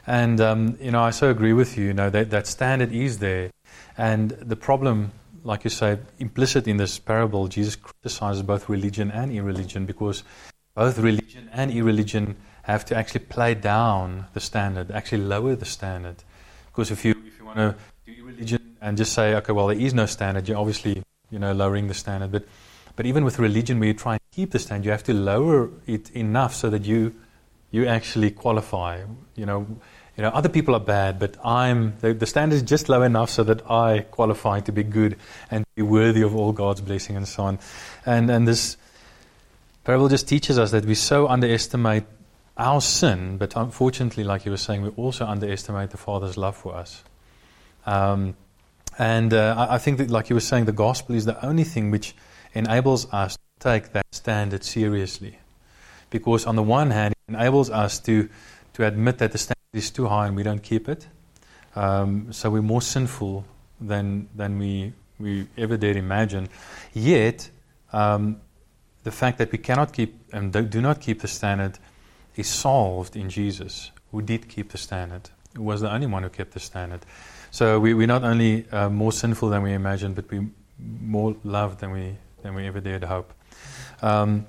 And 0.07 0.41
um, 0.41 0.77
you 0.81 0.91
know, 0.91 1.01
I 1.01 1.11
so 1.11 1.29
agree 1.29 1.53
with 1.53 1.77
you. 1.77 1.85
You 1.85 1.93
know 1.93 2.09
that 2.09 2.31
that 2.31 2.47
standard 2.47 2.91
is 2.91 3.19
there, 3.19 3.51
and 3.99 4.29
the 4.29 4.55
problem, 4.55 5.11
like 5.43 5.65
you 5.65 5.69
say, 5.69 5.99
implicit 6.19 6.69
in 6.69 6.77
this 6.77 6.97
parable, 6.97 7.49
Jesus 7.49 7.75
criticizes 7.75 8.43
both 8.43 8.69
religion 8.69 9.11
and 9.11 9.29
irreligion 9.29 9.85
because 9.85 10.23
both 10.73 10.97
religion 10.99 11.49
and 11.51 11.69
irreligion 11.69 12.37
have 12.61 12.85
to 12.85 12.95
actually 12.95 13.25
play 13.25 13.55
down 13.55 14.27
the 14.33 14.39
standard, 14.39 14.89
actually 14.89 15.23
lower 15.23 15.53
the 15.53 15.65
standard. 15.65 16.23
Because 16.67 16.91
if 16.91 17.03
you 17.03 17.11
if 17.27 17.39
you 17.39 17.45
want 17.45 17.57
to 17.57 17.75
do 18.05 18.23
irreligion 18.23 18.77
and 18.81 18.95
just 18.95 19.11
say, 19.11 19.35
okay, 19.35 19.51
well, 19.51 19.67
there 19.67 19.77
is 19.77 19.93
no 19.93 20.05
standard, 20.05 20.47
you're 20.47 20.57
obviously 20.57 21.03
you 21.29 21.37
know 21.37 21.51
lowering 21.51 21.87
the 21.89 21.93
standard. 21.93 22.31
But 22.31 22.47
but 22.95 23.05
even 23.05 23.25
with 23.25 23.37
religion, 23.37 23.79
where 23.79 23.87
you 23.87 23.93
try 23.95 24.13
and 24.13 24.21
keep 24.31 24.51
the 24.51 24.59
standard, 24.59 24.85
you 24.85 24.91
have 24.91 25.03
to 25.03 25.13
lower 25.13 25.71
it 25.87 26.09
enough 26.11 26.55
so 26.55 26.69
that 26.69 26.85
you 26.85 27.15
you 27.69 27.85
actually 27.85 28.31
qualify. 28.31 29.03
You 29.35 29.45
know, 29.45 29.67
you 30.19 30.23
know, 30.23 30.31
other 30.31 30.49
people 30.49 30.75
are 30.75 30.81
bad, 30.81 31.17
but 31.17 31.37
I'm 31.45 31.93
the, 32.01 32.13
the 32.13 32.25
standard 32.25 32.57
is 32.57 32.63
just 32.63 32.89
low 32.89 33.03
enough 33.03 33.29
so 33.29 33.41
that 33.45 33.71
I 33.71 33.99
qualify 34.11 34.59
to 34.59 34.73
be 34.73 34.83
good 34.83 35.15
and 35.49 35.63
be 35.75 35.81
worthy 35.81 36.23
of 36.23 36.35
all 36.35 36.51
God's 36.51 36.81
blessing 36.81 37.15
and 37.15 37.25
so 37.25 37.43
on. 37.43 37.57
And 38.05 38.29
and 38.29 38.45
this 38.45 38.75
parable 39.85 40.09
just 40.09 40.27
teaches 40.27 40.59
us 40.59 40.71
that 40.71 40.83
we 40.83 40.93
so 40.95 41.29
underestimate 41.29 42.03
our 42.57 42.81
sin, 42.81 43.37
but 43.37 43.55
unfortunately, 43.55 44.25
like 44.25 44.43
you 44.43 44.51
were 44.51 44.57
saying, 44.57 44.81
we 44.81 44.89
also 44.89 45.25
underestimate 45.25 45.91
the 45.91 45.97
Father's 45.97 46.35
love 46.35 46.57
for 46.57 46.75
us. 46.75 47.01
Um, 47.85 48.35
and 48.97 49.33
uh, 49.33 49.55
I, 49.57 49.75
I, 49.75 49.77
think 49.77 49.99
that, 49.99 50.09
like 50.09 50.29
you 50.29 50.35
were 50.35 50.41
saying, 50.41 50.65
the 50.65 50.73
gospel 50.73 51.15
is 51.15 51.23
the 51.23 51.45
only 51.45 51.63
thing 51.63 51.91
which 51.91 52.13
enables 52.53 53.09
us 53.13 53.35
to 53.35 53.41
take 53.61 53.93
that 53.93 54.05
standard 54.11 54.65
seriously. 54.65 55.39
Because 56.09 56.45
on 56.45 56.57
the 56.57 56.63
one 56.63 56.91
hand, 56.91 57.13
it 57.13 57.33
enables 57.33 57.69
us 57.69 57.99
to, 57.99 58.27
to 58.73 58.85
admit 58.85 59.19
that 59.19 59.31
the 59.31 59.37
standard 59.37 59.58
is 59.73 59.91
too 59.91 60.07
high 60.07 60.25
and 60.25 60.35
we 60.35 60.41
don't 60.41 60.63
keep 60.63 60.89
it. 60.89 61.07
Um, 61.75 62.33
so 62.33 62.49
we're 62.49 62.63
more 62.63 62.81
sinful 62.81 63.45
than, 63.79 64.27
than 64.35 64.57
we, 64.57 64.93
we 65.19 65.47
ever 65.57 65.77
did 65.77 65.95
imagine. 65.95 66.49
Yet, 66.93 67.51
um, 67.93 68.41
the 69.03 69.11
fact 69.11 69.37
that 69.37 69.51
we 69.51 69.59
cannot 69.59 69.93
keep 69.93 70.15
and 70.33 70.51
do 70.51 70.81
not 70.81 71.01
keep 71.01 71.21
the 71.21 71.27
standard 71.27 71.77
is 72.35 72.47
solved 72.47 73.15
in 73.15 73.29
Jesus, 73.29 73.91
who 74.11 74.23
did 74.23 74.49
keep 74.49 74.71
the 74.71 74.77
standard, 74.77 75.29
who 75.55 75.61
was 75.61 75.81
the 75.81 75.93
only 75.93 76.07
one 76.07 76.23
who 76.23 76.29
kept 76.29 76.53
the 76.53 76.59
standard. 76.59 77.01
So 77.51 77.79
we, 77.79 77.93
we're 77.93 78.07
not 78.07 78.23
only 78.23 78.67
uh, 78.71 78.89
more 78.89 79.11
sinful 79.11 79.49
than 79.49 79.61
we 79.61 79.73
imagined, 79.73 80.15
but 80.15 80.31
we're 80.31 80.47
more 80.79 81.35
loved 81.43 81.79
than 81.79 81.91
we, 81.91 82.15
than 82.41 82.55
we 82.55 82.65
ever 82.65 82.79
dared 82.79 83.03
hope. 83.03 83.31
Um, 84.01 84.47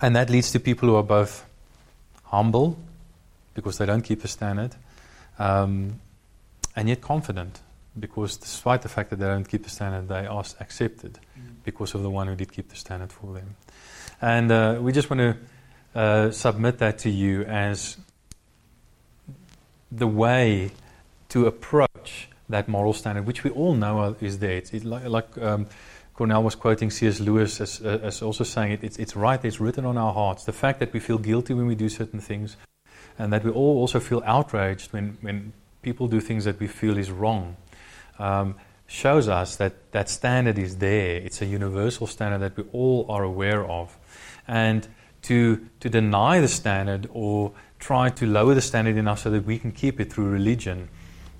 and 0.00 0.14
that 0.14 0.30
leads 0.30 0.52
to 0.52 0.60
people 0.60 0.88
who 0.88 0.94
are 0.94 1.02
both 1.02 1.44
humble, 2.24 2.78
because 3.54 3.78
they 3.78 3.86
don't 3.86 4.02
keep 4.02 4.22
the 4.22 4.28
standard, 4.28 4.74
um, 5.38 6.00
and 6.74 6.88
yet 6.88 7.00
confident, 7.00 7.60
because 7.98 8.36
despite 8.36 8.82
the 8.82 8.88
fact 8.88 9.10
that 9.10 9.16
they 9.16 9.26
don't 9.26 9.48
keep 9.48 9.64
the 9.64 9.70
standard, 9.70 10.08
they 10.08 10.26
are 10.26 10.44
accepted 10.60 11.18
mm. 11.38 11.54
because 11.64 11.94
of 11.94 12.02
the 12.02 12.10
one 12.10 12.26
who 12.26 12.34
did 12.34 12.52
keep 12.52 12.68
the 12.68 12.76
standard 12.76 13.12
for 13.12 13.34
them. 13.34 13.56
And 14.20 14.50
uh, 14.50 14.78
we 14.80 14.92
just 14.92 15.10
want 15.10 15.20
to 15.20 15.98
uh, 15.98 16.30
submit 16.30 16.78
that 16.78 16.98
to 17.00 17.10
you 17.10 17.42
as 17.42 17.98
the 19.90 20.06
way 20.06 20.70
to 21.28 21.46
approach 21.46 22.28
that 22.48 22.68
moral 22.68 22.92
standard, 22.92 23.26
which 23.26 23.44
we 23.44 23.50
all 23.50 23.74
know 23.74 24.16
is 24.20 24.38
there. 24.38 24.56
It's, 24.56 24.72
like, 24.84 25.04
like 25.04 25.38
um, 25.38 25.66
Cornell 26.14 26.42
was 26.42 26.54
quoting 26.54 26.90
C.S. 26.90 27.20
Lewis 27.20 27.60
as, 27.60 27.80
uh, 27.80 27.98
as 28.02 28.22
also 28.22 28.44
saying 28.44 28.72
it, 28.72 28.84
it's, 28.84 28.98
it's 28.98 29.16
right, 29.16 29.42
it's 29.44 29.60
written 29.60 29.84
on 29.84 29.98
our 29.98 30.12
hearts. 30.12 30.44
The 30.44 30.52
fact 30.52 30.80
that 30.80 30.92
we 30.92 31.00
feel 31.00 31.18
guilty 31.18 31.54
when 31.54 31.66
we 31.66 31.74
do 31.74 31.88
certain 31.88 32.20
things, 32.20 32.56
and 33.18 33.32
that 33.32 33.44
we 33.44 33.50
all 33.50 33.78
also 33.78 34.00
feel 34.00 34.22
outraged 34.24 34.92
when, 34.92 35.18
when 35.20 35.52
people 35.82 36.08
do 36.08 36.20
things 36.20 36.44
that 36.44 36.58
we 36.58 36.66
feel 36.66 36.96
is 36.96 37.10
wrong, 37.10 37.56
um, 38.18 38.54
shows 38.86 39.28
us 39.28 39.56
that 39.56 39.92
that 39.92 40.08
standard 40.08 40.58
is 40.58 40.76
there. 40.76 41.16
It's 41.16 41.40
a 41.42 41.46
universal 41.46 42.06
standard 42.06 42.40
that 42.40 42.56
we 42.56 42.64
all 42.72 43.06
are 43.08 43.22
aware 43.22 43.64
of. 43.64 43.96
And 44.46 44.86
to, 45.22 45.66
to 45.80 45.88
deny 45.88 46.40
the 46.40 46.48
standard 46.48 47.08
or 47.12 47.52
try 47.78 48.10
to 48.10 48.26
lower 48.26 48.54
the 48.54 48.60
standard 48.60 48.96
enough 48.96 49.20
so 49.20 49.30
that 49.30 49.44
we 49.44 49.58
can 49.58 49.72
keep 49.72 50.00
it 50.00 50.12
through 50.12 50.28
religion, 50.28 50.88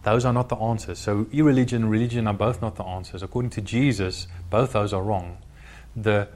those 0.02 0.24
are 0.24 0.32
not 0.32 0.48
the 0.48 0.56
answers. 0.56 0.98
So, 0.98 1.26
irreligion 1.32 1.82
and 1.82 1.90
religion 1.90 2.26
are 2.26 2.34
both 2.34 2.60
not 2.60 2.76
the 2.76 2.84
answers. 2.84 3.22
According 3.22 3.50
to 3.50 3.60
Jesus, 3.60 4.26
both 4.50 4.72
those 4.72 4.92
are 4.92 5.02
wrong. 5.02 5.38
The, 5.94 6.28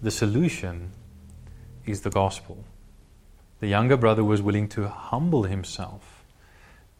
the 0.00 0.10
solution 0.10 0.92
is 1.84 2.02
the 2.02 2.10
gospel. 2.10 2.64
The 3.60 3.68
younger 3.68 3.96
brother 3.96 4.22
was 4.22 4.42
willing 4.42 4.68
to 4.70 4.88
humble 4.88 5.44
himself, 5.44 6.24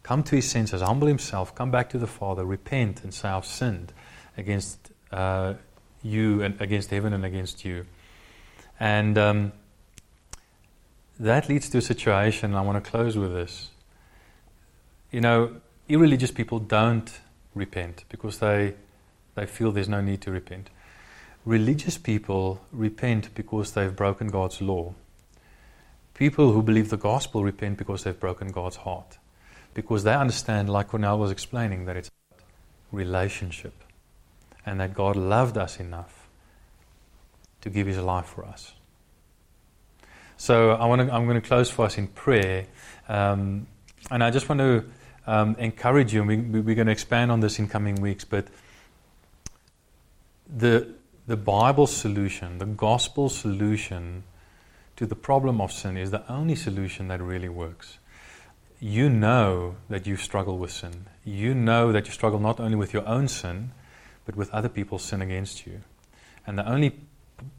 come 0.03 0.23
to 0.23 0.35
his 0.35 0.49
senses, 0.49 0.81
humble 0.81 1.07
himself, 1.07 1.53
come 1.53 1.69
back 1.69 1.89
to 1.91 1.97
the 1.97 2.07
Father, 2.07 2.45
repent, 2.45 3.03
and 3.03 3.13
say, 3.13 3.29
I've 3.29 3.45
sinned 3.45 3.93
against 4.37 4.91
uh, 5.11 5.53
you 6.01 6.41
and 6.41 6.59
against 6.59 6.89
heaven 6.89 7.13
and 7.13 7.23
against 7.23 7.63
you. 7.63 7.85
And 8.79 9.17
um, 9.17 9.51
that 11.19 11.49
leads 11.49 11.69
to 11.69 11.79
a 11.79 11.81
situation, 11.81 12.55
I 12.55 12.61
want 12.61 12.83
to 12.83 12.89
close 12.89 13.17
with 13.17 13.33
this. 13.33 13.69
You 15.11 15.21
know, 15.21 15.57
irreligious 15.87 16.31
people 16.31 16.59
don't 16.59 17.19
repent 17.55 18.03
because 18.09 18.39
they, 18.39 18.75
they 19.35 19.45
feel 19.45 19.71
there's 19.71 19.89
no 19.89 20.01
need 20.01 20.21
to 20.21 20.31
repent. 20.31 20.69
Religious 21.45 21.97
people 21.97 22.61
repent 22.71 23.33
because 23.33 23.71
they've 23.71 23.95
broken 23.95 24.27
God's 24.27 24.61
law. 24.61 24.93
People 26.17 26.51
who 26.51 26.63
believe 26.63 26.89
the 26.89 26.97
gospel 26.97 27.43
repent 27.43 27.77
because 27.77 28.03
they've 28.03 28.19
broken 28.19 28.51
God's 28.51 28.77
heart. 28.77 29.19
Because 29.75 30.03
they 30.03 30.15
understand, 30.15 30.67
like 30.67 30.89
Cornell 30.89 31.19
was 31.19 31.29
explaining, 31.29 31.85
that 31.85 31.95
it's 31.95 32.09
relationship 32.91 33.73
and 34.65 34.79
that 34.79 34.95
God 34.95 35.15
loved 35.15 35.57
us 35.57 35.79
enough 35.79 36.27
to 37.61 37.69
give 37.69 37.85
his 37.85 37.99
life 37.99 38.25
for 38.25 38.43
us. 38.45 38.73
So 40.37 40.71
I 40.71 40.85
want 40.87 41.07
to, 41.07 41.13
I'm 41.13 41.25
going 41.25 41.39
to 41.39 41.47
close 41.47 41.69
for 41.69 41.85
us 41.85 41.99
in 41.99 42.07
prayer. 42.07 42.65
Um, 43.07 43.67
and 44.09 44.23
I 44.23 44.31
just 44.31 44.49
want 44.49 44.59
to 44.59 44.85
um, 45.27 45.55
encourage 45.59 46.13
you, 46.13 46.21
and 46.21 46.51
we, 46.51 46.61
we're 46.61 46.75
going 46.75 46.87
to 46.87 46.93
expand 46.93 47.31
on 47.31 47.41
this 47.41 47.59
in 47.59 47.67
coming 47.67 47.95
weeks, 48.01 48.23
but 48.23 48.47
the, 50.47 50.87
the 51.27 51.37
Bible 51.37 51.85
solution, 51.85 52.57
the 52.57 52.65
gospel 52.65 53.29
solution 53.29 54.23
to 54.97 55.05
the 55.05 55.15
problem 55.15 55.61
of 55.61 55.71
sin 55.71 55.95
is 55.95 56.11
the 56.11 56.29
only 56.31 56.55
solution 56.55 57.07
that 57.07 57.21
really 57.21 57.49
works. 57.49 57.99
You 58.79 59.09
know 59.09 59.75
that 59.89 60.05
you 60.05 60.17
struggle 60.17 60.57
with 60.57 60.71
sin. 60.71 61.05
You 61.23 61.55
know 61.55 61.91
that 61.91 62.07
you 62.07 62.11
struggle 62.11 62.39
not 62.39 62.59
only 62.59 62.75
with 62.75 62.93
your 62.93 63.07
own 63.07 63.27
sin, 63.27 63.71
but 64.25 64.35
with 64.35 64.51
other 64.51 64.69
people's 64.69 65.03
sin 65.03 65.21
against 65.21 65.65
you. 65.65 65.81
And 66.45 66.57
the 66.57 66.69
only 66.69 66.99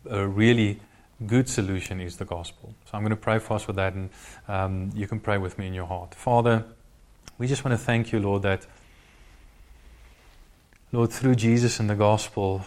a 0.08 0.26
really 0.26 0.80
good 1.26 1.48
solution 1.48 2.00
is 2.00 2.16
the 2.16 2.24
gospel. 2.24 2.74
So 2.84 2.90
I'm 2.94 3.02
going 3.02 3.10
to 3.10 3.16
pray 3.16 3.38
for 3.38 3.54
us 3.54 3.62
for 3.64 3.72
that, 3.72 3.94
and 3.94 4.10
um, 4.46 4.90
you 4.94 5.06
can 5.06 5.18
pray 5.18 5.38
with 5.38 5.58
me 5.58 5.66
in 5.66 5.74
your 5.74 5.86
heart. 5.86 6.14
Father, 6.14 6.64
we 7.38 7.46
just 7.46 7.64
want 7.64 7.78
to 7.78 7.84
thank 7.84 8.12
you, 8.12 8.20
Lord, 8.20 8.42
that, 8.42 8.66
Lord, 10.92 11.10
through 11.10 11.36
Jesus 11.36 11.80
and 11.80 11.90
the 11.90 11.94
gospel, 11.94 12.64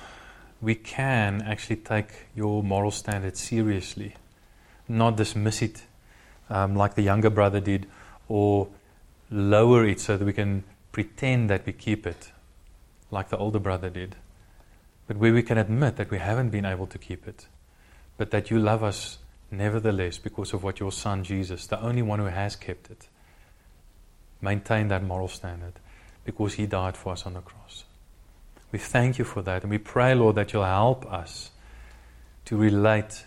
we 0.61 0.76
can 0.76 1.41
actually 1.41 1.78
take 1.78 2.07
your 2.36 2.63
moral 2.63 2.91
standards 2.91 3.39
seriously, 3.39 4.15
not 4.92 5.16
dismiss 5.16 5.62
it 5.62 5.84
um, 6.50 6.76
like 6.76 6.96
the 6.96 7.02
younger 7.02 7.30
brother 7.30 7.60
did, 7.60 7.88
or 8.28 8.68
lower 9.30 9.86
it 9.86 10.00
so 10.00 10.18
that 10.18 10.26
we 10.26 10.34
can 10.34 10.64
pretend 10.92 11.50
that 11.50 11.66
we 11.66 11.74
keep 11.74 12.06
it 12.06 12.32
like 13.10 13.30
the 13.30 13.38
older 13.38 13.60
brother 13.60 13.89
did 13.89 14.16
but 15.12 15.18
where 15.18 15.34
we 15.34 15.44
can 15.44 15.58
admit 15.58 15.98
that 15.98 16.10
we 16.10 16.20
haven't 16.20 16.52
been 16.52 16.64
able 16.64 16.88
to 16.88 16.98
keep 16.98 17.28
it, 17.28 17.46
but 18.16 18.32
that 18.32 18.50
you 18.50 18.58
love 18.58 18.82
us 18.82 19.18
nevertheless 19.52 20.18
because 20.18 20.54
of 20.54 20.64
what 20.64 20.80
your 20.80 20.89
Son 20.89 21.22
Jesus, 21.26 21.68
the 21.68 21.78
only 21.82 22.02
one 22.02 22.20
who 22.20 22.28
has 22.28 22.56
kept 22.56 22.89
it, 22.89 23.10
maintained 24.42 24.89
that 24.89 25.04
moral 25.04 25.28
standard 25.28 25.74
because 26.24 26.54
he 26.54 26.66
died 26.66 26.96
for 26.96 27.12
us 27.12 27.26
on 27.26 27.34
the 27.34 27.42
cross. 27.42 27.84
We 28.72 28.80
thank 28.80 29.20
you 29.20 29.26
for 29.26 29.42
that, 29.42 29.64
and 29.64 29.70
we 29.70 29.80
pray, 29.80 30.16
Lord, 30.16 30.38
that 30.38 30.54
you'll 30.54 30.64
help 30.64 31.06
us 31.12 31.52
to 32.46 32.56
relate 32.56 33.26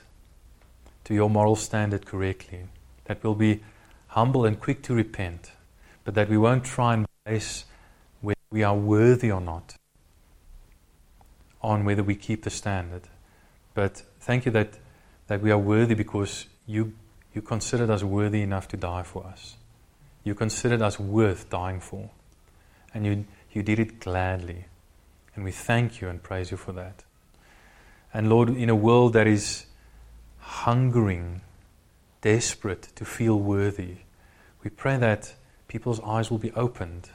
to 1.05 1.15
your 1.15 1.31
moral 1.31 1.57
standard 1.57 2.07
correctly, 2.07 2.65
that 3.05 3.23
we'll 3.23 3.35
be 3.35 3.63
humble 4.09 4.45
and 4.45 4.61
quick 4.61 4.83
to 4.83 4.95
repent, 4.95 5.53
but 6.05 6.15
that 6.15 6.29
we 6.29 6.39
won't 6.39 6.65
try 6.65 6.95
and 6.95 7.07
base 7.25 7.65
whether 8.21 8.39
we 8.51 8.63
are 8.63 8.77
worthy 8.77 9.31
or 9.31 9.41
not 9.41 9.75
on 11.63 11.85
whether 11.85 12.03
we 12.03 12.15
keep 12.15 12.45
the 12.45 12.51
standard. 12.51 13.03
But 13.73 14.03
thank 14.21 14.45
you 14.45 14.53
that, 14.53 14.79
that 15.27 15.41
we 15.41 15.51
are 15.51 15.59
worthy 15.59 15.95
because 15.95 16.47
you, 16.67 16.93
you 17.35 17.43
considered 17.43 17.91
us 17.91 18.03
worthy 18.03 18.43
enough 18.43 18.69
to 18.69 18.77
die 18.77 19.03
for 19.03 19.25
us. 19.27 19.57
You 20.23 20.35
considered 20.35 20.83
us 20.83 21.01
worth 21.01 21.51
dying 21.51 21.81
for. 21.81 22.11
And 22.93 23.07
you, 23.07 23.25
you 23.53 23.63
did 23.63 23.79
it 23.79 23.99
gladly. 23.99 24.67
And 25.35 25.45
we 25.45 25.51
thank 25.51 26.01
you 26.01 26.09
and 26.09 26.23
praise 26.23 26.51
you 26.51 26.57
for 26.57 26.73
that. 26.73 27.03
And 28.13 28.29
Lord, 28.29 28.51
in 28.51 28.71
a 28.71 28.77
world 28.77 29.15
that 29.15 29.27
is 29.27 29.67
hungering, 30.45 31.41
desperate 32.21 32.89
to 32.97 33.05
feel 33.05 33.39
worthy, 33.39 33.97
we 34.63 34.71
pray 34.71 34.97
that 34.99 35.35
people's 35.69 36.01
eyes 36.01 36.31
will 36.31 36.39
be 36.39 36.53
opened 36.53 37.09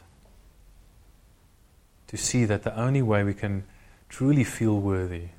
to 2.08 2.18
see 2.18 2.44
that 2.46 2.64
the 2.64 2.76
only 2.78 3.02
way 3.02 3.24
we 3.24 3.34
can 3.34 3.64
truly 4.10 4.44
feel 4.44 4.80
worthy 4.80 5.30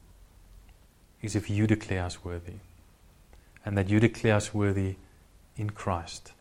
is 1.20 1.34
if 1.34 1.50
you 1.50 1.66
declare 1.66 2.04
us 2.04 2.24
worthy. 2.24 2.54
And 3.64 3.76
that 3.76 3.90
you 3.90 4.00
declare 4.00 4.36
us 4.36 4.54
worthy 4.54 4.94
in 5.56 5.70
Christ. 5.70 6.32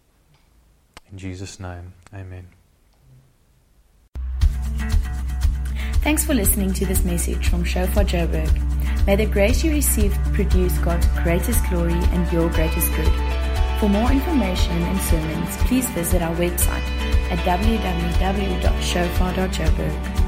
In 1.12 1.18
Jesus' 1.18 1.60
name, 1.60 1.94
amen. 2.14 2.48
Thanks 6.02 6.24
for 6.26 6.34
listening 6.34 6.74
to 6.74 6.86
this 6.86 7.04
message 7.04 7.50
from 7.50 7.64
Shofar 7.64 8.06
Joburg. 8.06 8.79
May 9.10 9.16
the 9.16 9.26
grace 9.26 9.64
you 9.64 9.72
receive 9.72 10.14
produce 10.34 10.78
God's 10.78 11.08
greatest 11.24 11.68
glory 11.68 11.98
and 12.14 12.32
your 12.32 12.48
greatest 12.52 12.96
good. 12.96 13.12
For 13.80 13.90
more 13.90 14.12
information 14.12 14.84
and 14.84 15.00
sermons, 15.00 15.58
please 15.66 15.90
visit 15.90 16.22
our 16.22 16.36
website 16.36 16.86
at 17.32 17.40
www.shofar.joburg. 17.40 20.19